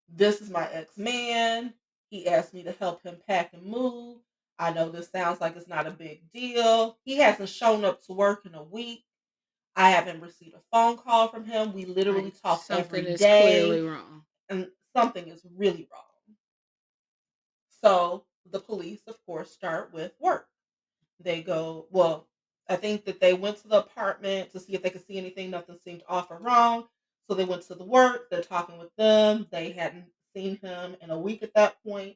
this 0.08 0.40
is 0.42 0.50
my 0.50 0.68
ex-man. 0.72 1.74
He 2.10 2.28
asked 2.30 2.54
me 2.54 2.64
to 2.64 2.72
help 2.72 3.04
him 3.04 3.18
pack 3.28 3.54
and 3.54 3.64
move. 3.64 4.20
I 4.58 4.72
know 4.72 4.88
this 4.90 5.10
sounds 5.12 5.42
like 5.42 5.58
it's 5.58 5.68
not 5.68 5.86
a 5.88 5.92
big 5.92 6.32
deal. 6.32 6.98
He 7.04 7.18
hasn't 7.18 7.50
shown 7.50 7.84
up 7.84 8.02
to 8.04 8.14
work 8.14 8.46
in 8.46 8.56
a 8.56 8.64
week. 8.64 9.04
I 9.76 9.90
haven't 9.92 10.22
received 10.22 10.56
a 10.56 10.62
phone 10.72 10.96
call 10.98 11.28
from 11.28 11.44
him. 11.44 11.74
We 11.74 11.84
literally 11.84 12.24
Like, 12.26 12.42
talk 12.42 12.64
something 12.64 12.86
every 13.02 13.14
is 13.14 13.20
day 13.20 13.42
clearly 13.64 13.82
wrong. 13.86 14.24
and 14.48 14.70
something 14.96 15.28
is 15.28 15.42
really 15.58 15.90
wrong. 15.92 16.38
So 17.82 18.24
the 18.50 18.60
police, 18.60 19.02
of 19.08 19.18
course, 19.26 19.52
start 19.52 19.92
with 19.94 20.14
work. 20.22 20.48
They 21.20 21.42
go, 21.42 21.88
well, 21.92 22.28
I 22.68 22.76
think 22.76 23.06
that 23.06 23.20
they 23.20 23.34
went 23.34 23.58
to 23.58 23.68
the 23.68 23.80
apartment 23.80 24.52
to 24.52 24.60
see 24.60 24.74
if 24.74 24.82
they 24.82 24.90
could 24.90 25.06
see 25.06 25.18
anything. 25.18 25.52
Nothing 25.52 25.78
seemed 25.84 26.04
off 26.08 26.32
or 26.32 26.40
wrong. 26.40 26.86
So 27.28 27.36
they 27.36 27.46
went 27.46 27.64
to 27.64 27.76
the 27.76 27.84
work. 27.84 28.30
They're 28.30 28.42
talking 28.42 28.78
with 28.78 28.96
them. 28.96 29.48
They 29.52 29.72
hadn't 29.72 30.06
seen 30.36 30.58
him 30.58 30.96
in 31.02 31.10
a 31.10 31.20
week 31.20 31.44
at 31.44 31.54
that 31.56 31.82
point. 31.84 32.16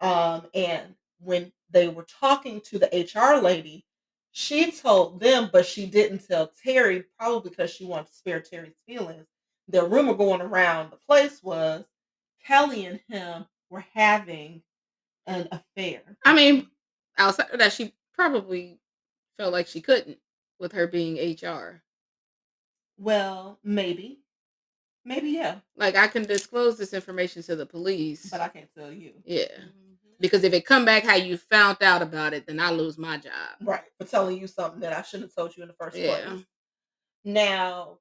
Um, 0.00 0.46
and 0.54 0.94
when 1.20 1.52
they 1.70 1.88
were 1.88 2.04
talking 2.04 2.60
to 2.62 2.78
the 2.78 3.08
HR 3.14 3.40
lady, 3.42 3.84
she 4.32 4.70
told 4.70 5.20
them, 5.20 5.50
but 5.52 5.66
she 5.66 5.86
didn't 5.86 6.26
tell 6.26 6.50
Terry, 6.62 7.04
probably 7.18 7.50
because 7.50 7.70
she 7.70 7.84
wanted 7.84 8.08
to 8.08 8.14
spare 8.14 8.40
Terry's 8.40 8.72
feelings. 8.86 9.26
The 9.68 9.84
rumor 9.84 10.14
going 10.14 10.40
around 10.40 10.90
the 10.90 10.96
place 10.96 11.42
was 11.42 11.84
Kelly 12.44 12.86
and 12.86 13.00
him 13.08 13.44
were 13.70 13.84
having 13.94 14.62
an 15.26 15.48
affair. 15.52 16.00
I 16.24 16.34
mean, 16.34 16.68
outside 17.18 17.50
of 17.50 17.58
that, 17.58 17.72
she 17.72 17.94
probably 18.14 18.78
felt 19.38 19.52
like 19.52 19.66
she 19.66 19.80
couldn't 19.80 20.18
with 20.58 20.72
her 20.72 20.86
being 20.86 21.16
HR. 21.16 21.82
well, 22.98 23.58
maybe, 23.64 24.20
maybe 25.04 25.30
yeah, 25.30 25.56
Like 25.76 25.96
I 25.96 26.06
can 26.06 26.22
disclose 26.24 26.78
this 26.78 26.92
information 26.92 27.42
to 27.44 27.56
the 27.56 27.66
police. 27.66 28.28
but 28.30 28.40
I 28.40 28.48
can't 28.48 28.68
tell 28.76 28.92
you. 28.92 29.12
yeah. 29.24 29.46
Mhm. 29.58 29.70
Because 30.20 30.44
if 30.44 30.52
it 30.52 30.64
come 30.66 30.84
back 30.84 31.04
how 31.04 31.16
you 31.16 31.36
found 31.36 31.82
out 31.82 32.00
about 32.02 32.32
it, 32.32 32.46
then 32.46 32.60
I 32.60 32.70
lose 32.70 32.96
my 32.96 33.16
job. 33.18 33.32
Right, 33.60 33.82
for 33.98 34.06
telling 34.06 34.38
you 34.38 34.46
something 34.46 34.80
that 34.80 34.92
I 34.92 35.02
shouldn't 35.02 35.30
have 35.30 35.34
told 35.34 35.56
you 35.56 35.62
in 35.62 35.68
the 35.68 35.74
first 35.74 35.96
Yeah. 35.96 36.28
place. 36.34 36.44
Now, 37.24 37.98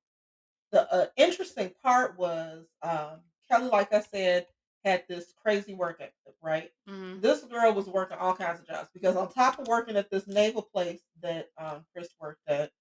the 0.72 0.92
uh, 0.94 1.08
interesting 1.18 1.74
part 1.84 2.18
was 2.18 2.66
um, 2.84 3.22
Kelly, 3.50 3.70
like 3.70 3.92
I 3.94 4.02
said, 4.02 4.46
had 4.84 5.04
this 5.08 5.34
crazy 5.42 5.74
work 5.74 5.98
ethic, 6.00 6.36
right? 6.42 6.72
Mhm. 6.90 7.22
This 7.22 7.44
girl 7.44 7.74
was 7.74 7.88
working 7.88 8.18
all 8.18 8.34
kinds 8.36 8.60
of 8.60 8.68
jobs 8.68 8.90
because 8.94 9.16
on 9.16 9.32
top 9.32 9.60
of 9.60 9.68
working 9.68 9.96
at 9.96 10.10
this 10.10 10.28
naval 10.28 10.64
place 10.64 11.02
that 11.22 11.50
um, 11.58 11.86
Chris 11.94 12.10
worked 12.20 12.42
at, 12.48 12.72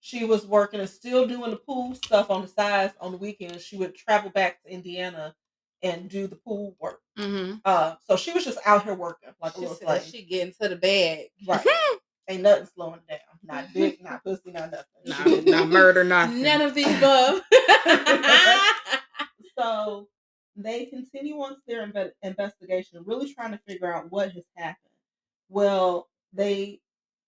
she 0.00 0.24
was 0.24 0.46
working 0.46 0.80
and 0.80 0.88
still 0.88 1.26
doing 1.26 1.50
the 1.50 1.56
pool 1.56 1.94
stuff 1.94 2.30
on 2.30 2.42
the 2.42 2.48
sides 2.48 2.94
on 3.00 3.12
the 3.12 3.18
weekends. 3.18 3.64
She 3.64 3.76
would 3.76 3.94
travel 3.94 4.30
back 4.30 4.62
to 4.62 4.70
Indiana 4.72 5.34
and 5.82 6.08
do 6.08 6.26
the 6.26 6.36
pool 6.36 6.76
work. 6.80 7.00
Mhm. 7.18 7.60
Uh, 7.64 7.96
so 8.04 8.16
she 8.16 8.32
was 8.32 8.44
just 8.44 8.58
out 8.64 8.84
here 8.84 8.94
working 8.94 9.30
like 9.42 9.52
a 9.52 9.56
She 9.56 9.60
little 9.62 9.76
said 9.76 9.86
slave. 10.02 10.02
she 10.04 10.22
getting 10.24 10.54
to 10.60 10.68
the 10.68 10.76
bag. 10.76 11.28
Right. 11.46 11.66
Ain't 12.28 12.42
nothing 12.42 12.66
slowing 12.66 13.00
down. 13.08 13.18
Not 13.42 13.72
dick, 13.74 14.00
not 14.04 14.22
pussy, 14.22 14.52
not 14.52 14.70
nothing. 14.70 14.86
Not, 15.04 15.44
not 15.46 15.68
murder, 15.68 16.04
nothing. 16.04 16.42
None 16.42 16.60
of 16.60 16.74
the 16.74 16.84
above. 16.84 17.42
So 19.58 20.08
they 20.56 20.86
continue 20.86 21.40
on 21.40 21.54
to 21.54 21.60
their 21.66 21.86
inve- 21.86 22.12
investigation, 22.22 23.02
really 23.04 23.32
trying 23.32 23.52
to 23.52 23.60
figure 23.66 23.92
out 23.92 24.10
what 24.10 24.32
has 24.32 24.44
happened. 24.56 24.92
Well, 25.48 26.08
they 26.32 26.80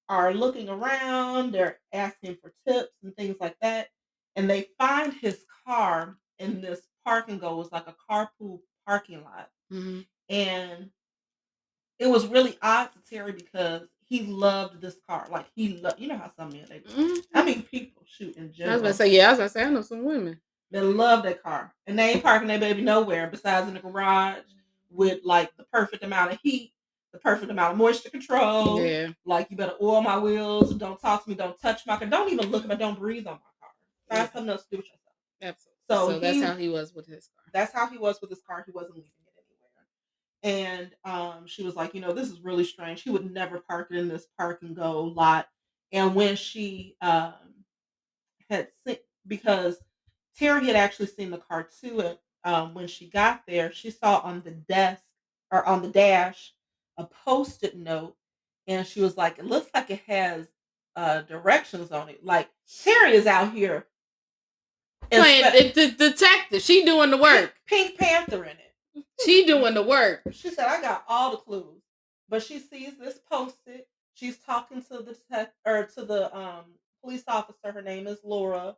are 0.08 0.34
looking 0.34 0.68
around, 0.68 1.52
they're 1.52 1.80
asking 1.92 2.36
for 2.42 2.52
tips 2.66 2.92
and 3.02 3.14
things 3.16 3.36
like 3.40 3.56
that, 3.60 3.88
and 4.36 4.48
they 4.48 4.68
find 4.78 5.12
his 5.14 5.44
car 5.66 6.18
in 6.38 6.60
this 6.60 6.82
parking 7.04 7.38
go. 7.38 7.52
It 7.52 7.56
was 7.56 7.72
like 7.72 7.86
a 7.86 7.96
carpool 8.10 8.60
parking 8.86 9.22
lot. 9.24 9.50
Mhm. 9.70 10.06
And 10.28 10.90
it 11.98 12.06
was 12.06 12.26
really 12.26 12.58
odd 12.62 12.90
to 12.92 12.98
Terry 13.08 13.32
because 13.32 13.88
he 14.08 14.22
loved 14.22 14.80
this 14.80 14.98
car. 15.06 15.26
Like 15.30 15.46
he 15.54 15.78
loved, 15.78 16.00
you 16.00 16.08
know 16.08 16.18
how 16.18 16.30
some 16.36 16.50
men 16.50 16.66
they. 16.68 16.80
Mhm. 16.80 17.26
I 17.34 17.44
mean, 17.44 17.62
people 17.62 18.04
shoot 18.06 18.36
in 18.36 18.52
I 18.64 18.72
was 18.74 18.82
gonna 18.82 18.94
say, 18.94 19.08
yeah, 19.08 19.28
I 19.28 19.30
was 19.30 19.38
gonna 19.38 19.48
say 19.48 19.62
I 19.62 19.70
know 19.70 19.82
some 19.82 20.04
women. 20.04 20.40
They 20.72 20.80
love 20.80 21.22
that 21.24 21.42
car, 21.42 21.74
and 21.86 21.98
they 21.98 22.12
ain't 22.12 22.22
parking 22.22 22.48
their 22.48 22.58
baby 22.58 22.82
nowhere 22.82 23.28
besides 23.30 23.68
in 23.68 23.74
the 23.74 23.80
garage 23.80 24.38
with 24.90 25.20
like 25.24 25.54
the 25.56 25.64
perfect 25.64 26.02
amount 26.02 26.32
of 26.32 26.38
heat, 26.42 26.72
the 27.12 27.18
perfect 27.18 27.50
amount 27.50 27.72
of 27.72 27.78
moisture 27.78 28.10
control. 28.10 28.78
Yeah. 28.80 29.08
Like 29.26 29.50
you 29.50 29.56
better 29.56 29.74
oil 29.82 30.00
my 30.02 30.18
wheels. 30.18 30.74
Don't 30.74 31.00
talk 31.00 31.24
to 31.24 31.30
me. 31.30 31.36
Don't 31.36 31.60
touch 31.60 31.86
my 31.86 31.96
car. 31.98 32.08
Don't 32.08 32.32
even 32.32 32.50
look 32.50 32.64
at 32.64 32.70
me. 32.70 32.76
Don't 32.76 32.98
breathe 32.98 33.26
on 33.26 33.34
my 33.34 33.38
car. 33.60 33.70
Find 34.08 34.28
Yeah. 34.28 34.32
something 34.32 34.50
else 34.50 34.64
to 34.64 34.70
do 34.70 34.76
with 34.78 34.86
yourself. 34.86 34.98
Absolutely. 35.42 35.72
So 35.90 36.12
So, 36.12 36.20
that's 36.20 36.42
how 36.42 36.56
he 36.56 36.68
was 36.68 36.94
with 36.94 37.06
his 37.06 37.28
car. 37.36 37.44
That's 37.52 37.72
how 37.72 37.86
he 37.88 37.98
was 37.98 38.20
with 38.20 38.30
his 38.30 38.40
car. 38.42 38.62
He 38.64 38.72
wasn't 38.72 38.96
leaving 38.96 39.10
it 39.26 39.44
anywhere. 40.42 40.88
And 40.88 40.90
um, 41.04 41.46
she 41.46 41.62
was 41.62 41.76
like, 41.76 41.94
you 41.94 42.00
know, 42.00 42.12
this 42.12 42.30
is 42.30 42.40
really 42.40 42.64
strange. 42.64 43.02
He 43.02 43.10
would 43.10 43.30
never 43.30 43.60
park 43.60 43.88
it 43.90 43.98
in 43.98 44.08
this 44.08 44.26
park 44.38 44.62
and 44.62 44.74
go 44.74 45.02
lot. 45.02 45.48
And 45.92 46.14
when 46.14 46.36
she 46.36 46.96
um, 47.02 47.34
had 48.48 48.68
seen, 48.86 48.96
because 49.26 49.76
Terry 50.38 50.66
had 50.66 50.76
actually 50.76 51.06
seen 51.06 51.30
the 51.30 51.38
car 51.38 51.68
too, 51.80 52.00
and 52.00 52.18
um, 52.44 52.74
when 52.74 52.88
she 52.88 53.08
got 53.08 53.42
there, 53.46 53.72
she 53.72 53.90
saw 53.90 54.18
on 54.20 54.42
the 54.42 54.50
desk 54.50 55.02
or 55.50 55.64
on 55.66 55.82
the 55.82 55.88
dash 55.88 56.52
a 56.96 57.04
post-it 57.04 57.76
note, 57.76 58.16
and 58.66 58.86
she 58.86 59.00
was 59.00 59.16
like, 59.16 59.38
it 59.38 59.46
looks 59.46 59.70
like 59.74 59.90
it 59.90 60.02
has 60.06 60.48
uh, 60.96 61.22
directions 61.22 61.90
on 61.90 62.08
it. 62.08 62.24
Like 62.24 62.48
Terry 62.82 63.12
is 63.12 63.26
out 63.26 63.52
here 63.52 63.86
Playing 65.10 65.44
inspe- 65.44 65.74
the, 65.74 65.90
detective. 65.90 66.62
She 66.62 66.84
doing 66.84 67.10
the 67.10 67.18
work. 67.18 67.54
Pink 67.66 67.98
Panther 67.98 68.44
in 68.44 68.56
it. 68.56 69.04
She 69.24 69.44
doing 69.44 69.74
the 69.74 69.82
work. 69.82 70.22
She 70.32 70.50
said, 70.50 70.66
I 70.66 70.80
got 70.80 71.04
all 71.08 71.32
the 71.32 71.36
clues. 71.38 71.82
But 72.28 72.42
she 72.42 72.58
sees 72.58 72.96
this 72.98 73.18
posted. 73.30 73.82
She's 74.14 74.38
talking 74.38 74.82
to 74.82 74.98
the 74.98 75.14
detect 75.14 75.54
or 75.66 75.84
to 75.94 76.04
the 76.04 76.34
um 76.36 76.64
police 77.02 77.24
officer. 77.28 77.72
Her 77.72 77.82
name 77.82 78.06
is 78.06 78.18
Laura. 78.24 78.76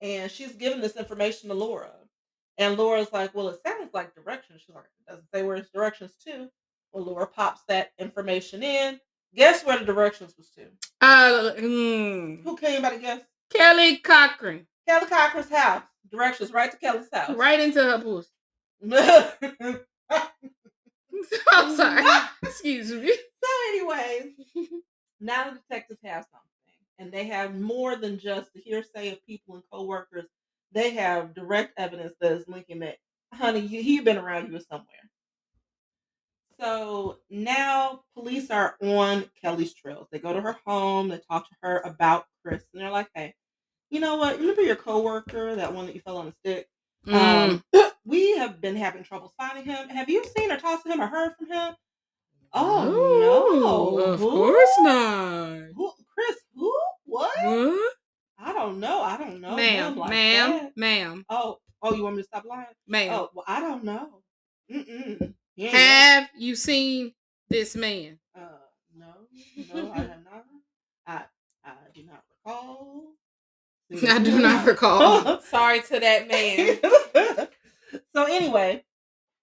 And 0.00 0.30
she's 0.30 0.52
giving 0.52 0.80
this 0.80 0.96
information 0.96 1.48
to 1.48 1.54
Laura. 1.54 1.90
And 2.58 2.76
Laura's 2.76 3.12
like, 3.12 3.34
Well, 3.34 3.48
it 3.48 3.60
sounds 3.66 3.90
like 3.92 4.14
directions. 4.14 4.62
She's 4.64 4.74
like, 4.74 4.84
it 4.84 5.10
doesn't 5.10 5.28
say 5.32 5.42
where 5.42 5.56
it's 5.56 5.70
directions 5.70 6.12
to. 6.26 6.48
Well, 6.92 7.04
Laura 7.04 7.26
pops 7.26 7.62
that 7.68 7.92
information 7.98 8.62
in. 8.62 9.00
Guess 9.34 9.64
where 9.64 9.78
the 9.78 9.84
directions 9.84 10.34
was 10.38 10.50
to? 10.50 10.66
Uh, 11.00 11.52
mm, 11.58 12.42
Who 12.42 12.56
can 12.56 12.72
anybody 12.72 12.98
guess? 12.98 13.20
Kelly 13.52 13.98
Cochran. 13.98 14.66
Kelly 14.88 15.06
Cocker's 15.06 15.50
house. 15.50 15.82
Directions 16.10 16.50
right 16.50 16.70
to 16.70 16.76
Kelly's 16.78 17.08
house. 17.12 17.36
Right 17.36 17.60
into 17.60 17.82
her 17.82 18.00
so 18.00 18.24
I'm 21.52 21.76
sorry. 21.76 22.04
Excuse 22.42 22.92
me. 22.92 23.08
So, 23.08 23.48
anyways, 23.70 24.32
now 25.20 25.50
the 25.50 25.58
detectives 25.58 26.00
have 26.04 26.26
something, 26.30 26.47
and 26.98 27.12
they 27.12 27.24
have 27.24 27.58
more 27.58 27.96
than 27.96 28.18
just 28.18 28.52
the 28.52 28.60
hearsay 28.60 29.12
of 29.12 29.26
people 29.26 29.54
and 29.54 29.64
coworkers. 29.72 30.26
They 30.72 30.90
have 30.90 31.34
direct 31.34 31.78
evidence 31.78 32.12
that 32.20 32.32
is 32.32 32.48
linking 32.48 32.80
that, 32.80 32.96
honey, 33.32 33.60
you, 33.60 33.82
he 33.82 34.00
been 34.00 34.18
around 34.18 34.52
you 34.52 34.60
somewhere. 34.60 34.86
So 36.60 37.18
now 37.30 38.00
police 38.14 38.50
are 38.50 38.76
on 38.82 39.24
Kelly's 39.40 39.74
trails. 39.74 40.08
They 40.10 40.18
go 40.18 40.32
to 40.32 40.40
her 40.40 40.56
home. 40.66 41.08
They 41.08 41.20
talk 41.30 41.48
to 41.48 41.56
her 41.62 41.80
about 41.84 42.26
Chris, 42.42 42.64
and 42.72 42.82
they're 42.82 42.90
like, 42.90 43.08
"Hey, 43.14 43.34
you 43.90 44.00
know 44.00 44.16
what? 44.16 44.38
Remember 44.38 44.62
your 44.62 44.76
coworker, 44.76 45.54
that 45.54 45.72
one 45.72 45.86
that 45.86 45.94
you 45.94 46.00
fell 46.00 46.18
on 46.18 46.26
the 46.26 46.32
stick? 46.32 46.68
Mm. 47.06 47.62
Um, 47.74 47.90
we 48.04 48.36
have 48.38 48.60
been 48.60 48.74
having 48.74 49.04
trouble 49.04 49.32
finding 49.38 49.64
him. 49.64 49.88
Have 49.88 50.10
you 50.10 50.24
seen 50.36 50.50
or 50.50 50.56
talked 50.56 50.84
to 50.84 50.92
him 50.92 51.00
or 51.00 51.06
heard 51.06 51.34
from 51.38 51.48
him? 51.48 51.74
Oh 52.52 53.98
no! 54.00 54.04
Of 54.04 54.20
Who? 54.20 54.30
course 54.30 54.78
not. 54.80 55.60
Who, 55.76 55.92
Chris? 56.18 56.36
Who? 56.56 56.72
What? 57.04 57.30
What? 57.44 57.92
I 58.40 58.52
don't 58.52 58.80
know. 58.80 59.02
I 59.02 59.16
don't 59.16 59.40
know. 59.40 59.56
ma'am, 59.56 59.96
like 59.96 60.10
ma'am, 60.10 60.50
that. 60.50 60.76
ma'am, 60.76 61.24
Oh, 61.28 61.58
oh, 61.82 61.94
you 61.94 62.02
want 62.04 62.16
me 62.16 62.22
to 62.22 62.26
stop 62.26 62.44
lying? 62.44 62.66
ma'am. 62.86 63.12
Oh, 63.14 63.30
well, 63.34 63.44
I 63.48 63.60
don't 63.60 63.84
know. 63.84 64.22
Mm-mm. 64.70 65.34
Have 65.70 66.28
you 66.36 66.54
seen 66.54 67.12
this 67.48 67.74
man? 67.74 68.18
Uh, 68.36 68.40
no, 68.96 69.06
no, 69.74 69.92
I 69.92 69.96
have 69.98 70.24
not. 70.24 70.44
I, 71.06 71.22
I 71.64 71.72
do 71.94 72.04
not 72.04 72.22
recall. 72.30 73.12
I 74.08 74.18
do 74.18 74.38
not 74.40 74.66
recall. 74.66 75.40
Sorry 75.50 75.80
to 75.82 75.98
that 76.00 76.28
man. 76.28 77.48
so 78.14 78.24
anyway, 78.24 78.84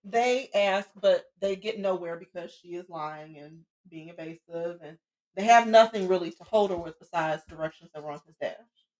they 0.06 0.50
ask, 0.54 0.88
but 1.02 1.26
they 1.42 1.56
get 1.56 1.80
nowhere 1.80 2.18
because 2.18 2.52
she 2.52 2.70
is 2.76 2.88
lying 2.90 3.38
and 3.40 3.60
being 3.90 4.10
evasive, 4.10 4.80
and 4.84 4.98
they 5.36 5.44
have 5.44 5.68
nothing 5.68 6.08
really 6.08 6.32
to 6.32 6.44
hold 6.44 6.70
her 6.72 6.78
with 6.78 6.98
besides 7.00 7.44
directions 7.48 7.90
that 7.94 8.04
were 8.04 8.12
on 8.12 8.22
his 8.26 8.36
dash. 8.42 8.56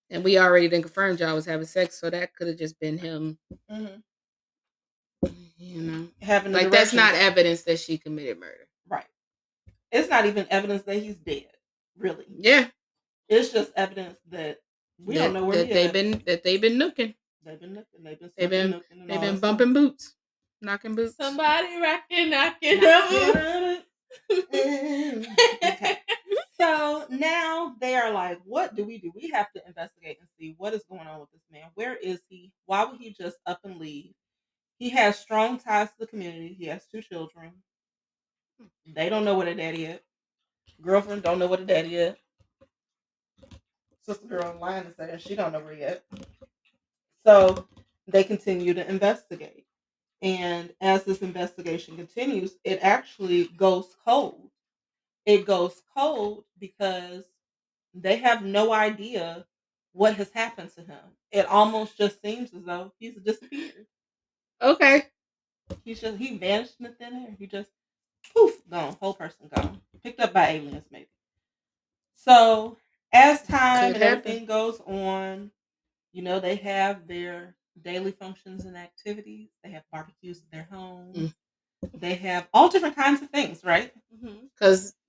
And 0.10 0.24
we 0.24 0.38
already 0.38 0.68
didn't 0.68 0.84
confirm 0.84 1.18
y'all 1.18 1.34
was 1.34 1.46
having 1.46 1.66
sex, 1.66 2.00
so 2.00 2.10
that 2.10 2.36
could 2.36 2.48
have 2.48 2.58
just 2.58 2.80
been 2.80 2.98
him. 2.98 3.38
Mm-hmm. 3.72 3.96
You 5.58 5.82
know, 5.82 6.08
Having 6.22 6.52
like 6.52 6.70
that's 6.70 6.94
not 6.94 7.16
evidence 7.16 7.64
that 7.64 7.80
she 7.80 7.98
committed 7.98 8.40
murder. 8.40 8.68
right. 8.88 9.06
It's 9.92 10.10
not 10.10 10.26
even 10.26 10.46
evidence 10.50 10.84
that 10.84 10.98
he's 10.98 11.16
dead. 11.16 11.48
Really, 11.98 12.26
Yeah, 12.30 12.68
it's 13.30 13.52
just 13.54 13.72
evidence 13.78 14.18
that 14.30 14.60
we 15.04 15.16
that, 15.16 15.24
don't 15.26 15.34
know 15.34 15.46
where 15.46 15.58
that 15.58 15.68
he 15.68 15.74
they've 15.74 15.94
been 15.94 16.22
that 16.26 16.44
they've 16.44 16.60
been 16.62 16.78
looking. 16.78 17.16
They've 17.46 17.60
been 17.60 17.74
looking. 17.76 18.04
They've 18.04 18.20
been. 18.20 18.32
They've 18.38 18.50
been- 18.50 18.82
They've 19.08 19.22
been 19.22 19.40
bumping 19.40 19.72
boots. 19.74 20.14
Knocking 20.62 20.94
boots. 20.96 21.16
Somebody 21.16 21.80
rocking, 21.82 22.30
knocking. 22.30 22.82
okay. 25.64 25.98
So 26.60 27.06
now 27.10 27.76
they 27.82 27.96
are 27.96 28.12
like, 28.12 28.40
what 28.46 28.76
do 28.76 28.86
we 28.86 28.98
do? 28.98 29.12
We 29.14 29.30
have 29.30 29.52
to 29.54 29.62
investigate 29.68 30.18
and 30.20 30.30
see 30.40 30.56
what 30.58 30.74
is 30.74 30.86
going 30.90 31.06
on 31.08 31.20
with 31.20 31.32
this 31.32 31.42
man. 31.52 31.70
Where 31.76 31.96
is 31.96 32.22
he? 32.30 32.52
Why 32.66 32.86
would 32.86 33.00
he 33.00 33.12
just 33.12 33.38
up 33.46 33.60
and 33.66 33.78
leave? 33.78 34.14
He 34.80 34.90
has 34.90 35.20
strong 35.20 35.60
ties 35.60 35.90
to 35.90 35.94
the 36.00 36.08
community. 36.08 36.56
He 36.58 36.66
has 36.68 36.86
two 36.86 37.02
children. 37.02 37.52
They 38.86 39.10
don't 39.10 39.26
know 39.26 39.36
what 39.36 39.48
a 39.48 39.56
daddy 39.56 39.86
is. 39.86 40.00
Girlfriend 40.82 41.24
don't 41.24 41.40
know 41.40 41.48
what 41.48 41.62
a 41.62 41.66
daddy 41.66 41.96
is. 41.96 42.16
Sister 44.06 44.28
girl 44.28 44.44
online 44.44 44.84
is 44.84 44.96
saying 44.96 45.18
she 45.20 45.36
don't 45.36 45.52
know 45.52 45.60
where 45.60 45.74
yet. 45.74 46.04
So 47.26 47.68
they 48.08 48.24
continue 48.24 48.74
to 48.74 48.90
investigate. 48.90 49.66
And 50.22 50.74
as 50.80 51.04
this 51.04 51.22
investigation 51.22 51.98
continues, 51.98 52.56
it 52.64 52.80
actually 52.82 53.46
goes 53.58 53.96
cold. 54.06 54.52
It 55.26 55.46
goes 55.46 55.82
cold 55.96 56.46
because 56.60 57.26
they 57.94 58.18
have 58.18 58.44
no 58.44 58.74
idea 58.74 59.46
what 59.94 60.16
has 60.16 60.30
happened 60.32 60.72
to 60.76 60.82
him. 60.82 61.00
It 61.32 61.46
almost 61.48 61.98
just 61.98 62.22
seems 62.22 62.54
as 62.54 62.64
though 62.64 62.92
he's 63.00 63.16
disappeared. 63.16 63.88
Okay. 64.62 65.04
He's 65.84 66.02
just 66.02 66.18
he 66.18 66.38
vanished 66.38 66.76
in 66.80 66.86
the 66.86 66.92
thin 66.92 67.14
air. 67.16 67.36
He 67.40 67.48
just 67.48 67.72
poof 68.34 68.54
gone, 68.70 68.98
whole 69.00 69.14
person 69.14 69.50
gone, 69.54 69.82
picked 70.04 70.20
up 70.20 70.34
by 70.34 70.50
aliens 70.50 70.86
maybe. 70.92 71.08
So 72.16 72.78
as 73.14 73.42
time 73.44 73.94
Could 73.94 73.96
and 73.96 74.04
happen. 74.04 74.20
everything 74.20 74.46
goes 74.46 74.82
on, 74.86 75.52
you 76.12 76.22
know 76.22 76.40
they 76.40 76.56
have 76.58 77.08
their 77.08 77.56
daily 77.82 78.12
functions 78.12 78.66
and 78.66 78.78
activities. 78.78 79.50
They 79.64 79.72
have 79.72 79.84
barbecues 79.92 80.40
at 80.40 80.52
their 80.52 80.68
home. 80.78 81.14
Mm. 81.14 81.34
They 82.00 82.16
have 82.16 82.48
all 82.54 82.70
different 82.70 82.96
kinds 82.96 83.22
of 83.22 83.30
things, 83.30 83.64
right? 83.64 83.94
Mhm. 84.16 84.50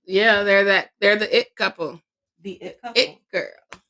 Yeah, 0.06 0.44
they're 0.44 0.64
that 0.64 0.90
they're 1.00 1.16
the 1.16 1.36
it 1.36 1.54
couple. 1.56 2.00
The 2.42 2.52
it 2.52 2.80
couple. 2.80 3.02
It 3.02 3.18
girl. 3.32 3.82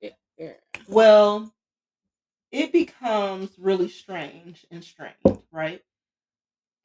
It 0.00 0.14
girl. 0.38 0.54
Well, 0.88 1.52
it 2.52 2.72
becomes 2.72 3.50
really 3.58 3.88
strange 3.88 4.66
and 4.70 4.84
strange, 4.84 5.16
right? 5.50 5.82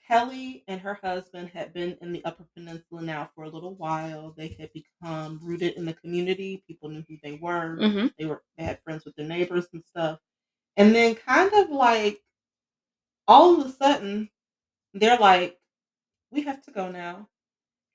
Kelly 0.08 0.64
and 0.68 0.82
her 0.82 1.00
husband 1.02 1.50
had 1.54 1.74
been 1.74 1.98
in 2.02 2.12
the 2.12 2.24
Upper 2.26 2.44
Peninsula 2.56 3.02
now 3.02 3.30
for 3.34 3.46
a 3.46 3.50
little 3.50 3.76
while. 3.76 4.34
They 4.36 4.58
had 4.60 4.70
become 4.74 5.40
rooted 5.42 5.76
in 5.76 5.86
the 5.86 5.94
community. 5.94 6.64
People 6.68 6.90
knew 6.90 7.04
who 7.08 7.18
they 7.24 7.40
were. 7.42 7.78
Mm-hmm. 7.80 8.08
They 8.18 8.26
were 8.26 8.44
they 8.58 8.66
had 8.66 8.82
friends 8.84 9.06
with 9.06 9.16
their 9.16 9.28
neighbors 9.28 9.68
and 9.74 9.84
stuff. 9.86 10.20
And 10.76 10.94
then 10.96 11.16
kind 11.16 11.52
of 11.54 11.70
like 11.70 12.22
all 13.28 13.60
of 13.60 13.66
a 13.66 13.72
sudden, 13.72 14.30
they're 14.94 15.18
like, 15.18 15.58
we 16.32 16.42
have 16.42 16.62
to 16.64 16.72
go 16.72 16.90
now. 16.92 17.28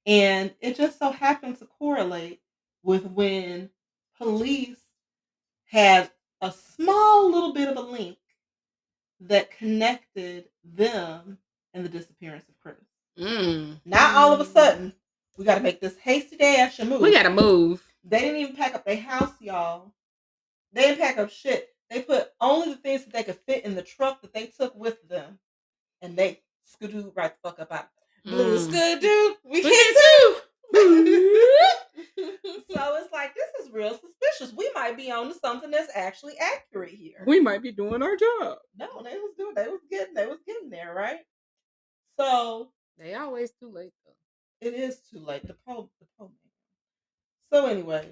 And 0.07 0.55
it 0.61 0.77
just 0.77 0.99
so 0.99 1.11
happened 1.11 1.59
to 1.59 1.67
correlate 1.67 2.41
with 2.83 3.05
when 3.05 3.71
police 4.19 4.79
had 5.65 6.11
a 6.41 6.53
small 6.53 7.31
little 7.31 7.53
bit 7.53 7.69
of 7.69 7.77
a 7.77 7.81
link 7.81 8.19
that 9.21 9.51
connected 9.51 10.45
them 10.65 11.39
and 11.75 11.85
the 11.85 11.89
disappearance 11.89 12.45
of 12.49 12.59
Chris. 12.61 12.77
Mm. 13.19 13.81
Now 13.85 14.17
all 14.17 14.33
of 14.33 14.41
a 14.41 14.45
sudden, 14.45 14.93
we 15.37 15.45
got 15.45 15.57
to 15.57 15.63
make 15.63 15.81
this 15.81 15.97
hasty 15.99 16.37
dash 16.37 16.79
and 16.79 16.89
move. 16.89 17.01
We 17.01 17.13
gotta 17.13 17.31
move. 17.31 17.83
They 18.05 18.21
didn't 18.21 18.41
even 18.41 18.57
pack 18.57 18.75
up 18.75 18.85
their 18.85 18.97
house, 19.01 19.33
y'all. 19.41 19.93
They 20.73 20.83
didn't 20.83 21.01
pack 21.01 21.19
up 21.19 21.31
shit. 21.31 21.71
They 21.91 22.03
put 22.03 22.29
only 22.41 22.71
the 22.71 22.77
things 22.81 23.05
that 23.05 23.13
they 23.13 23.23
could 23.23 23.39
fit 23.47 23.65
in 23.65 23.75
the 23.75 23.83
truck 23.83 24.23
that 24.23 24.33
they 24.33 24.47
took 24.47 24.75
with 24.77 25.09
them, 25.09 25.39
and 26.03 26.17
they 26.17 26.43
skidooed 26.65 27.17
right 27.17 27.33
the 27.43 27.49
fuck 27.49 27.61
up 27.61 27.73
out. 27.73 27.89
Blue 28.25 28.59
Mm. 28.59 28.69
Skidoo. 28.69 29.35
We 29.45 29.63
We 29.63 29.63
can 29.63 29.95
can 29.95 29.95
too. 29.95 30.37
So 32.75 32.97
it's 32.97 33.13
like 33.13 33.35
this 33.35 33.67
is 33.67 33.73
real 33.73 33.91
suspicious. 33.99 34.55
We 34.55 34.71
might 34.75 34.97
be 34.97 35.11
on 35.11 35.29
to 35.29 35.35
something 35.35 35.71
that's 35.71 35.91
actually 35.95 36.35
accurate 36.39 36.93
here. 36.95 37.23
We 37.27 37.36
might 37.47 37.63
be 37.63 37.73
doing 37.73 38.03
our 38.03 38.17
job. 38.17 38.59
no, 38.77 39.03
they 39.03 39.17
was 39.17 39.33
doing. 39.39 39.55
They 39.55 39.69
was 39.69 39.81
getting. 39.91 40.15
They 40.15 40.27
was 40.27 40.39
getting 40.47 40.71
there, 40.71 40.95
right? 40.95 41.21
So 42.19 42.71
They 42.99 43.15
always 43.15 43.53
too 43.53 43.71
late 43.71 43.93
though. 44.05 44.67
it 44.67 44.75
is 44.75 45.01
too 45.11 45.21
late. 45.21 45.47
The 45.47 45.57
poll. 45.67 45.91
The 46.01 46.07
poll. 46.19 46.33
So, 47.53 47.67
anyways, 47.67 48.07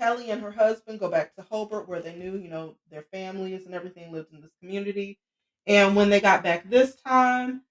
Kelly 0.00 0.30
and 0.30 0.42
her 0.42 0.50
husband 0.50 1.00
go 1.00 1.08
back 1.10 1.34
to 1.36 1.42
Hobart, 1.42 1.88
where 1.88 2.00
they 2.00 2.14
knew, 2.14 2.36
you 2.36 2.48
know, 2.48 2.76
their 2.90 3.02
families 3.12 3.66
and 3.66 3.74
everything 3.74 4.12
lived 4.12 4.32
in 4.32 4.40
this 4.40 4.52
community. 4.60 5.18
And 5.66 5.94
when 5.96 6.10
they 6.10 6.20
got 6.20 6.42
back 6.42 6.68
this 6.68 6.96
time, 6.96 7.62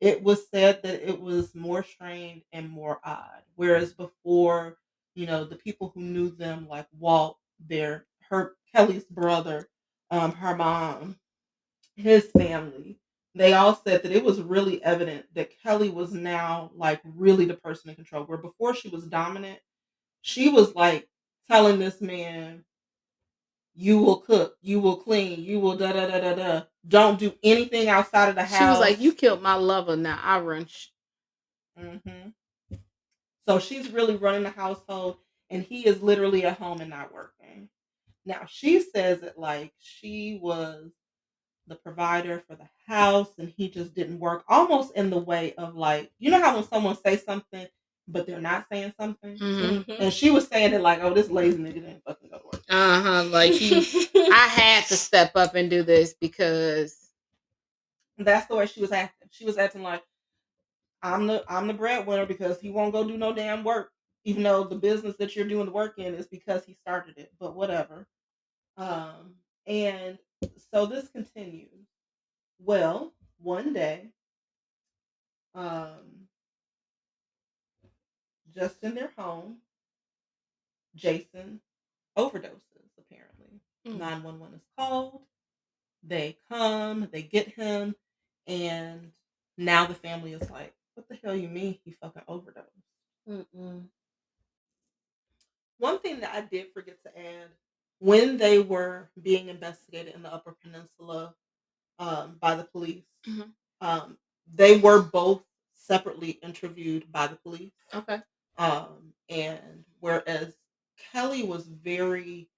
it 0.00 0.22
was 0.22 0.48
said 0.50 0.82
that 0.82 1.08
it 1.08 1.20
was 1.20 1.54
more 1.54 1.82
strained 1.82 2.42
and 2.52 2.68
more 2.68 3.00
odd. 3.04 3.42
Whereas 3.56 3.92
before, 3.94 4.78
you 5.14 5.26
know, 5.26 5.44
the 5.44 5.56
people 5.56 5.90
who 5.94 6.00
knew 6.02 6.30
them, 6.30 6.68
like 6.68 6.86
Walt, 6.98 7.38
their 7.60 8.06
her 8.30 8.56
Kelly's 8.74 9.04
brother, 9.04 9.68
um, 10.10 10.32
her 10.32 10.56
mom, 10.56 11.18
his 11.96 12.30
family, 12.32 12.98
they 13.34 13.52
all 13.52 13.74
said 13.74 14.02
that 14.02 14.12
it 14.12 14.24
was 14.24 14.40
really 14.40 14.82
evident 14.82 15.26
that 15.34 15.50
Kelly 15.62 15.90
was 15.90 16.12
now 16.12 16.70
like 16.74 17.00
really 17.04 17.44
the 17.44 17.54
person 17.54 17.90
in 17.90 17.96
control. 17.96 18.24
Where 18.24 18.38
before 18.38 18.74
she 18.74 18.88
was 18.88 19.04
dominant, 19.06 19.60
she 20.22 20.48
was 20.48 20.74
like 20.74 21.08
telling 21.48 21.78
this 21.78 22.00
man, 22.00 22.64
"You 23.74 23.98
will 23.98 24.18
cook, 24.20 24.58
you 24.60 24.80
will 24.80 24.96
clean, 24.96 25.42
you 25.42 25.60
will 25.60 25.76
da 25.76 25.92
da 25.92 26.06
da 26.06 26.20
da 26.20 26.34
da. 26.34 26.62
Don't 26.86 27.18
do 27.18 27.34
anything 27.42 27.88
outside 27.88 28.28
of 28.28 28.34
the 28.34 28.44
house." 28.44 28.58
She 28.58 28.64
was 28.66 28.80
like, 28.80 29.00
"You 29.00 29.12
killed 29.12 29.42
my 29.42 29.54
lover. 29.54 29.96
Now 29.96 30.20
I 30.22 30.40
run." 30.40 30.66
Sh- 30.66 30.88
hmm 31.78 32.28
So 33.48 33.58
she's 33.58 33.90
really 33.90 34.16
running 34.16 34.42
the 34.44 34.50
household, 34.50 35.18
and 35.50 35.62
he 35.62 35.86
is 35.86 36.02
literally 36.02 36.44
at 36.44 36.58
home 36.58 36.80
and 36.80 36.90
not 36.90 37.12
working. 37.12 37.68
Now 38.28 38.42
she 38.46 38.80
says 38.82 39.22
it 39.22 39.38
like 39.38 39.72
she 39.80 40.38
was 40.42 40.90
the 41.66 41.76
provider 41.76 42.44
for 42.46 42.56
the 42.56 42.68
house, 42.86 43.30
and 43.38 43.48
he 43.48 43.70
just 43.70 43.94
didn't 43.94 44.20
work. 44.20 44.44
Almost 44.48 44.94
in 44.96 45.08
the 45.10 45.18
way 45.18 45.54
of 45.54 45.74
like, 45.74 46.12
you 46.18 46.30
know 46.30 46.40
how 46.40 46.54
when 46.54 46.64
someone 46.68 46.96
says 47.04 47.24
something, 47.24 47.66
but 48.06 48.26
they're 48.26 48.40
not 48.40 48.66
saying 48.70 48.92
something, 49.00 49.38
Mhm. 49.38 49.84
Mhm. 49.86 49.96
and 50.00 50.12
she 50.12 50.30
was 50.30 50.46
saying 50.46 50.74
it 50.74 50.82
like, 50.82 51.00
"Oh, 51.02 51.14
this 51.14 51.30
lazy 51.30 51.58
nigga 51.58 51.74
didn't 51.74 52.04
fucking 52.04 52.28
go 52.30 52.38
to 52.38 52.44
work." 52.44 52.64
Uh 52.68 53.00
huh. 53.02 53.24
Like 53.24 53.52
he, 53.52 53.76
I 54.32 54.46
had 54.46 54.84
to 54.88 54.96
step 54.96 55.32
up 55.36 55.54
and 55.54 55.70
do 55.70 55.82
this 55.82 56.14
because 56.20 57.10
That's 58.18 58.46
the 58.46 58.56
way 58.56 58.66
she 58.66 58.80
was 58.80 58.92
acting. 58.92 59.28
She 59.30 59.46
was 59.46 59.56
acting 59.58 59.82
like 59.82 60.02
I'm 61.02 61.26
the 61.26 61.44
I'm 61.48 61.66
the 61.66 61.74
breadwinner 61.74 62.26
because 62.26 62.60
he 62.60 62.70
won't 62.70 62.92
go 62.92 63.06
do 63.06 63.16
no 63.16 63.32
damn 63.32 63.64
work, 63.64 63.92
even 64.24 64.42
though 64.42 64.64
the 64.64 64.76
business 64.76 65.16
that 65.18 65.36
you're 65.36 65.46
doing 65.48 65.66
the 65.66 65.72
work 65.72 65.98
in 65.98 66.14
is 66.14 66.26
because 66.26 66.64
he 66.64 66.74
started 66.74 67.16
it. 67.18 67.32
But 67.40 67.54
whatever. 67.56 68.06
Um, 68.78 69.34
and 69.66 70.18
so 70.72 70.86
this 70.86 71.08
continues. 71.08 71.86
Well, 72.60 73.12
one 73.42 73.74
day, 73.74 74.10
um, 75.54 76.28
just 78.54 78.82
in 78.82 78.94
their 78.94 79.10
home, 79.18 79.58
Jason 80.96 81.60
overdoses. 82.18 82.90
Apparently, 82.98 83.60
Mm. 83.86 83.98
911 83.98 84.54
is 84.56 84.66
called. 84.78 85.22
They 86.02 86.36
come, 86.50 87.08
they 87.12 87.22
get 87.22 87.48
him, 87.48 87.94
and 88.46 89.12
now 89.58 89.86
the 89.86 89.94
family 89.94 90.32
is 90.32 90.50
like, 90.50 90.72
what 90.94 91.08
the 91.08 91.16
hell 91.22 91.34
you 91.34 91.48
mean 91.48 91.76
he 91.84 91.92
fucking 91.92 92.22
overdosed? 92.28 92.68
Mm-mm. 93.28 93.88
One 95.78 95.98
thing 95.98 96.20
that 96.20 96.34
I 96.34 96.42
did 96.42 96.68
forget 96.74 96.98
to 97.04 97.18
add 97.18 97.50
when 98.00 98.36
they 98.36 98.58
were 98.60 99.10
being 99.22 99.48
investigated 99.48 100.14
in 100.14 100.22
the 100.22 100.32
Upper 100.32 100.54
Peninsula 100.62 101.34
um, 101.98 102.36
by 102.40 102.54
the 102.54 102.64
police, 102.64 103.04
Mhm. 103.26 103.52
um, 103.80 104.18
they 104.54 104.78
were 104.78 105.02
both 105.02 105.42
separately 105.74 106.32
interviewed 106.42 107.10
by 107.12 107.26
the 107.26 107.36
police. 107.36 107.72
okay. 107.94 108.20
Um, 108.56 109.12
and 109.28 109.84
whereas 110.00 110.54
Kelly 111.12 111.42
was 111.44 111.66
very 111.66 112.48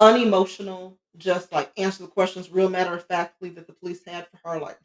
unemotional, 0.00 0.98
just 1.16 1.52
like 1.52 1.72
answer 1.78 2.02
the 2.02 2.08
questions 2.08 2.50
real 2.50 2.68
matter 2.68 2.94
of 2.94 3.06
factly 3.06 3.50
that 3.50 3.66
the 3.66 3.72
police 3.72 4.04
had 4.04 4.26
for 4.28 4.38
her, 4.44 4.58
like, 4.60 4.78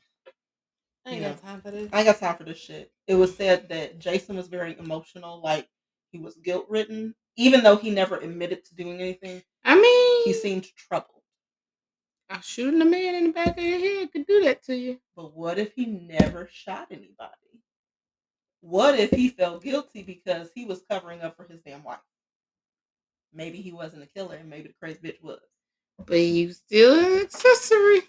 I 1.05 1.12
ain't 1.12 1.22
You 1.22 1.28
got 1.30 1.41
time 1.41 1.62
for 1.62 1.72
this. 1.72 1.89
I 1.93 1.99
ain't 1.99 2.05
got 2.08 2.20
time 2.20 2.38
for 2.38 2.43
this 2.43 2.58
shit. 2.58 2.91
It 3.08 3.16
was 3.16 3.36
said 3.36 3.70
that 3.70 3.99
Jason 3.99 4.36
was 4.36 4.47
very 4.47 4.78
emotional, 4.78 5.41
like 5.41 5.70
he 6.12 6.20
was 6.20 6.36
guilt 6.38 6.66
ridden, 6.70 7.16
even 7.38 7.63
though 7.63 7.77
he 7.77 7.89
never 7.89 8.17
admitted 8.17 8.65
to 8.65 8.75
doing 8.75 8.99
anything. 8.99 9.41
I 9.63 9.75
mean, 9.75 10.23
He 10.25 10.33
seemed 10.33 10.67
troubled. 10.75 11.21
uh, 12.29 12.39
shooting 12.41 12.81
a 12.81 12.85
man 12.85 13.15
in 13.15 13.23
the 13.27 13.31
back 13.31 13.57
of 13.57 13.63
your 13.63 13.79
head 13.79 14.11
could 14.11 14.25
do 14.27 14.41
that 14.43 14.63
to 14.63 14.75
you. 14.75 14.99
But 15.15 15.33
what 15.33 15.57
if 15.57 15.73
he 15.73 15.85
never 15.85 16.49
shot 16.51 16.88
anybody? 16.91 17.31
What 18.61 18.99
if 18.99 19.11
he 19.11 19.29
felt 19.29 19.63
guilty 19.63 20.03
because 20.03 20.49
he 20.53 20.65
was 20.65 20.81
covering 20.89 21.21
up 21.21 21.38
for 21.38 21.45
his 21.45 21.61
damn 21.61 21.83
wife? 21.83 21.99
Maybe 23.33 23.61
he 23.61 23.71
wasn't 23.71 24.03
a 24.03 24.07
killer, 24.07 24.35
and 24.35 24.49
maybe 24.49 24.67
the 24.69 24.73
crazy 24.73 24.99
bitch 25.03 25.21
was. 25.21 25.39
But 26.05 26.19
you 26.19 26.51
still 26.53 26.99
an 26.99 27.21
accessory. 27.21 28.01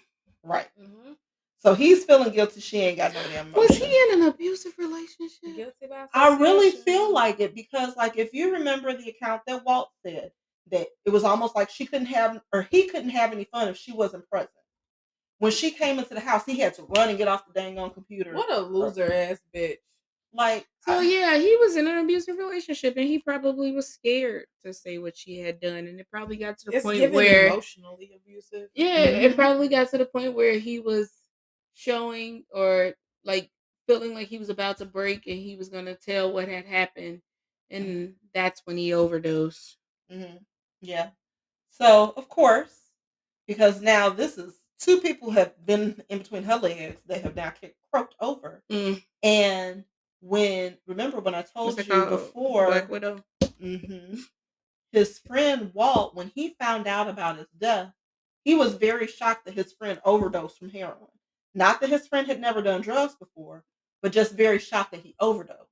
Right. 0.43 0.67
Mhm. 0.79 1.15
So 1.61 1.73
he's 1.75 2.05
feeling 2.05 2.31
guilty. 2.31 2.61
She 2.61 2.77
ain't 2.77 2.97
got 2.97 3.13
no 3.13 3.21
damn 3.33 3.51
Was 3.51 3.75
he 3.75 3.83
in 3.85 4.21
an 4.21 4.27
abusive 4.29 4.73
relationship? 4.77 5.55
Guilty 5.55 5.87
by 5.89 6.07
I 6.13 6.37
really 6.37 6.71
feel 6.71 7.13
like 7.13 7.39
it 7.41 7.53
because, 7.53 7.95
like, 7.97 8.17
if 8.17 8.33
you 8.33 8.53
remember 8.53 8.95
the 8.95 9.09
account 9.09 9.41
that 9.45 9.65
Walt 9.65 9.89
said 10.05 10.31
that 10.71 10.87
it 11.05 11.09
was 11.09 11.23
almost 11.25 11.55
like 11.55 11.69
she 11.69 11.85
couldn't 11.85 12.07
have 12.07 12.39
or 12.53 12.67
he 12.71 12.87
couldn't 12.87 13.09
have 13.09 13.33
any 13.33 13.43
fun 13.43 13.67
if 13.67 13.75
she 13.77 13.91
wasn't 13.91 14.27
present. 14.29 14.51
When 15.39 15.51
she 15.51 15.71
came 15.71 15.99
into 15.99 16.13
the 16.13 16.19
house, 16.21 16.45
he 16.45 16.59
had 16.59 16.73
to 16.75 16.83
run 16.83 17.09
and 17.09 17.17
get 17.17 17.27
off 17.27 17.45
the 17.47 17.53
dang 17.53 17.77
on 17.77 17.91
computer. 17.91 18.33
What 18.33 18.51
a 18.51 18.59
loser 18.61 19.11
ass 19.11 19.39
bitch. 19.53 19.77
Like, 20.31 20.67
So 20.85 20.99
I- 20.99 21.01
yeah, 21.01 21.37
he 21.37 21.55
was 21.57 21.75
in 21.75 21.87
an 21.87 21.97
abusive 21.97 22.37
relationship, 22.37 22.95
and 22.97 23.05
he 23.07 23.19
probably 23.19 23.71
was 23.71 23.87
scared 23.87 24.45
to 24.63 24.73
say 24.73 24.97
what 24.99 25.17
she 25.17 25.39
had 25.39 25.59
done, 25.59 25.87
and 25.87 25.99
it 25.99 26.07
probably 26.11 26.37
got 26.37 26.57
to 26.59 26.65
the 26.65 26.75
It's 26.77 26.83
point 26.85 27.11
where 27.11 27.47
emotionally 27.47 28.11
abusive. 28.15 28.69
Yeah, 28.75 29.05
it 29.05 29.31
Mhm. 29.31 29.35
probably 29.35 29.67
got 29.69 29.89
to 29.89 29.97
the 29.97 30.05
point 30.05 30.33
where 30.35 30.53
he 30.59 30.79
was 30.79 31.18
showing 31.79 32.43
or 32.53 32.93
like 33.23 33.49
feeling 33.87 34.13
like 34.13 34.27
he 34.27 34.37
was 34.37 34.49
about 34.49 34.77
to 34.77 34.85
break 34.85 35.25
and 35.27 35.37
he 35.37 35.55
was 35.55 35.69
going 35.69 35.85
to 35.85 35.95
tell 35.95 36.31
what 36.31 36.47
had 36.47 36.65
happened. 36.65 37.21
And 37.71 38.15
that's 38.33 38.61
when 38.65 38.77
he 38.77 38.93
overdosed. 38.93 39.77
Mhm. 40.11 40.39
Yeah. 40.81 41.11
So 41.69 42.13
of 42.17 42.27
course, 42.29 42.75
because 43.47 43.81
now 43.81 44.09
this 44.09 44.37
is 44.37 44.53
two 44.79 44.99
people 44.99 45.31
have 45.31 45.65
been 45.65 46.03
in 46.09 46.19
between 46.19 46.43
her 46.43 46.57
legs. 46.57 47.01
They 47.05 47.19
have 47.19 47.35
now 47.35 47.51
kicked 47.51 47.77
croaked 47.91 48.15
over. 48.19 48.63
Mm, 48.71 49.03
And 49.23 49.85
when 50.21 50.77
remember 50.87 51.19
when 51.19 51.35
I 51.35 51.43
told 51.43 51.75
what's 51.75 51.87
you 51.87 52.05
before, 52.05 52.67
Black 52.67 52.89
Widow. 52.89 53.23
hmm 53.59 54.15
his 54.91 55.19
friend 55.19 55.71
Walt, 55.75 56.15
when 56.15 56.31
he 56.33 56.55
found 56.59 56.87
out 56.87 57.07
about 57.07 57.37
his 57.37 57.47
death, 57.57 57.93
he 58.43 58.55
was 58.55 58.73
very 58.73 59.05
shocked 59.05 59.45
that 59.45 59.53
his 59.53 59.71
friend 59.73 60.01
overdosed 60.03 60.57
from 60.57 60.69
heroin. 60.69 61.11
Not 61.55 61.81
that 61.81 61.89
his 61.89 62.07
friend 62.07 62.27
had 62.27 62.39
never 62.39 62.61
done 62.61 62.81
drugs 62.81 63.15
before, 63.15 63.63
but 64.01 64.11
just 64.11 64.33
very 64.33 64.59
shocked 64.59 64.91
that 64.91 65.01
he 65.01 65.15
overdosed. 65.19 65.69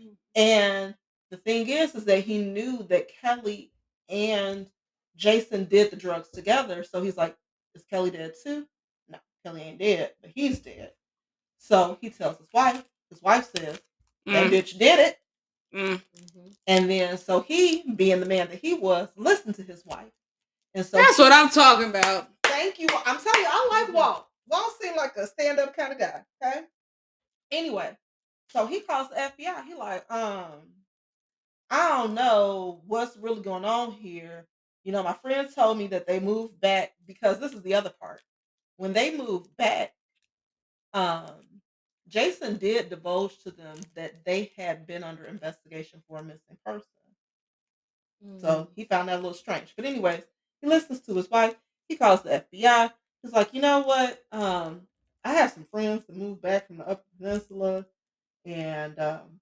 Mm. 0.00 0.16
And 0.34 0.94
the 1.30 1.36
thing 1.36 1.68
is, 1.68 1.94
is 1.94 2.04
that 2.06 2.24
he 2.24 2.38
knew 2.38 2.82
that 2.84 3.08
Kelly 3.08 3.72
and 4.08 4.66
Jason 5.16 5.64
did 5.64 5.90
the 5.90 5.96
drugs 5.96 6.28
together. 6.30 6.84
So 6.84 7.02
he's 7.02 7.16
like, 7.16 7.36
"Is 7.74 7.84
Kelly 7.84 8.10
dead 8.10 8.34
too?" 8.42 8.66
No, 9.08 9.18
Kelly 9.44 9.62
ain't 9.62 9.78
dead, 9.78 10.12
but 10.20 10.30
he's 10.34 10.58
dead. 10.60 10.92
So 11.58 11.98
he 12.00 12.10
tells 12.10 12.38
his 12.38 12.48
wife. 12.52 12.84
His 13.10 13.22
wife 13.22 13.50
says, 13.56 13.80
"That 14.26 14.46
Mm, 14.46 14.50
bitch 14.50 14.78
did 14.78 14.98
it." 15.00 15.18
mm. 15.74 16.02
Mhm. 16.16 16.56
And 16.66 16.90
then, 16.90 17.16
so 17.18 17.40
he, 17.40 17.82
being 17.94 18.20
the 18.20 18.26
man 18.26 18.48
that 18.48 18.58
he 18.60 18.74
was, 18.74 19.08
listened 19.16 19.54
to 19.56 19.62
his 19.62 19.84
wife. 19.86 20.12
And 20.74 20.84
so, 20.84 20.98
That's 20.98 21.18
what 21.18 21.32
I'm 21.32 21.48
talking 21.48 21.88
about. 21.90 22.28
thank 22.44 22.78
you. 22.78 22.86
I'm 23.04 23.18
telling 23.18 23.40
you, 23.40 23.46
I 23.48 23.68
like 23.70 23.88
Mhm. 23.88 23.94
Walt. 23.94 24.26
Walt 24.48 24.72
seemed 24.80 24.96
like 24.96 25.16
a 25.16 25.26
stand 25.26 25.58
up 25.58 25.76
kind 25.76 25.92
of 25.92 25.98
guy. 25.98 26.22
Okay. 26.42 26.60
Anyway, 27.50 27.96
so 28.50 28.66
he 28.66 28.80
calls 28.80 29.08
the 29.10 29.16
FBI. 29.16 29.64
He 29.64 29.74
like, 29.74 30.10
um, 30.10 30.62
I 31.70 31.88
don't 31.88 32.14
know 32.14 32.82
what's 32.86 33.16
really 33.16 33.42
going 33.42 33.64
on 33.64 33.92
here. 33.92 34.46
You 34.84 34.92
know, 34.92 35.02
my 35.02 35.14
friend 35.14 35.48
told 35.52 35.78
me 35.78 35.88
that 35.88 36.06
they 36.06 36.20
moved 36.20 36.60
back 36.60 36.92
because 37.06 37.40
this 37.40 37.52
is 37.52 37.62
the 37.62 37.74
other 37.74 37.92
part. 38.00 38.20
When 38.76 38.92
they 38.92 39.16
moved 39.16 39.56
back, 39.56 39.92
um, 40.94 41.32
Jason 42.08 42.56
did 42.56 42.88
divulge 42.90 43.38
to 43.42 43.50
them 43.50 43.76
that 43.94 44.24
they 44.24 44.52
had 44.56 44.86
been 44.86 45.02
under 45.02 45.24
investigation 45.24 46.02
for 46.08 46.18
a 46.18 46.22
missing 46.22 46.56
person. 46.64 46.86
So 48.38 48.68
he 48.74 48.84
found 48.84 49.08
that 49.08 49.14
a 49.14 49.22
little 49.22 49.34
strange. 49.34 49.74
But 49.76 49.84
anyways, 49.84 50.24
he 50.60 50.68
listens 50.68 51.00
to 51.02 51.14
his 51.14 51.30
wife. 51.30 51.54
He 51.88 51.96
calls 51.96 52.22
the 52.22 52.44
FBI. 52.52 52.90
Like, 53.32 53.54
you 53.54 53.60
know 53.60 53.80
what? 53.80 54.24
Um, 54.32 54.82
I 55.24 55.32
have 55.34 55.52
some 55.52 55.64
friends 55.64 56.04
that 56.06 56.16
moved 56.16 56.42
back 56.42 56.66
from 56.66 56.78
the 56.78 56.88
Upper 56.88 57.04
Peninsula, 57.18 57.86
and 58.44 58.98
um, 58.98 59.40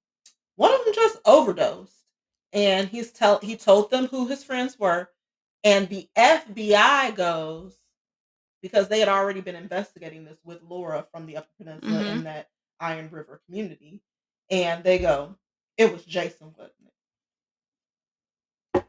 one 0.56 0.72
of 0.72 0.84
them 0.84 0.94
just 0.94 1.18
overdosed. 1.26 1.92
And 2.52 2.88
he's 2.88 3.10
tell 3.12 3.40
he 3.40 3.56
told 3.56 3.90
them 3.90 4.06
who 4.06 4.26
his 4.28 4.44
friends 4.44 4.78
were, 4.78 5.10
and 5.64 5.88
the 5.88 6.08
FBI 6.16 7.14
goes 7.16 7.76
because 8.62 8.88
they 8.88 9.00
had 9.00 9.08
already 9.08 9.40
been 9.40 9.56
investigating 9.56 10.24
this 10.24 10.38
with 10.44 10.62
Laura 10.62 11.06
from 11.12 11.26
the 11.26 11.36
Upper 11.36 11.50
Peninsula 11.58 12.02
Mhm. 12.02 12.12
in 12.12 12.24
that 12.24 12.50
Iron 12.80 13.10
River 13.10 13.42
community, 13.46 14.02
and 14.50 14.84
they 14.84 14.98
go, 14.98 15.36
it 15.76 15.92
was 15.92 16.04
Jason, 16.04 16.54
it? 16.58 16.74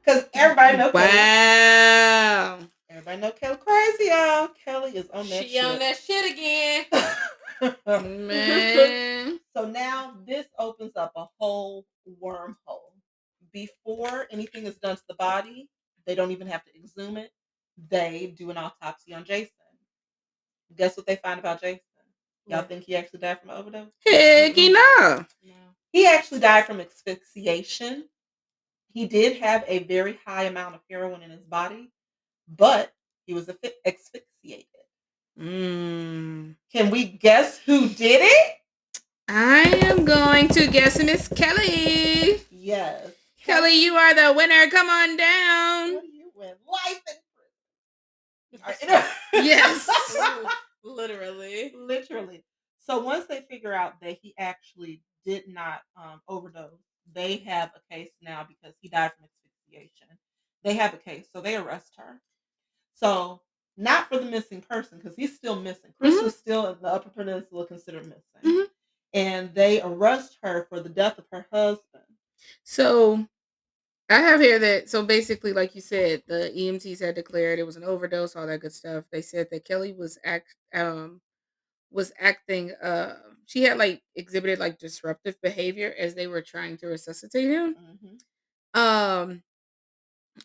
Because 0.06 0.26
everybody 0.34 0.78
knows 0.78 0.91
Kelly. 0.91 1.08
Wow. 1.18 2.60
Everybody 2.89 3.22
know 3.22 3.32
Kelly 3.32 3.58
crazy, 3.58 4.06
y'all. 4.06 4.49
Kelly 4.64 4.91
is 4.95 5.10
on 5.10 5.28
that 5.30 5.43
she 5.43 5.49
shit. 5.53 5.66
on 5.66 5.80
that 5.80 5.97
shit 5.97 6.32
again. 6.32 6.86
Man. 8.28 9.39
so 9.56 9.66
now 9.66 10.14
this 10.28 10.45
opens 10.60 10.95
up 10.95 11.12
a 11.16 11.26
whole 11.39 11.86
wormhole. 12.22 12.56
Before 13.51 14.28
anything 14.32 14.66
is 14.66 14.76
done 14.78 14.95
to 14.97 15.03
the 15.08 15.16
body, 15.16 15.70
they 16.06 16.14
don't 16.16 16.32
even 16.32 16.47
have 16.47 16.64
to 16.66 16.76
exhume 16.76 17.18
it. 17.18 17.32
They 17.89 18.34
do 18.38 18.49
an 18.51 18.58
autopsy 18.58 19.14
on 19.14 19.24
Jason. 19.24 19.49
Guess 20.76 20.97
what 20.97 21.06
they 21.06 21.16
find 21.16 21.39
about 21.39 21.62
Jason? 21.62 21.80
Y'all 22.47 22.60
What? 22.60 22.70
think 22.70 22.84
he 22.84 22.95
actually 22.95 23.20
died 23.20 23.39
from 23.41 23.49
overdose? 23.51 23.88
Heck 24.06 24.56
no. 24.58 25.26
No. 25.43 25.53
He 25.91 26.06
actually 26.06 26.39
died 26.41 26.66
from 26.66 26.80
asphyxiation. 26.82 28.06
He 28.96 29.08
did 29.08 29.41
have 29.41 29.66
a 29.68 29.80
very 29.80 30.18
high 30.26 30.46
amount 30.46 30.76
of 30.76 30.82
heroin 30.89 31.22
in 31.22 31.30
his 31.30 31.43
body, 31.43 31.91
but 32.48 32.93
he 33.26 33.34
was 33.34 33.48
asphy- 33.48 33.74
asphyxiated. 33.86 34.66
Mm. 35.38 36.56
Can 36.72 36.89
we 36.89 37.04
guess 37.04 37.58
who 37.58 37.89
did 37.89 38.22
it? 38.24 38.56
I 39.28 39.64
am 39.84 40.06
going 40.06 40.48
to 40.48 40.68
guess 40.68 40.98
Miss 41.04 41.28
Kelly. 41.28 42.39
Yes. 42.50 43.12
Kelly, 43.43 43.84
you 43.84 43.96
are 43.96 44.14
the 44.14 44.32
winner. 44.32 44.70
Come 44.70 44.88
on 44.88 45.18
down. 45.18 45.89
You 46.14 46.32
win? 46.34 46.54
Life 46.66 47.02
in 48.54 48.60
prison. 48.62 49.04
Yes. 49.34 49.89
Literally. 50.86 51.74
Literally. 51.76 52.46
So 52.80 53.00
once 53.00 53.26
they 53.26 53.41
figure 53.50 53.74
out 53.74 53.96
that 54.02 54.20
he 54.22 54.34
actually 54.39 55.02
did 55.26 55.50
not 55.50 55.82
um, 55.98 56.22
overdose, 56.30 56.80
they 57.14 57.38
have 57.38 57.72
a 57.76 57.93
case 57.93 58.12
now 58.22 58.45
because 58.47 58.76
he 58.82 58.89
died 58.89 59.12
from 59.14 59.26
asphyxiation. 59.26 60.08
They 60.64 60.74
have 60.76 60.93
a 60.93 60.97
case, 60.97 61.28
so 61.32 61.41
they 61.41 61.56
arrest 61.56 61.93
her. 61.97 62.22
So 62.93 63.41
not 63.78 64.08
for 64.08 64.18
the 64.20 64.26
missing 64.26 64.62
person 64.62 64.97
because 64.99 65.16
he's 65.16 65.36
still 65.36 65.56
missing. 65.60 65.93
Chris 65.97 66.16
Mhm. 66.16 66.26
is 66.28 66.36
still 66.36 66.68
in 66.74 66.82
the 66.82 66.88
Upper 66.88 67.10
Peninsula 67.10 67.68
considered 67.68 68.06
missing, 68.08 68.41
Mhm. 68.43 68.70
and 69.14 69.53
they 69.53 69.82
arrest 69.82 70.38
her 70.43 70.66
for 70.66 70.80
the 70.80 70.89
death 70.89 71.18
of 71.20 71.28
her 71.32 71.47
husband. 71.51 72.06
So 72.64 73.28
I 74.10 74.20
have 74.20 74.39
here 74.41 74.60
that 74.60 74.89
so 74.89 75.06
basically, 75.06 75.53
like 75.53 75.76
you 75.76 75.82
said, 75.82 76.24
the 76.28 76.51
EMTs 76.56 76.99
had 76.99 77.16
declared 77.16 77.60
it 77.60 77.64
was 77.64 77.76
an 77.78 77.84
overdose, 77.84 78.36
all 78.36 78.47
that 78.47 78.60
good 78.62 78.74
stuff. 78.74 79.06
They 79.12 79.22
said 79.22 79.49
that 79.51 79.66
Kelly 79.66 79.93
was 79.93 80.18
act 80.24 80.56
um 80.74 81.22
was 81.91 82.12
acting 82.20 82.72
uh 82.76 83.35
she 83.48 83.64
had 83.64 83.78
like 83.78 84.02
exhibited 84.16 84.60
like 84.60 84.80
disruptive 84.80 85.39
behavior 85.41 85.93
as 85.98 86.16
they 86.16 86.28
were 86.28 86.41
trying 86.41 86.78
to 86.78 86.88
resuscitate 86.88 87.50
him. 87.50 87.76
Mhm. 87.76 88.80
Um 88.80 89.43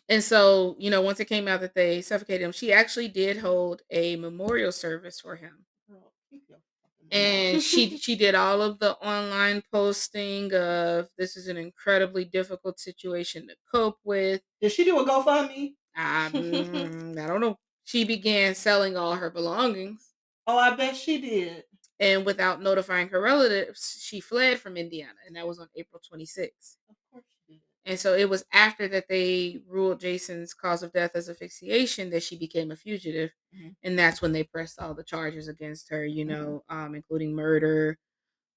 and 0.07 0.23
so, 0.23 0.75
you 0.79 0.89
know, 0.89 1.01
once 1.01 1.19
it 1.19 1.25
came 1.25 1.47
out 1.47 1.59
that 1.61 1.75
they 1.75 2.01
suffocated 2.01 2.41
him, 2.41 2.51
she 2.53 2.71
actually 2.71 3.09
did 3.09 3.37
hold 3.37 3.81
a 3.89 4.15
memorial 4.15 4.71
service 4.71 5.19
for 5.19 5.35
him. 5.35 5.65
Girl, 5.89 6.13
keep 6.29 6.43
your 6.47 6.59
fucking 6.81 7.07
mouth. 7.07 7.11
and 7.11 7.61
she 7.61 7.97
she 7.97 8.15
did 8.15 8.33
all 8.35 8.61
of 8.61 8.79
the 8.79 8.95
online 8.97 9.61
posting 9.71 10.53
of 10.53 11.09
this 11.17 11.35
is 11.35 11.47
an 11.49 11.57
incredibly 11.57 12.23
difficult 12.25 12.79
situation 12.79 13.47
to 13.47 13.55
cope 13.69 13.97
with 14.05 14.41
did 14.61 14.71
she 14.71 14.85
do 14.85 14.97
a 14.99 15.05
GoFundMe? 15.05 15.73
um, 15.97 16.31
i 17.17 17.27
don't 17.27 17.41
know 17.41 17.57
she 17.83 18.05
began 18.05 18.55
selling 18.55 18.95
all 18.95 19.15
her 19.15 19.29
belongings 19.29 20.07
Oh, 20.47 20.57
I 20.57 20.75
bet 20.75 20.95
she 20.95 21.21
did. 21.21 21.65
And 22.01 22.25
without 22.25 22.61
notifying 22.61 23.07
her 23.09 23.21
relatives 23.21 23.99
she 24.01 24.19
fled 24.19 24.59
from 24.59 24.77
indiana 24.77 25.19
and 25.27 25.35
that 25.37 25.47
was 25.47 25.59
on 25.59 25.69
april 25.77 26.01
26th 26.09 26.77
Of 26.89 26.97
course 27.11 27.25
she 27.47 27.53
did. 27.53 27.61
and 27.85 27.99
so 27.99 28.15
it 28.15 28.29
was 28.29 28.43
after 28.53 28.87
that 28.89 29.07
they 29.09 29.61
ruled 29.69 30.01
jason's 30.01 30.53
cause 30.53 30.83
of 30.83 30.93
death 30.93 31.11
as 31.15 31.29
asphyxiation 31.29 32.09
that 32.11 32.23
she 32.23 32.37
became 32.37 32.71
a 32.71 32.75
fugitive 32.75 33.31
Mhm. 33.55 33.75
and 33.83 33.99
that's 33.99 34.21
when 34.21 34.33
they 34.33 34.43
pressed 34.43 34.79
all 34.79 34.93
the 34.95 35.03
charges 35.05 35.47
against 35.49 35.89
her 35.89 36.05
you 36.05 36.25
Mhm. 36.25 36.29
know 36.29 36.63
um, 36.69 36.95
including 36.95 37.33
murder 37.35 37.97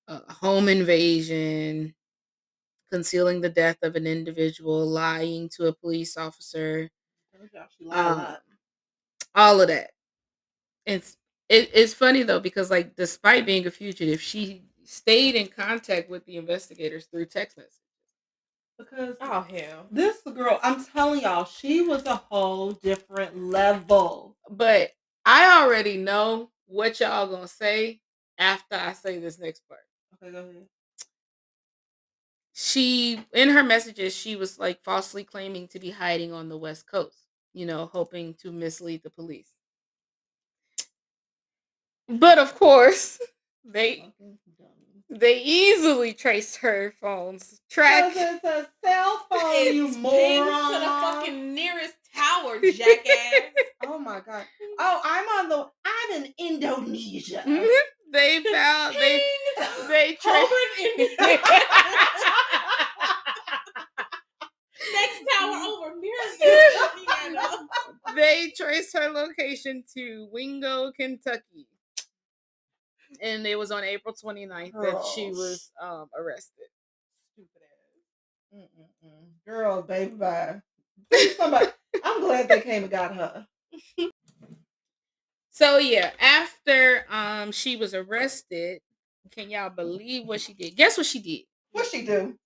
uh, 0.09 0.21
home 0.33 0.69
invasion 0.69 1.95
concealing 2.91 3.41
the 3.41 3.49
death 3.51 3.79
of 3.83 3.97
an 3.97 4.07
individual 4.07 4.87
lying 4.87 5.49
to 5.51 5.67
a 5.69 5.75
police 5.75 6.17
officer 6.17 6.91
she 7.79 7.85
lied 7.85 7.99
um, 8.07 8.37
all 9.35 9.61
of 9.61 9.69
that 9.69 9.91
it's 10.87 11.17
it, 11.55 11.71
it's 11.75 11.95
funny 11.95 12.23
though 12.23 12.41
because 12.41 12.71
like 12.71 12.97
despite 12.97 13.47
being 13.47 13.67
a 13.67 13.71
fugitive 13.71 14.21
she 14.21 14.63
stayed 14.85 15.35
in 15.35 15.47
contact 15.49 16.11
with 16.11 16.25
the 16.27 16.37
investigators 16.37 17.07
through 17.07 17.27
text 17.27 17.57
messages 17.57 17.81
Because 18.79 19.17
Oh 19.21 19.41
hell. 19.43 19.87
this 19.91 20.21
girl, 20.23 20.59
I'm 20.63 20.85
telling 20.85 21.23
y'all, 21.23 21.45
she 21.45 21.83
was 21.83 22.05
a 22.07 22.17
whole 22.17 22.73
different 22.73 23.37
level. 23.39 24.37
but 24.51 24.93
i 25.27 25.63
already 25.63 25.97
know 25.97 26.51
what 26.67 27.01
y'all 27.01 27.27
gonna 27.29 27.49
say 27.49 28.01
after 28.39 28.75
I 28.77 28.93
say 28.93 29.19
this 29.19 29.39
next 29.39 29.63
part. 29.69 29.81
Okay, 30.15 30.33
go 30.33 30.39
ahead. 30.41 30.67
She 32.55 33.25
in 33.33 33.49
her 33.51 33.63
messages, 33.63 34.15
she 34.15 34.37
was 34.37 34.59
like 34.59 34.83
falsely 34.83 35.25
claiming 35.25 35.69
to 35.69 35.79
be 35.81 35.91
hiding 35.91 36.33
on 36.33 36.49
the 36.49 36.57
West 36.59 36.87
Coast, 36.87 37.19
you 37.53 37.67
know, 37.67 37.87
hoping 37.87 38.35
to 38.43 38.53
mislead 38.53 39.03
the 39.03 39.11
police. 39.11 39.54
But 42.09 42.39
of 42.39 42.55
course, 42.59 43.19
they 43.65 44.13
they 45.11 45.41
easily 45.43 46.13
traced 46.13 46.57
her 46.57 46.93
phone's 47.01 47.61
track. 47.71 48.13
Because 48.13 48.35
it's 48.37 48.45
a 48.45 48.69
cell 48.85 49.27
phone, 49.31 49.75
you 49.75 49.89
moron. 49.99 50.73
to 50.73 50.79
the 50.81 50.87
fucking 50.87 51.55
nearest 51.55 51.95
tower, 52.15 52.61
jackass. 52.61 53.35
Oh 53.87 53.99
my 53.99 54.21
god. 54.21 54.45
Oh, 54.79 55.01
I'm 55.05 55.29
on 55.41 55.49
the. 55.51 55.69
I'm 55.85 56.25
in 56.25 56.35
Indonesia. 56.39 57.43
they 58.11 58.43
found 58.51 58.95
they 58.97 59.21
they 59.89 60.17
tra- 60.21 60.33
Over 60.33 60.55
in 60.81 61.01
India. 61.01 61.39
Next 64.93 65.25
tower 65.39 65.57
over 65.57 65.95
they 68.15 68.53
traced 68.57 68.97
her 68.97 69.11
location 69.11 69.85
to 69.95 70.29
Wingo, 70.33 70.93
Kentucky. 70.93 71.67
And 73.21 73.47
it 73.47 73.59
was 73.59 73.71
on 73.71 73.85
April 73.85 74.15
29th 74.15 74.73
that 74.73 75.05
she 75.15 75.31
was 75.31 75.71
um, 75.81 76.09
arrested. 76.19 76.67
Stupid 77.33 77.49
ass. 77.63 78.61
Mm-mm-mm. 78.61 79.27
Girl, 79.47 79.83
baby, 79.83 80.15
bye. 80.15 80.61
Somebody. 81.37 81.67
I'm 82.05 82.21
glad 82.21 82.49
they 82.49 82.61
came 82.61 82.83
and 82.83 82.91
got 82.91 83.15
her. 83.15 83.47
So 85.51 85.79
yeah, 85.79 86.11
after 86.19 87.07
um 87.09 87.53
she 87.53 87.77
was 87.77 87.95
arrested, 87.95 88.81
can 89.31 89.51
y'all 89.51 89.71
believe 89.71 90.27
what 90.27 90.41
she 90.41 90.53
did? 90.53 90.75
Guess 90.77 90.97
what 90.97 91.07
she 91.07 91.21
did? 91.21 91.43
What 91.71 91.87
she 91.87 92.05
do? 92.05 92.37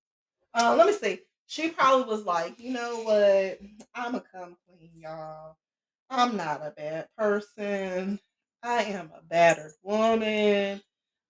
Uh, 0.54 0.74
let 0.76 0.86
me 0.86 0.92
see. 0.92 1.20
She 1.46 1.70
probably 1.70 2.04
was 2.04 2.24
like, 2.26 2.60
you 2.60 2.72
know 2.72 3.02
what? 3.02 3.58
I'm 3.94 4.14
a 4.14 4.20
come 4.20 4.56
clean, 4.66 4.90
y'all. 4.94 5.56
I'm 6.10 6.36
not 6.36 6.60
a 6.60 6.70
bad 6.76 7.08
person. 7.16 8.18
I 8.62 8.84
am 8.84 9.10
a 9.16 9.22
battered 9.22 9.72
woman. 9.82 10.80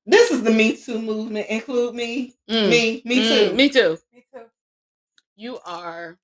This 0.07 0.31
is 0.31 0.43
the 0.43 0.51
Me 0.51 0.77
Too 0.77 1.01
movement. 1.01 1.47
Include 1.49 1.95
me. 1.95 2.35
Mm, 2.49 2.71
Me. 2.71 3.03
Me 3.05 3.21
mm, 3.21 3.29
too. 3.29 3.55
me 3.55 3.69
too. 3.69 3.99
Me 4.13 4.25
too. 4.33 4.45
You 5.37 5.59
are 5.67 6.19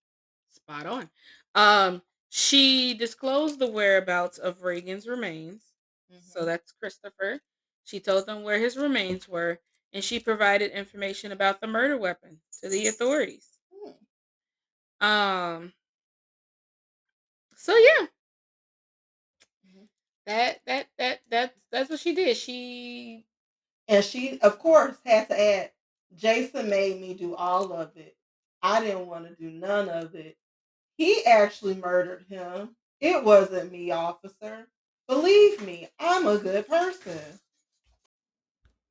spot 0.50 0.86
on. 0.86 1.10
Um, 1.54 2.02
she 2.30 2.94
disclosed 2.94 3.58
the 3.58 3.70
whereabouts 3.70 4.38
of 4.38 4.62
Regan's 4.62 5.06
remains. 5.06 5.62
Mm-hmm. 6.10 6.20
So 6.22 6.44
that's 6.44 6.72
Christopher. 6.72 7.40
She 7.84 8.00
told 8.00 8.26
them 8.26 8.42
where 8.42 8.58
his 8.58 8.76
remains 8.76 9.28
were, 9.28 9.60
and 9.92 10.02
she 10.02 10.18
provided 10.18 10.72
information 10.72 11.32
about 11.32 11.60
the 11.60 11.66
murder 11.66 11.98
weapon 11.98 12.38
to 12.62 12.68
the 12.68 12.86
authorities. 12.86 13.48
Hmm. 13.72 15.06
Um. 15.06 15.72
So 17.56 17.76
yeah, 17.76 18.06
That 20.26 20.60
that 20.66 20.88
that 20.98 21.20
that's 21.30 21.54
that's 21.70 21.90
what 21.90 22.00
she 22.00 22.14
did. 22.14 22.36
She 22.36 23.26
And 23.88 24.04
she, 24.04 24.40
of 24.40 24.58
course, 24.58 24.96
had 25.04 25.28
to 25.28 25.40
add, 25.40 25.72
Jason 26.14 26.68
made 26.70 27.00
me 27.00 27.14
do 27.14 27.34
all 27.34 27.72
of 27.72 27.96
it. 27.96 28.16
I 28.62 28.80
didn't 28.80 29.06
want 29.06 29.26
to 29.28 29.34
do 29.34 29.50
none 29.50 29.88
of 29.88 30.14
it. 30.14 30.36
He 30.96 31.24
actually 31.26 31.74
murdered 31.76 32.24
him. 32.28 32.76
It 33.00 33.24
wasn't 33.24 33.72
me, 33.72 33.90
officer. 33.92 34.68
Believe 35.08 35.60
me, 35.62 35.88
I'm 36.00 36.26
a 36.26 36.38
good 36.38 36.66
person. 36.68 37.40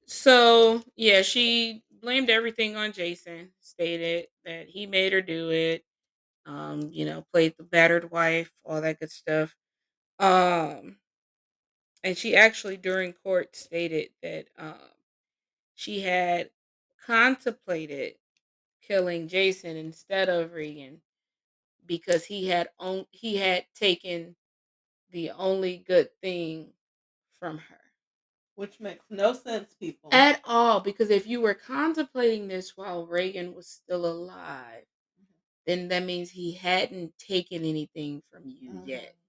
so 0.06 0.84
yeah 0.96 1.22
she 1.22 1.84
blamed 2.02 2.30
everything 2.30 2.76
on 2.76 2.92
Jason. 2.92 3.50
Stated 3.60 4.28
that 4.46 4.68
he 4.68 4.86
made 4.86 5.14
her 5.14 5.22
do 5.22 5.52
it. 5.52 5.84
Um, 6.46 6.90
you 6.92 7.06
know, 7.06 7.26
played 7.34 7.56
the 7.58 7.64
battered 7.64 8.12
wife, 8.12 8.52
all 8.66 8.82
that 8.82 9.00
good 9.00 9.12
stuff. 9.12 9.56
Um, 10.20 10.98
and 12.04 12.18
she 12.18 12.36
actually 12.36 12.78
during 12.78 13.14
court 13.14 13.56
stated 13.56 14.10
that 14.24 14.46
um 14.60 14.76
she 15.76 16.02
had 16.02 16.50
contemplated 17.06 18.16
killing 18.88 19.28
Jason 19.28 19.78
instead 19.78 20.30
of 20.30 20.54
Regan 20.54 21.02
because 21.86 22.26
he 22.26 22.48
had 22.50 22.70
on 22.80 23.06
he 23.12 23.38
had 23.38 23.66
taken 23.76 24.36
the 25.12 25.32
only 25.32 25.78
good 25.88 26.10
thing 26.22 26.70
from 27.40 27.58
her 27.60 27.78
Which 28.56 28.80
makes 28.80 29.06
no 29.10 29.34
sense, 29.34 29.74
people. 29.80 30.10
at 30.12 30.42
all 30.46 30.80
because 30.82 31.10
if 31.12 31.28
you 31.28 31.42
were 31.42 31.54
contemplating 31.56 32.48
this 32.48 32.78
while 32.78 33.08
Regan 33.08 33.54
was 33.56 33.68
still 33.68 34.06
alive 34.06 34.86
then 35.68 35.90
that 35.90 36.04
means 36.04 36.32
he 36.32 36.54
hadn't 36.54 37.18
taken 37.20 37.66
anything 37.66 38.22
from 38.32 38.44
you 38.48 38.82
yet 38.86 39.16
Mm-hmm. 39.16 39.23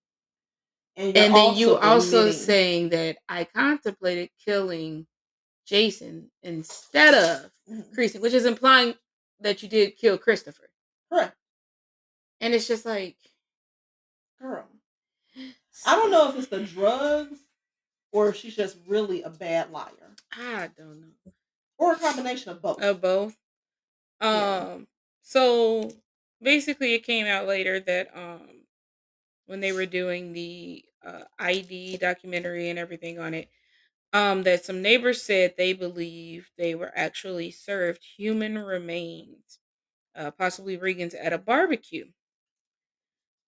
And, 0.97 1.17
and 1.17 1.35
then 1.35 1.57
you 1.57 1.77
also 1.77 2.21
admitting- 2.21 2.41
saying 2.41 2.89
that 2.91 3.19
I 3.29 3.45
contemplated 3.45 4.31
killing 4.45 5.07
Jason 5.67 6.31
instead 6.43 7.15
of 7.15 7.51
Mhm. 7.69 7.93
Creasing, 7.95 8.21
which 8.21 8.35
is 8.35 8.45
implying 8.45 8.95
that 9.41 9.63
you 9.63 9.69
did 9.69 9.97
kill 9.97 10.19
Christopher. 10.19 10.71
Correct. 11.11 11.37
And 12.41 12.55
it's 12.55 12.67
just 12.69 12.85
like 12.85 13.17
Girl. 14.39 14.69
I 15.87 15.97
don't 15.97 16.11
know 16.11 16.29
if 16.29 16.37
it's 16.37 16.49
the 16.49 16.63
drugs 16.63 17.41
or 18.13 18.29
if 18.29 18.37
she's 18.37 18.55
just 18.55 18.77
really 18.87 19.23
a 19.23 19.31
bad 19.31 19.71
liar. 19.71 20.15
I 20.33 20.69
don't 20.77 21.01
know. 21.01 21.33
Or 21.79 21.95
a 21.95 21.99
combination 21.99 22.51
of 22.53 22.61
both. 22.63 22.81
Of 22.83 23.01
both. 23.01 23.37
Um 24.21 24.31
Yeah. 24.31 24.79
so 25.23 25.91
basically 26.43 26.93
it 26.95 27.01
came 27.05 27.27
out 27.27 27.47
later 27.49 27.81
that 27.81 28.15
um 28.17 28.64
when 29.47 29.61
they 29.61 29.73
were 29.73 29.87
doing 29.87 30.33
the 30.33 30.85
uh, 31.05 31.25
ID 31.39 31.97
documentary 31.99 32.71
and 32.71 32.79
everything 32.79 33.19
on 33.19 33.35
it, 33.35 33.51
um, 34.13 34.43
that 34.45 34.65
some 34.65 34.83
neighbors 34.83 35.23
said 35.23 35.55
they 35.57 35.73
believe 35.75 36.51
they 36.59 36.75
were 36.75 36.93
actually 36.97 37.51
served 37.51 38.05
human 38.05 38.59
remains, 38.59 39.61
uh, 40.17 40.31
possibly 40.33 40.77
Regan's 40.77 41.15
at 41.15 41.33
a 41.35 41.39
barbecue. 41.39 42.13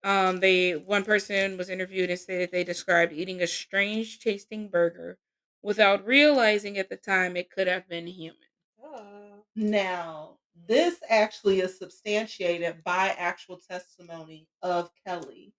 Um, 0.02 0.40
they 0.40 0.74
one 0.76 1.04
person 1.04 1.58
was 1.58 1.68
interviewed 1.68 2.08
and 2.10 2.18
said 2.18 2.40
that 2.40 2.50
they 2.50 2.64
described 2.64 3.12
eating 3.12 3.42
a 3.42 3.46
strange 3.46 4.20
tasting 4.20 4.68
burger 4.70 5.18
without 5.62 6.06
realizing 6.06 6.78
at 6.78 6.88
the 6.88 6.96
time 6.96 7.36
it 7.36 7.50
could 7.50 7.66
have 7.66 7.86
been 7.88 8.06
human. 8.06 8.48
Uh, 8.82 9.40
Now, 9.54 10.38
this 10.54 11.00
actually 11.08 11.60
is 11.60 11.78
substantiated 11.78 12.82
by 12.84 13.08
actual 13.08 13.58
testimony 13.58 14.48
of 14.62 14.90
Kelly 15.04 15.52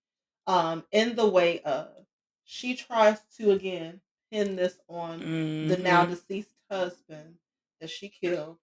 um, 0.48 0.86
in 0.92 1.16
the 1.16 1.28
way 1.28 1.62
of 1.62 1.90
she 2.46 2.76
tries 2.76 3.20
to 3.38 3.52
again 3.52 4.02
pin 4.32 4.58
this 4.58 4.80
on 4.90 5.30
the 5.68 5.78
now 5.78 6.06
Mhm. 6.06 6.12
deceased 6.12 6.56
husband 6.72 7.40
that 7.82 7.92
she 7.92 8.10
killed. 8.10 8.60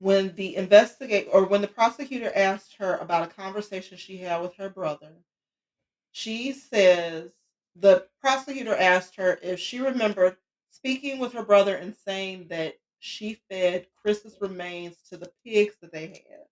When 0.00 0.34
the 0.36 0.56
investigate 0.56 1.28
or 1.32 1.46
when 1.46 1.62
the 1.62 1.68
prosecutor 1.68 2.32
asked 2.36 2.74
her 2.76 2.96
about 2.98 3.30
a 3.30 3.34
conversation 3.34 3.98
she 3.98 4.18
had 4.18 4.42
with 4.42 4.56
her 4.56 4.70
brother, 4.70 5.14
she 6.12 6.52
says 6.52 7.32
the 7.76 8.08
prosecutor 8.20 8.76
asked 8.76 9.16
her 9.16 9.38
if 9.42 9.60
she 9.60 9.80
remembered 9.80 10.38
speaking 10.70 11.18
with 11.20 11.32
her 11.34 11.44
brother 11.44 11.76
and 11.76 11.94
saying 11.96 12.48
that 12.48 12.78
she 13.00 13.34
fed 13.50 13.88
Chris's 14.02 14.40
remains 14.40 14.98
to 15.10 15.18
the 15.18 15.32
pigs 15.44 15.76
that 15.82 15.92
they 15.92 16.08
had. 16.08 16.46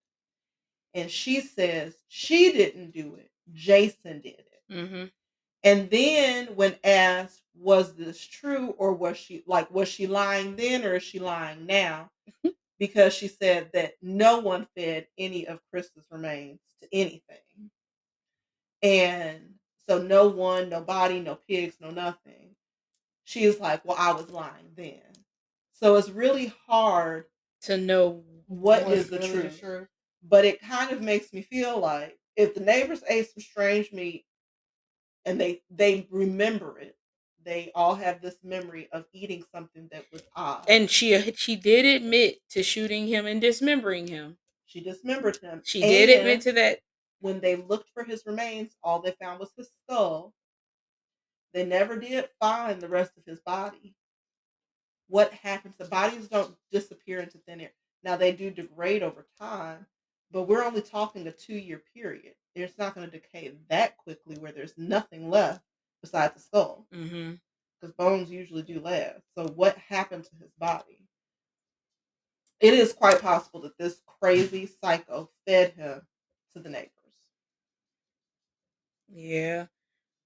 And 0.94 1.10
she 1.10 1.40
says 1.40 1.96
she 2.08 2.52
didn't 2.52 2.92
do 2.92 3.16
it. 3.16 3.29
Jason 3.52 4.20
did 4.20 4.40
it. 4.40 4.62
Mhm. 4.70 5.12
And 5.64 5.90
then 5.90 6.56
when 6.56 6.78
asked, 6.84 7.42
was 7.54 7.94
this 7.96 8.20
true 8.24 8.70
or 8.78 8.94
was 8.94 9.16
she 9.18 9.42
like 9.46 9.70
was 9.70 9.88
she 9.88 10.06
lying 10.06 10.56
then 10.56 10.84
or 10.84 10.96
is 10.96 11.02
she 11.04 11.18
lying 11.20 11.66
now? 11.66 12.10
because 12.80 13.14
she 13.14 13.28
said 13.28 13.70
that 13.74 13.94
no 14.02 14.38
one 14.40 14.66
fed 14.76 15.08
any 15.18 15.46
of 15.46 15.60
Chris's 15.70 16.06
remains 16.10 16.60
to 16.82 16.88
anything. 16.92 17.70
And 18.82 19.54
so 19.88 20.00
no 20.00 20.28
one, 20.28 20.68
no 20.68 20.80
body, 20.82 21.20
no 21.20 21.36
pigs, 21.36 21.76
no 21.80 21.90
nothing. 21.90 22.54
She 23.24 23.44
is 23.44 23.60
like, 23.60 23.84
Well, 23.84 23.96
I 23.98 24.12
was 24.12 24.30
lying 24.30 24.72
then. 24.76 25.02
So 25.74 25.96
it's 25.96 26.10
really 26.10 26.54
hard 26.68 27.26
To 27.62 27.78
know 27.78 28.24
what's 28.48 29.08
the 29.08 29.18
really 29.18 29.32
truth. 29.32 29.88
But 30.22 30.46
it 30.46 30.62
kind 30.62 30.92
of 30.92 31.02
makes 31.02 31.32
me 31.32 31.42
feel 31.42 31.80
like 31.80 32.19
if 32.40 32.54
the 32.54 32.60
neighbors 32.60 33.02
ate 33.08 33.30
some 33.30 33.42
strange 33.42 33.92
meat 33.92 34.24
and 35.26 35.40
they 35.40 35.62
they 35.70 36.08
remember 36.10 36.78
it, 36.78 36.96
they 37.44 37.70
all 37.74 37.94
have 37.94 38.20
this 38.22 38.36
memory 38.42 38.88
of 38.92 39.04
eating 39.12 39.44
something 39.52 39.88
that 39.92 40.04
was 40.12 40.22
odd. 40.34 40.64
and 40.68 40.88
she 40.90 41.14
uh, 41.14 41.30
she 41.34 41.56
did 41.56 41.84
admit 41.84 42.40
to 42.50 42.62
shooting 42.62 43.06
him 43.06 43.26
and 43.26 43.40
dismembering 43.40 44.06
him. 44.06 44.36
she 44.64 44.80
dismembered 44.80 45.36
him. 45.36 45.60
She 45.64 45.80
did 45.80 46.08
admit 46.08 46.40
to 46.42 46.52
that. 46.52 46.80
when 47.20 47.40
they 47.40 47.56
looked 47.56 47.90
for 47.92 48.04
his 48.04 48.22
remains, 48.26 48.74
all 48.82 49.00
they 49.00 49.14
found 49.20 49.38
was 49.38 49.52
his 49.56 49.70
skull. 49.84 50.32
They 51.52 51.64
never 51.66 51.96
did 51.98 52.28
find 52.40 52.80
the 52.80 52.88
rest 52.88 53.12
of 53.18 53.24
his 53.26 53.40
body. 53.40 53.94
What 55.08 55.32
happens? 55.32 55.76
The 55.76 55.86
bodies 55.86 56.28
don't 56.28 56.54
disappear 56.70 57.18
into 57.20 57.38
thin 57.38 57.60
air. 57.60 57.72
Now 58.04 58.16
they 58.16 58.32
do 58.32 58.50
degrade 58.50 59.02
over 59.02 59.26
time, 59.38 59.86
but 60.32 60.42
we're 60.42 60.64
only 60.64 60.82
talking 60.82 61.26
a 61.26 61.32
two 61.32 61.54
year 61.54 61.82
period. 61.94 62.34
It's 62.54 62.78
not 62.78 62.94
going 62.94 63.08
to 63.08 63.12
decay 63.18 63.52
that 63.68 63.96
quickly 63.96 64.36
where 64.36 64.52
there's 64.52 64.74
nothing 64.76 65.30
left 65.30 65.62
besides 66.02 66.34
the 66.34 66.40
skull. 66.40 66.86
Mm-hmm. 66.94 67.34
Because 67.80 67.94
bones 67.94 68.30
usually 68.30 68.62
do 68.62 68.80
last. 68.80 69.22
So 69.36 69.46
what 69.54 69.76
happened 69.76 70.24
to 70.24 70.36
his 70.40 70.50
body? 70.58 71.06
It 72.60 72.74
is 72.74 72.92
quite 72.92 73.22
possible 73.22 73.62
that 73.62 73.78
this 73.78 74.02
crazy 74.06 74.68
psycho 74.82 75.30
fed 75.46 75.72
him 75.72 76.02
to 76.52 76.60
the 76.60 76.68
neighbors. 76.68 76.90
Yeah. 79.08 79.66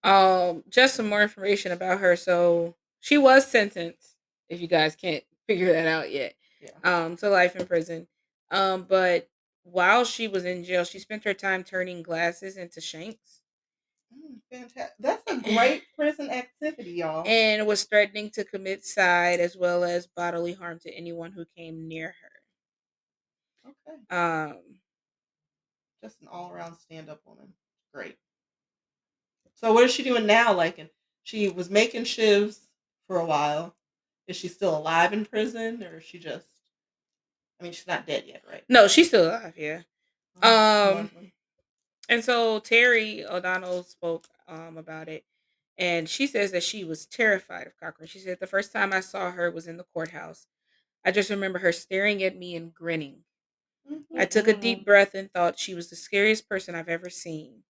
Um, 0.02 0.64
just 0.68 0.96
some 0.96 1.08
more 1.08 1.22
information 1.22 1.72
about 1.72 2.00
her. 2.00 2.16
So 2.16 2.74
she 3.00 3.18
was 3.18 3.46
sentenced, 3.46 4.16
if 4.48 4.60
you 4.60 4.66
guys 4.66 4.96
can't 4.96 5.24
figure 5.46 5.72
that 5.72 5.86
out 5.86 6.10
yet. 6.10 6.34
Yeah. 6.60 6.70
Um, 6.82 7.16
to 7.18 7.28
life 7.28 7.54
in 7.54 7.66
prison. 7.66 8.08
Um, 8.50 8.86
but 8.88 9.28
while 9.64 10.04
she 10.04 10.28
was 10.28 10.44
in 10.44 10.64
jail, 10.64 10.84
she 10.84 10.98
spent 11.00 11.24
her 11.24 11.34
time 11.34 11.64
turning 11.64 12.02
glasses 12.04 12.56
into 12.56 12.80
shanks 12.80 13.42
Mm, 14.12 14.40
fantastic. 14.50 14.94
That's 14.98 15.22
a 15.30 15.40
great 15.42 15.84
prison 15.94 16.30
activity, 16.30 16.92
y'all. 16.92 17.24
and 17.26 17.66
was 17.66 17.84
threatening 17.84 18.30
to 18.30 18.44
commit 18.44 18.84
side 18.84 19.40
as 19.40 19.56
well 19.56 19.84
as 19.84 20.06
bodily 20.06 20.52
harm 20.54 20.78
to 20.80 20.90
anyone 20.90 21.32
who 21.32 21.44
came 21.56 21.88
near 21.88 22.14
her. 22.20 22.30
okay. 23.66 23.96
Um, 24.10 24.80
Just 26.02 26.20
an 26.22 26.28
all 26.28 26.52
around 26.52 26.76
stand 26.76 27.08
up 27.08 27.20
woman. 27.26 27.54
Great. 27.92 28.18
So 29.54 29.72
what 29.72 29.84
is 29.84 29.92
she 29.92 30.02
doing 30.02 30.26
now? 30.26 30.52
Like 30.52 30.92
she 31.22 31.48
was 31.48 31.70
making 31.70 32.04
shivs 32.04 32.68
for 33.06 33.16
a 33.18 33.24
while. 33.24 33.74
Is 34.26 34.36
she 34.36 34.48
still 34.48 34.76
alive 34.76 35.12
in 35.12 35.24
prison 35.24 35.82
or 35.82 35.98
is 35.98 36.04
she 36.04 36.18
just 36.18 36.46
I 37.64 37.66
mean 37.68 37.72
she's 37.72 37.86
not 37.86 38.06
dead 38.06 38.24
yet, 38.26 38.42
right? 38.50 38.62
no, 38.68 38.88
she's 38.88 39.08
still 39.08 39.28
alive. 39.28 39.54
Yeah. 39.56 39.80
Oh, 40.42 40.98
Um. 40.98 41.32
And 42.08 42.22
so 42.24 42.58
Terry 42.60 43.24
O'Donnell 43.24 43.82
spoke 43.84 44.26
um, 44.46 44.76
about 44.76 45.08
it, 45.08 45.24
and 45.78 46.08
she 46.08 46.26
says 46.26 46.52
that 46.52 46.62
she 46.62 46.84
was 46.84 47.06
terrified 47.06 47.66
of 47.66 47.76
Cochran. 47.78 48.08
She 48.08 48.18
said 48.18 48.38
the 48.40 48.46
first 48.46 48.72
time 48.72 48.92
I 48.92 49.00
saw 49.00 49.30
her 49.30 49.50
was 49.50 49.66
in 49.66 49.78
the 49.78 49.86
courthouse. 49.94 50.46
I 51.04 51.12
just 51.12 51.30
remember 51.30 51.60
her 51.60 51.72
staring 51.72 52.22
at 52.22 52.36
me 52.36 52.56
and 52.56 52.74
grinning. 52.74 53.24
I 54.16 54.24
took 54.26 54.48
a 54.48 54.54
deep 54.54 54.84
breath 54.84 55.14
and 55.14 55.30
thought 55.32 55.58
she 55.58 55.74
was 55.74 55.90
the 55.90 55.96
scariest 55.96 56.48
person 56.48 56.74
I've 56.74 56.88
ever 56.88 57.10
seen. 57.10 57.64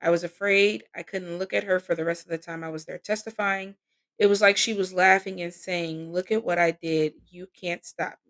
I 0.00 0.10
was 0.10 0.24
afraid. 0.24 0.84
I 0.94 1.02
couldn't 1.02 1.38
look 1.38 1.52
at 1.52 1.64
her 1.64 1.78
for 1.80 1.94
the 1.94 2.04
rest 2.04 2.22
of 2.24 2.30
the 2.30 2.38
time 2.38 2.64
I 2.64 2.70
was 2.70 2.86
there 2.86 2.98
testifying. 2.98 3.76
It 4.18 4.26
was 4.26 4.40
like 4.40 4.56
she 4.56 4.74
was 4.74 4.92
laughing 4.94 5.40
and 5.42 5.52
saying, 5.54 6.12
Look 6.12 6.30
at 6.32 6.44
what 6.44 6.58
I 6.58 6.70
did. 6.72 7.14
You 7.28 7.48
can't 7.58 7.84
stop 7.84 8.18
me. 8.26 8.29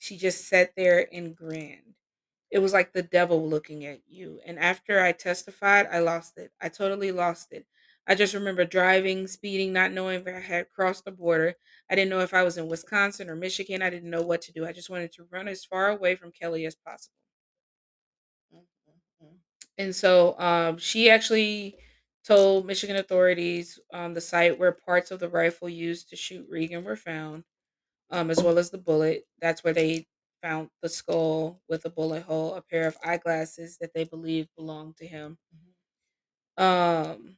She 0.00 0.18
just 0.18 0.48
sat 0.48 0.74
there 0.76 1.08
and 1.14 1.36
grinned. 1.36 1.94
It 2.50 2.60
was 2.60 2.72
like 2.72 2.92
the 2.92 3.02
devil 3.02 3.48
looking 3.48 3.84
at 3.86 4.02
you. 4.08 4.40
And 4.46 4.58
after 4.58 5.00
I 5.00 5.12
testified, 5.12 5.86
I 5.90 6.00
lost 6.00 6.38
it. 6.38 6.52
I 6.60 6.68
totally 6.70 7.12
lost 7.12 7.52
it. 7.52 7.66
I 8.06 8.14
just 8.16 8.34
remember 8.34 8.64
driving, 8.64 9.28
speeding, 9.28 9.72
not 9.72 9.92
knowing 9.92 10.20
if 10.20 10.26
I 10.28 10.40
had 10.40 10.70
crossed 10.70 11.04
the 11.06 11.12
border. 11.12 11.56
I 11.90 11.96
didn't 11.96 12.10
know 12.10 12.20
if 12.20 12.34
I 12.34 12.42
was 12.44 12.58
in 12.58 12.68
Wisconsin 12.68 13.30
or 13.30 13.36
Michigan. 13.36 13.82
I 13.82 13.90
didn't 13.90 14.10
know 14.10 14.22
what 14.22 14.42
to 14.44 14.52
do. 14.52 14.66
I 14.66 14.72
just 14.72 14.90
wanted 14.90 15.12
to 15.14 15.24
run 15.30 15.48
as 15.48 15.64
far 15.64 15.90
away 15.90 16.16
from 16.16 16.32
Kelly 16.32 16.66
as 16.66 16.74
possible. 16.76 17.14
Mhm. 18.52 19.38
And 19.78 19.94
so 19.94 20.38
um, 20.38 20.78
she 20.78 21.10
actually 21.10 21.78
told 22.24 22.66
Michigan 22.66 22.96
authorities 22.96 23.78
on 23.92 24.12
the 24.14 24.20
site 24.20 24.58
where 24.58 24.72
parts 24.72 25.10
of 25.10 25.20
the 25.20 25.28
rifle 25.28 25.68
used 25.68 26.10
to 26.10 26.16
shoot 26.16 26.46
Regan 26.48 26.84
were 26.84 26.96
found, 26.96 27.44
um, 28.10 28.30
as 28.30 28.42
well 28.42 28.58
as 28.58 28.70
the 28.70 28.78
bullet. 28.78 29.26
That's 29.40 29.64
where 29.64 29.74
they 29.74 30.06
found 30.42 30.70
the 30.82 30.88
skull 30.88 31.60
with 31.68 31.84
a 31.84 31.90
bullet 31.90 32.22
hole, 32.22 32.54
a 32.54 32.62
pair 32.62 32.86
of 32.86 32.96
eyeglasses 33.04 33.78
that 33.78 33.92
they 33.94 34.04
believed 34.04 34.48
belonged 34.56 34.96
to 34.98 35.06
him. 35.06 35.38
Um, 36.56 37.36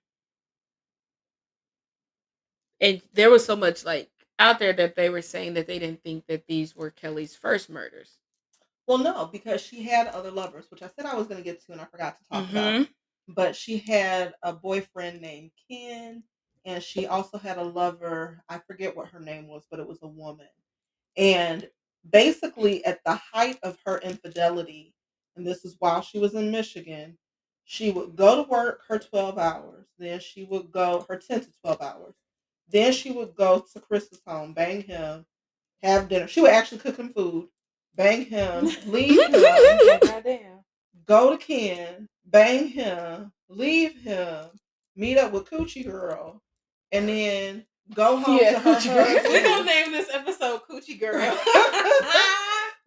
and 2.80 3.00
there 3.12 3.30
was 3.30 3.44
so 3.44 3.56
much 3.56 3.84
like 3.84 4.10
out 4.38 4.58
there 4.58 4.72
that 4.72 4.96
they 4.96 5.08
were 5.10 5.22
saying 5.22 5.54
that 5.54 5.66
they 5.66 5.78
didn't 5.78 6.02
think 6.02 6.26
that 6.26 6.46
these 6.46 6.74
were 6.74 6.90
Kelly's 6.90 7.34
first 7.36 7.70
murders. 7.70 8.18
Well, 8.86 8.98
no, 8.98 9.26
because 9.26 9.60
she 9.60 9.82
had 9.82 10.08
other 10.08 10.30
lovers, 10.30 10.66
which 10.70 10.82
I 10.82 10.88
said 10.88 11.06
I 11.06 11.14
was 11.14 11.26
going 11.28 11.38
to 11.38 11.44
get 11.44 11.64
to, 11.66 11.72
and 11.72 11.80
I 11.80 11.84
forgot 11.84 12.18
to 12.18 12.24
talk 12.28 12.50
about. 12.50 12.74
Mhm. 12.74 12.88
But 13.28 13.54
she 13.54 13.78
had 13.78 14.34
a 14.42 14.52
boyfriend 14.52 15.20
named 15.20 15.52
Ken, 15.70 16.24
and 16.64 16.82
she 16.82 17.06
also 17.06 17.38
had 17.38 17.58
a 17.58 17.62
lover. 17.62 18.42
I 18.48 18.58
forget 18.58 18.96
what 18.96 19.08
her 19.08 19.20
name 19.20 19.46
was, 19.46 19.64
but 19.70 19.78
it 19.80 19.86
was 19.86 20.00
a 20.02 20.08
woman. 20.08 20.48
And 21.16 21.68
basically, 22.08 22.84
at 22.84 23.02
the 23.04 23.14
height 23.14 23.58
of 23.62 23.78
her 23.84 23.98
infidelity, 23.98 24.94
and 25.36 25.46
this 25.46 25.64
is 25.64 25.76
while 25.78 26.02
she 26.02 26.18
was 26.18 26.34
in 26.34 26.50
Michigan, 26.50 27.16
she 27.64 27.90
would 27.90 28.16
go 28.16 28.42
to 28.42 28.50
work 28.50 28.82
her 28.88 28.98
12 28.98 29.38
hours. 29.38 29.86
Then 29.98 30.20
she 30.20 30.44
would 30.44 30.72
go 30.72 31.06
her 31.08 31.16
10 31.16 31.40
to 31.40 31.48
12 31.62 31.80
hours. 31.80 32.14
Then 32.68 32.92
she 32.92 33.10
would 33.10 33.34
go 33.34 33.64
to 33.72 33.80
Chris's 33.80 34.20
home, 34.26 34.52
bang 34.52 34.82
him, 34.82 35.26
have 35.82 36.08
dinner. 36.08 36.26
She 36.26 36.40
would 36.40 36.50
actually 36.50 36.78
cook 36.78 36.96
him 36.96 37.10
food, 37.10 37.48
bang 37.96 38.24
him, 38.24 38.70
leave 38.86 39.20
him, 39.34 40.64
go 41.06 41.36
to 41.36 41.38
Ken, 41.38 42.08
bang 42.24 42.68
him, 42.68 43.32
leave 43.48 44.00
him, 44.00 44.46
meet 44.96 45.18
up 45.18 45.32
with 45.32 45.50
Coochie 45.50 45.84
Girl, 45.84 46.42
and 46.92 47.08
then 47.08 47.66
go 47.94 48.16
home 48.18 48.38
Yeah, 48.40 48.52
to 48.52 48.58
her 48.60 48.74
Coochie 48.74 48.94
Girl. 48.94 49.04
husband. 49.04 49.32
We 49.34 49.42
gonna 49.42 49.64
name 49.64 49.92
this 49.92 50.08
episode 50.12 50.60
Coochie 50.70 50.98
Girl. 51.00 51.38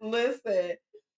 Listen, 0.00 0.72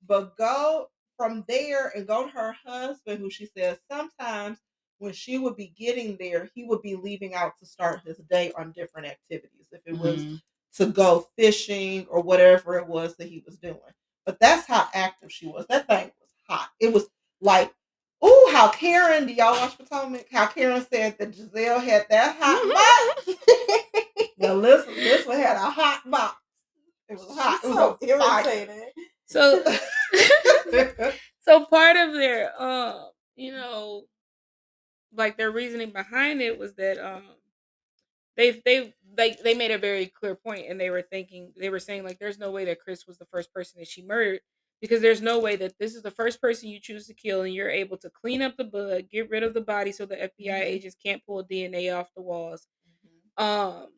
but 0.07 0.37
go 0.37 0.89
from 1.17 1.45
there 1.49 1.93
and 1.97 2.07
go 2.07 2.25
to 2.27 2.33
her 2.33 2.55
husband, 2.65 3.19
who 3.21 3.31
she 3.31 3.47
says 3.47 3.79
sometimes 3.91 4.59
when 4.99 5.13
she 5.13 5.39
would 5.39 5.57
be 5.57 5.73
getting 5.79 6.17
there, 6.19 6.49
he 6.55 6.65
would 6.65 6.83
be 6.83 6.97
leaving 6.97 7.35
out 7.35 7.59
to 7.59 7.67
start 7.67 8.01
his 8.05 8.17
day 8.31 8.53
on 8.57 8.73
different 8.73 9.07
activities. 9.09 9.67
If 9.73 9.81
it 9.87 9.99
was 9.99 10.23
Mhm. 10.25 10.43
to 10.75 10.87
go 10.87 11.29
fishing 11.37 12.07
or 12.09 12.21
whatever 12.21 12.79
it 12.79 12.87
was 12.87 13.17
that 13.17 13.29
he 13.29 13.43
was 13.47 13.57
doing. 13.59 13.79
But 14.27 14.39
that's 14.41 14.67
how 14.67 14.89
active 14.95 15.33
she 15.33 15.47
was. 15.47 15.67
That 15.69 15.87
thing 15.87 16.11
was 16.21 16.31
hot. 16.49 16.71
It 16.81 16.93
was 16.93 17.09
like, 17.41 17.73
ooh, 18.25 18.49
how 18.53 18.69
Karen, 18.69 19.27
do 19.27 19.33
y'all 19.33 19.53
watch 19.53 19.77
Potomac? 19.79 20.27
How 20.31 20.47
Karen 20.47 20.85
said 20.93 21.17
that 21.19 21.33
Gizelle 21.33 21.83
had 21.83 22.07
that 22.11 22.37
hot 22.39 23.25
box. 23.27 23.39
now 24.39 24.55
listen, 24.55 24.95
this 24.95 25.27
one 25.27 25.39
had 25.39 25.57
a 25.57 25.71
hot 25.71 26.03
box. 26.11 26.37
It 27.09 27.17
was 27.17 27.39
hot. 27.39 27.61
It 27.65 27.69
was 27.69 27.77
so 27.77 28.15
on 28.15 28.21
fire. 28.21 28.45
irritating. 28.45 28.91
So 29.27 29.63
so 31.41 31.65
part 31.67 31.97
of 31.97 32.13
their 32.15 32.61
um 32.61 33.11
you 33.37 33.53
know 33.53 34.05
like 35.15 35.37
their 35.37 35.51
reasoning 35.51 35.91
behind 35.91 36.41
it 36.41 36.59
was 36.59 36.75
that 36.75 36.99
um 36.99 37.23
they 38.37 38.63
they 38.65 38.95
they 39.15 39.37
they 39.43 39.55
made 39.55 39.71
a 39.71 39.79
very 39.79 40.07
clear 40.07 40.35
point 40.35 40.67
and 40.69 40.81
they 40.81 40.91
were 40.91 41.03
thinking 41.03 41.53
they 41.59 41.71
were 41.71 41.79
saying 41.79 42.05
like 42.05 42.19
there's 42.19 42.39
no 42.39 42.51
way 42.51 42.65
that 42.65 42.81
Chris 42.81 43.07
was 43.07 43.19
the 43.19 43.27
first 43.27 43.53
person 43.53 43.79
that 43.79 43.89
she 43.89 44.03
murdered 44.03 44.41
because 44.81 45.01
there's 45.03 45.23
no 45.23 45.41
way 45.41 45.57
that 45.57 45.79
this 45.79 45.95
is 45.95 46.03
the 46.03 46.11
first 46.11 46.41
person 46.41 46.69
you 46.69 46.81
choose 46.81 47.07
to 47.07 47.15
kill 47.15 47.43
and 47.43 47.55
you're 47.55 47.71
able 47.71 47.97
to 47.99 48.11
clean 48.11 48.43
up 48.43 48.57
the 48.57 48.65
blood, 48.65 49.09
get 49.11 49.31
rid 49.31 49.43
of 49.43 49.55
the 49.55 49.61
body 49.61 49.93
so 49.93 50.07
the 50.07 50.17
FBI 50.23 50.61
Mhm. 50.61 50.63
agents 50.63 50.97
can't 51.03 51.25
pull 51.27 51.43
DNA 51.45 51.91
off 51.91 52.13
the 52.15 52.23
walls 52.23 52.67
Mhm. 52.87 53.31
um 53.39 53.93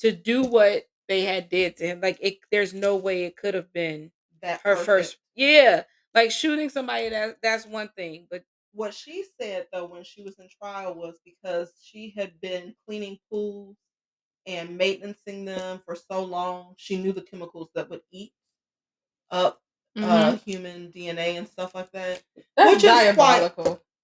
to 0.00 0.12
do 0.12 0.44
what 0.44 0.84
they 1.08 1.22
had 1.22 1.48
did 1.48 1.76
to 1.76 1.86
him 1.86 2.00
like 2.00 2.18
it 2.20 2.38
there's 2.50 2.74
no 2.74 2.96
way 2.96 3.24
it 3.24 3.36
could 3.36 3.54
have 3.54 3.72
been 3.72 4.12
that 4.42 4.60
her 4.62 4.74
perfect. 4.74 4.86
first 4.86 5.18
yeah 5.34 5.84
like 6.14 6.30
shooting 6.30 6.68
somebody 6.70 7.08
that 7.10 7.38
that's 7.42 7.66
one 7.66 7.88
thing 7.96 8.26
but 8.30 8.44
What 8.72 8.92
she 8.94 9.24
said 9.40 9.68
though 9.72 9.86
when 9.86 10.02
she 10.04 10.22
was 10.22 10.38
in 10.38 10.48
trial 10.48 10.94
was 10.94 11.20
because 11.24 11.80
she 11.82 12.10
had 12.10 12.40
been 12.40 12.74
cleaning 12.86 13.18
pools 13.30 13.76
and 14.46 14.76
maintaining 14.78 15.44
them 15.46 15.80
for 15.84 15.96
so 15.96 16.24
long, 16.24 16.74
she 16.78 16.96
knew 17.02 17.12
the 17.12 17.22
chemicals 17.22 17.70
that 17.74 17.90
would 17.90 18.02
eat 18.12 18.34
up 19.30 19.63
uh, 19.96 20.36
human 20.36 20.90
DNA 20.92 21.36
and 21.38 21.46
stuff 21.48 21.74
like 21.74 21.90
that. 21.92 22.22
that's 22.56 22.72
which 22.74 22.84
is 22.84 23.14
quite- 23.14 23.42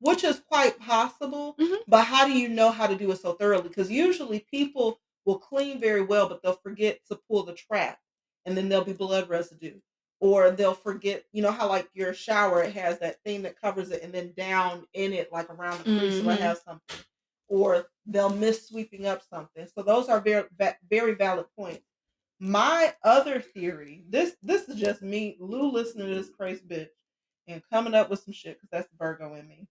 which 0.00 0.24
is 0.24 0.40
quite 0.40 0.78
possible. 0.78 1.54
Mhm. 1.58 1.78
But 1.86 2.04
how 2.04 2.24
do 2.26 2.32
you 2.32 2.48
know 2.48 2.70
how 2.70 2.86
to 2.86 2.94
do 2.96 3.10
it 3.12 3.20
so 3.20 3.34
thoroughly? 3.34 3.68
Because 3.68 3.90
usually 3.90 4.40
people 4.40 4.98
will 5.26 5.38
clean 5.38 5.78
very 5.78 6.00
well, 6.02 6.28
but 6.28 6.42
they'll 6.42 6.54
forget 6.54 7.00
to 7.08 7.16
pull 7.28 7.42
the 7.42 7.52
trap, 7.52 7.98
and 8.46 8.56
then 8.56 8.68
there'll 8.68 8.84
be 8.84 8.92
blood 8.94 9.28
residue, 9.28 9.78
or 10.20 10.50
they'll 10.50 10.74
forget. 10.74 11.24
You 11.32 11.42
know 11.42 11.50
how 11.52 11.68
like 11.68 11.88
your 11.92 12.14
shower 12.14 12.62
it 12.62 12.72
has 12.74 12.98
that 13.00 13.22
thing 13.24 13.42
that 13.42 13.60
covers 13.60 13.90
it, 13.90 14.02
and 14.02 14.12
then 14.12 14.32
down 14.36 14.86
in 14.94 15.12
it, 15.12 15.30
like 15.32 15.50
around 15.50 15.84
the 15.84 15.98
crease, 15.98 16.22
will 16.22 16.34
Mhm. 16.36 16.38
have 16.38 16.58
something, 16.64 16.96
or 17.48 17.86
they'll 18.06 18.30
miss 18.30 18.66
sweeping 18.68 19.04
up 19.06 19.22
something. 19.28 19.66
So 19.74 19.82
those 19.82 20.08
are 20.08 20.20
very 20.20 20.44
very 20.88 21.12
valid 21.14 21.46
points. 21.58 21.84
My 22.40 22.94
other 23.04 23.40
theory, 23.40 24.04
this 24.08 24.34
this 24.42 24.68
is 24.68 24.80
just 24.80 25.02
me, 25.02 25.36
Lou, 25.38 25.70
listening 25.70 26.08
to 26.08 26.14
this 26.14 26.30
crazy 26.30 26.62
bitch 26.66 26.88
and 27.46 27.62
coming 27.70 27.94
up 27.94 28.08
with 28.08 28.20
some 28.20 28.32
shit 28.32 28.56
because 28.56 28.70
that's 28.72 28.88
Virgo 28.98 29.34
in 29.34 29.46
me. 29.46 29.68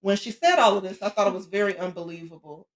When 0.00 0.16
she 0.16 0.32
said 0.32 0.58
all 0.58 0.76
of 0.76 0.82
this, 0.82 1.00
I 1.00 1.08
thought 1.08 1.28
it 1.28 1.34
was 1.34 1.46
very 1.46 1.78
unbelievable. 1.78 2.66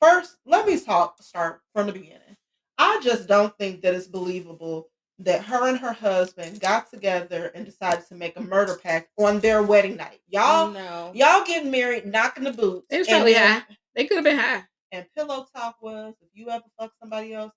first, 0.00 0.36
let 0.46 0.66
me 0.66 0.80
talk 0.80 1.22
start 1.22 1.60
from 1.74 1.86
the 1.86 1.92
beginning. 1.92 2.36
I 2.78 2.98
just 3.04 3.28
don't 3.28 3.56
think 3.58 3.82
that 3.82 3.94
it's 3.94 4.06
believable 4.06 4.88
that 5.18 5.44
her 5.44 5.68
and 5.68 5.78
her 5.78 5.92
husband 5.92 6.60
got 6.60 6.90
together 6.90 7.52
and 7.54 7.66
decided 7.66 8.06
to 8.08 8.14
make 8.14 8.38
a 8.38 8.40
murder 8.40 8.78
pact 8.82 9.10
on 9.18 9.38
their 9.40 9.62
wedding 9.62 9.96
night. 9.96 10.20
Y'all, 10.28 10.70
no. 10.70 11.12
y'all 11.14 11.44
getting 11.44 11.70
married, 11.70 12.06
knocking 12.06 12.44
the 12.44 12.52
boots. 12.52 12.86
It 12.90 12.98
was 12.98 13.08
probably 13.08 13.34
high. 13.34 13.62
They 13.94 14.06
could 14.06 14.16
have 14.16 14.24
been 14.24 14.38
high. 14.38 14.64
And 14.92 15.04
pillow 15.14 15.46
talk 15.54 15.76
was, 15.82 16.14
if 16.22 16.28
you 16.32 16.48
ever 16.48 16.64
fuck 16.78 16.92
somebody 16.98 17.34
else, 17.34 17.52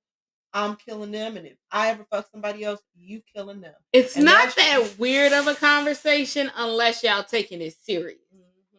I'm 0.54 0.76
killing 0.76 1.12
them, 1.12 1.36
and 1.38 1.47
if 1.47 1.58
I 1.72 1.89
ever 1.89 2.06
fuck 2.12 2.30
somebody 2.32 2.64
else, 2.64 2.80
you 2.95 3.22
killing 3.34 3.60
them. 3.62 3.74
It's 3.91 4.16
And 4.16 4.26
not 4.26 4.56
that's- 4.56 4.89
that 4.89 4.99
weird 4.99 5.34
of 5.34 5.47
a 5.47 5.56
conversation 5.56 6.51
unless 6.56 7.04
y'all 7.04 7.24
taking 7.24 7.62
it 7.62 7.76
serious. 7.76 8.20
Mm-hmm. 8.34 8.78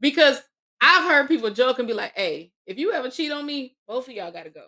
Because 0.00 0.42
I've 0.80 1.04
heard 1.04 1.28
people 1.28 1.50
joke 1.50 1.78
and 1.78 1.88
be 1.88 1.94
like, 1.94 2.12
"Hey, 2.14 2.52
if 2.66 2.78
you 2.78 2.92
ever 2.92 3.08
cheat 3.10 3.32
on 3.32 3.46
me, 3.46 3.74
both 3.88 4.06
of 4.08 4.14
y'all 4.14 4.30
got 4.32 4.44
to 4.44 4.50
go." 4.50 4.66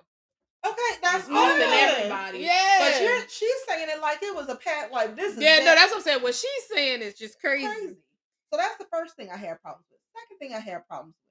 Okay, 0.66 0.98
that's 1.02 1.28
More 1.28 1.46
than 1.48 1.60
everybody. 1.72 2.38
Yeah, 2.40 2.78
But 2.80 3.02
you're 3.02 3.20
she's 3.28 3.54
saying 3.68 3.88
it 3.88 4.00
like 4.00 4.18
it 4.22 4.34
was 4.34 4.48
a 4.48 4.56
pat. 4.56 4.90
Like 4.90 5.14
this 5.14 5.34
is 5.36 5.42
yeah, 5.42 5.58
no, 5.58 5.64
that's 5.66 5.90
what 5.92 5.98
I'm 5.98 6.02
saying. 6.02 6.22
What 6.22 6.34
she's 6.34 6.64
saying 6.74 7.02
is 7.02 7.14
just 7.14 7.38
crazy. 7.40 7.66
crazy. 7.66 7.96
So 8.50 8.56
that's 8.56 8.76
the 8.78 8.86
first 8.90 9.14
thing 9.16 9.28
I 9.30 9.36
had 9.36 9.60
problems 9.60 9.86
with. 9.90 10.00
Second 10.14 10.38
thing 10.38 10.54
I 10.56 10.60
had 10.60 10.86
problems 10.88 11.14
with. 11.14 11.25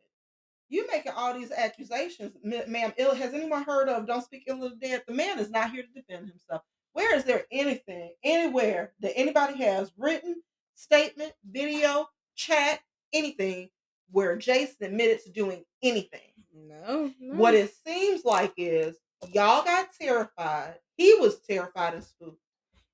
You 0.70 0.88
making 0.88 1.12
all 1.16 1.34
these 1.34 1.52
accusations, 1.52 2.36
ma'am. 2.44 2.94
Ill 2.98 3.16
has 3.16 3.34
anyone 3.34 3.64
heard 3.64 3.88
of 3.88 4.08
"Don't 4.08 4.24
speak 4.24 4.46
ill 4.48 4.64
of 4.64 4.80
the 4.80 4.88
dead"? 4.88 5.04
The 5.08 5.14
man 5.14 5.40
is 5.40 5.50
not 5.50 5.72
here 5.72 5.84
to 5.84 5.90
defend 6.02 6.28
himself. 6.30 6.62
Where 6.94 7.16
is 7.16 7.24
there 7.24 7.46
anything, 7.52 8.14
anywhere 8.24 8.94
that 9.02 9.18
anybody 9.18 9.62
has 9.64 9.92
written 9.98 10.42
statement, 10.76 11.34
video, 11.50 12.08
chat, 12.36 12.80
anything 13.14 13.70
where 14.12 14.36
Jason 14.38 14.88
admitted 14.88 15.24
to 15.24 15.32
doing 15.32 15.66
anything? 15.84 16.32
No, 16.54 17.12
no. 17.20 17.36
What 17.36 17.54
it 17.54 17.74
seems 17.86 18.24
like 18.24 18.54
is 18.58 18.96
y'all 19.34 19.64
got 19.64 19.90
terrified. 20.00 20.76
He 20.96 21.14
was 21.16 21.40
terrified 21.42 21.96
and 21.96 22.04
spooked. 22.04 22.40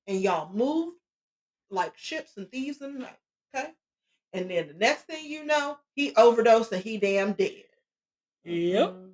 And 0.08 0.20
y'all 0.20 0.52
moved 0.52 0.98
like 1.70 1.96
ships 1.96 2.38
and 2.38 2.50
thieves 2.50 2.82
in 2.82 2.96
the 2.96 3.00
night. 3.02 3.20
Okay. 3.56 3.70
And 4.34 4.50
then 4.50 4.68
the 4.68 4.74
next 4.74 5.04
thing 5.04 5.26
you 5.26 5.46
know, 5.46 5.78
he 5.94 6.14
overdosed 6.16 6.72
and 6.72 6.84
he 6.84 6.98
damn 6.98 7.34
dead. 7.34 7.64
Yep. 8.44 8.90
Mm-hmm. 8.90 9.08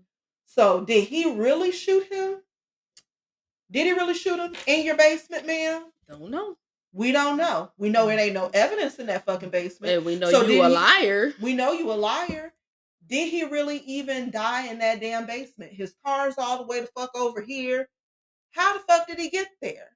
So 0.45 0.85
did 0.85 1.05
he 1.05 1.31
really 1.31 1.71
shoot 1.71 2.11
him? 2.11 2.41
Did 3.69 3.85
he 3.87 3.91
really 3.93 4.13
shoot 4.13 4.39
him 4.39 4.55
in 4.65 4.85
your 4.85 4.95
basement, 4.95 5.45
ma'am? 5.45 5.85
Don't 6.09 6.31
know. 6.31 6.57
We 6.93 7.11
don't 7.11 7.37
know. 7.37 7.71
We 7.77 7.89
know 7.89 8.09
it 8.09 8.15
ain't 8.15 8.33
no 8.33 8.45
mm-hmm. 8.45 8.55
evidence 8.55 8.99
in 8.99 9.07
that 9.07 9.25
fucking 9.25 9.49
basement. 9.49 9.93
And 9.93 10.05
we 10.05 10.17
know 10.17 10.31
So 10.31 10.43
you 10.43 10.63
a 10.63 10.69
he- 10.69 10.73
liar. 10.73 11.33
We 11.41 11.53
know 11.53 11.73
you 11.73 11.91
a 11.91 11.93
liar. 11.93 12.53
Did 13.07 13.29
he 13.29 13.43
really 13.43 13.79
even 13.85 14.31
die 14.31 14.67
in 14.67 14.79
that 14.79 14.99
damn 14.99 15.25
basement? 15.25 15.73
His 15.73 15.93
car's 16.05 16.35
all 16.37 16.57
the 16.57 16.63
way 16.63 16.81
the 16.81 16.87
fuck 16.87 17.15
over 17.15 17.41
here. 17.41 17.87
How 18.51 18.73
the 18.73 18.79
fuck 18.79 19.07
did 19.07 19.19
he 19.19 19.29
get 19.29 19.47
there? 19.61 19.91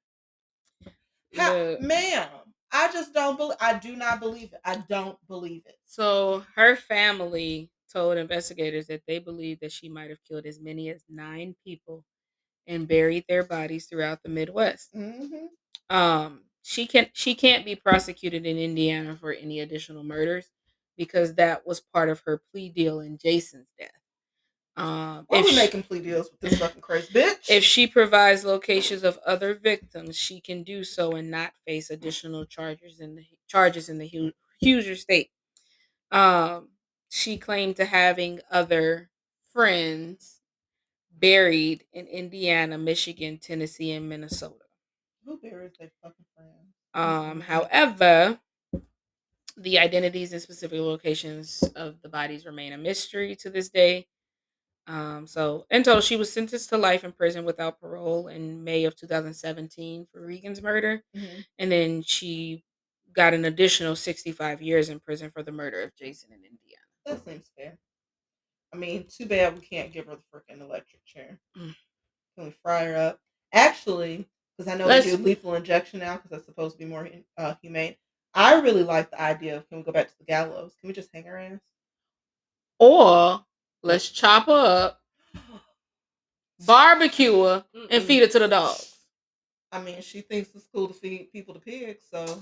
How, 1.36 1.54
Look. 1.54 1.82
ma'am, 1.82 2.28
I 2.72 2.92
just 2.92 3.14
don't 3.14 3.38
believe. 3.38 3.58
I 3.60 3.78
do 3.78 3.96
not 3.96 4.20
believe 4.20 4.54
it. 4.54 4.62
I 4.66 4.78
don't 4.90 5.18
believe 5.28 5.64
it. 5.66 5.78
So 5.86 6.46
her 6.56 6.76
family 6.76 7.72
told 7.92 8.18
investigators 8.18 8.88
that 8.88 9.04
they 9.08 9.20
believe 9.20 9.60
that 9.60 9.72
she 9.72 9.90
might 9.90 10.10
have 10.10 10.24
killed 10.24 10.46
as 10.46 10.60
many 10.60 10.90
as 10.90 11.04
nine 11.10 11.56
people 11.66 12.06
and 12.68 12.88
buried 12.88 13.26
their 13.28 13.44
bodies 13.44 13.88
throughout 13.88 14.24
the 14.24 14.30
Midwest. 14.30 14.92
hmm 14.94 15.48
Um, 15.90 16.46
she 16.64 16.88
can 16.88 17.10
she 17.14 17.36
can't 17.36 17.66
be 17.66 17.76
prosecuted 17.76 18.46
in 18.46 18.58
Indiana 18.58 19.18
for 19.18 19.34
any 19.34 19.60
additional 19.62 20.04
murders 20.04 20.52
because 20.98 21.36
that 21.36 21.66
was 21.68 21.82
part 21.82 22.10
of 22.10 22.22
her 22.22 22.42
plea 22.52 22.70
deal 22.70 23.02
in 23.02 23.18
Jason's 23.18 23.70
death. 23.80 24.01
Um, 24.78 25.26
Why 25.28 25.40
if 25.40 25.46
we 25.46 25.52
she- 25.52 25.56
making 25.58 25.84
plea 25.84 26.00
deals 26.00 26.30
with 26.32 26.40
this 26.40 26.60
fucking 26.60 26.82
crazy 26.82 27.14
bitch? 27.14 27.50
if 27.50 27.64
she 27.64 27.88
provides 27.88 28.46
locations 28.46 29.04
of 29.04 29.20
other 29.26 29.54
victims, 29.54 30.16
she 30.18 30.40
can 30.40 30.64
do 30.64 30.84
so 30.84 31.12
and 31.12 31.30
not 31.30 31.52
face 31.68 31.90
additional 31.90 32.46
charges 32.46 33.00
in 33.00 33.16
the 33.16 33.26
charges 33.48 33.90
in 33.90 33.98
the 33.98 34.08
Hu- 34.08 34.96
state. 34.96 35.30
Um, 36.12 36.70
she 37.10 37.38
claimed 37.38 37.76
to 37.78 37.86
having 37.86 38.40
other 38.50 39.10
friends 39.52 40.40
buried 41.12 41.84
in 41.92 42.08
Indiana, 42.08 42.78
Michigan, 42.78 43.38
Tennessee, 43.38 43.92
and 43.92 44.08
Minnesota. 44.08 44.56
Who 45.26 45.38
buried 45.38 45.72
their 45.78 45.92
fucking 46.02 46.26
friend? 46.36 46.50
Um, 46.94 47.42
however, 47.42 48.40
the 49.58 49.80
identities 49.80 50.32
and 50.32 50.42
specific 50.42 50.80
locations 50.80 51.62
of 51.76 52.02
the 52.02 52.10
bodies 52.10 52.46
remain 52.46 52.74
a 52.74 52.78
mystery 52.78 53.36
to 53.38 53.50
this 53.50 53.70
day. 53.70 54.08
Um, 54.92 55.26
so 55.26 55.66
in 55.70 55.84
total, 55.84 56.02
she 56.02 56.18
was 56.18 56.32
sentenced 56.34 56.68
to 56.70 56.78
life 56.78 57.04
in 57.06 57.14
prison 57.14 57.46
without 57.46 57.80
parole 57.80 58.28
in 58.28 58.62
May 58.64 58.84
of 58.84 58.96
2017 58.96 60.06
for 60.12 60.20
Regan's 60.26 60.62
murder, 60.62 61.02
Mhm. 61.16 61.46
and 61.60 61.72
then 61.72 62.02
she 62.02 62.66
got 63.14 63.34
an 63.34 63.46
additional 63.46 63.96
65 63.96 64.62
years 64.62 64.90
in 64.90 65.00
prison 65.00 65.32
for 65.32 65.44
the 65.44 65.52
murder 65.52 65.82
of 65.82 65.96
Jason 65.96 66.34
in 66.34 66.44
Indiana. 66.44 66.84
That 67.06 67.24
seems 67.24 67.50
fair. 67.58 67.78
I 68.74 68.78
mean, 68.78 69.08
too 69.08 69.26
bad 69.28 69.56
we 69.58 69.66
can't 69.66 69.94
give 69.94 70.08
her 70.08 70.18
the 70.18 70.24
freaking 70.24 70.60
electric 70.62 71.06
chair. 71.06 71.40
Mm. 71.58 71.76
Can 72.36 72.44
we 72.46 72.52
fry 72.52 72.86
her 72.86 72.96
up? 72.98 73.22
Actually, 73.54 74.30
because 74.58 74.72
I 74.72 74.78
know 74.78 74.88
Let's- 74.88 75.06
they 75.06 75.16
do 75.16 75.24
lethal 75.24 75.56
injection 75.56 76.00
now 76.00 76.16
because 76.18 76.32
that's 76.32 76.46
supposed 76.46 76.74
to 76.78 76.80
be 76.80 76.86
more 76.90 77.10
uh, 77.38 77.56
humane. 77.62 77.96
I 78.34 78.60
really 78.60 78.84
like 78.84 79.10
the 79.12 79.22
idea 79.22 79.56
of 79.58 79.68
can 79.70 79.78
we 79.78 79.84
go 79.84 79.92
back 79.94 80.10
to 80.10 80.18
the 80.18 80.24
gallows? 80.26 80.76
Can 80.80 80.88
we 80.88 80.94
just 80.94 81.12
hang 81.14 81.24
her 81.26 81.38
ass? 81.38 81.60
Or 82.80 83.46
let's 83.84 84.10
chop 84.10 84.46
her 84.48 84.52
up, 84.52 85.02
barbecue 86.66 87.42
her, 87.44 87.66
and 87.90 88.04
Mm-mm. 88.04 88.06
feed 88.06 88.24
it 88.24 88.32
to 88.32 88.40
the 88.40 88.48
dogs. 88.48 88.96
I 89.72 89.82
mean, 89.82 90.02
she 90.02 90.22
thinks 90.22 90.50
it's 90.54 90.68
cool 90.74 90.88
to 90.88 90.94
feed 90.94 91.32
people 91.32 91.54
to 91.54 91.60
pigs, 91.60 92.04
so 92.12 92.42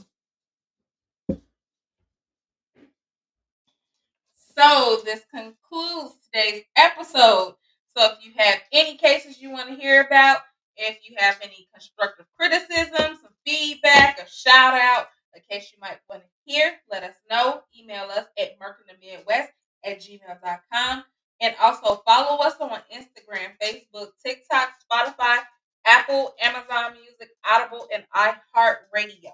So 4.59 4.99
this 5.05 5.21
concludes 5.33 6.15
today's 6.25 6.63
episode. 6.75 7.55
So 7.95 8.11
if 8.11 8.25
you 8.25 8.33
have 8.35 8.59
any 8.73 8.97
cases 8.97 9.41
you 9.41 9.51
want 9.51 9.69
to 9.69 9.75
hear 9.75 10.01
about, 10.03 10.39
if 10.75 10.97
you 11.07 11.15
have 11.17 11.37
any 11.41 11.69
constructive 11.73 12.25
criticism, 12.37 13.17
some 13.21 13.31
feedback, 13.45 14.19
a 14.19 14.29
shout 14.29 14.73
out, 14.73 15.07
a 15.33 15.39
case 15.39 15.71
you 15.71 15.79
might 15.79 15.99
want 16.09 16.23
to 16.23 16.29
hear, 16.43 16.73
let 16.91 17.03
us 17.03 17.15
know. 17.29 17.61
Email 17.77 18.03
us 18.05 18.25
at 18.37 18.59
Midwest 18.59 19.49
at 19.85 20.01
gmail.com. 20.01 21.03
And 21.41 21.55
also 21.61 22.01
follow 22.05 22.37
us 22.43 22.55
on 22.59 22.79
Instagram, 22.93 23.51
Facebook, 23.61 24.09
TikTok, 24.23 24.71
Spotify, 24.91 25.39
Apple, 25.85 26.33
Amazon 26.41 26.93
Music, 27.01 27.29
Audible, 27.49 27.87
and 27.93 28.03
iHeartRadio. 28.13 29.31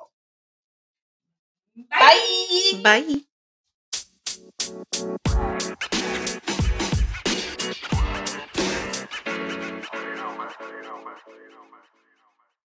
Bye. 1.90 2.80
Bye. 2.84 3.02
Bye. 3.02 3.22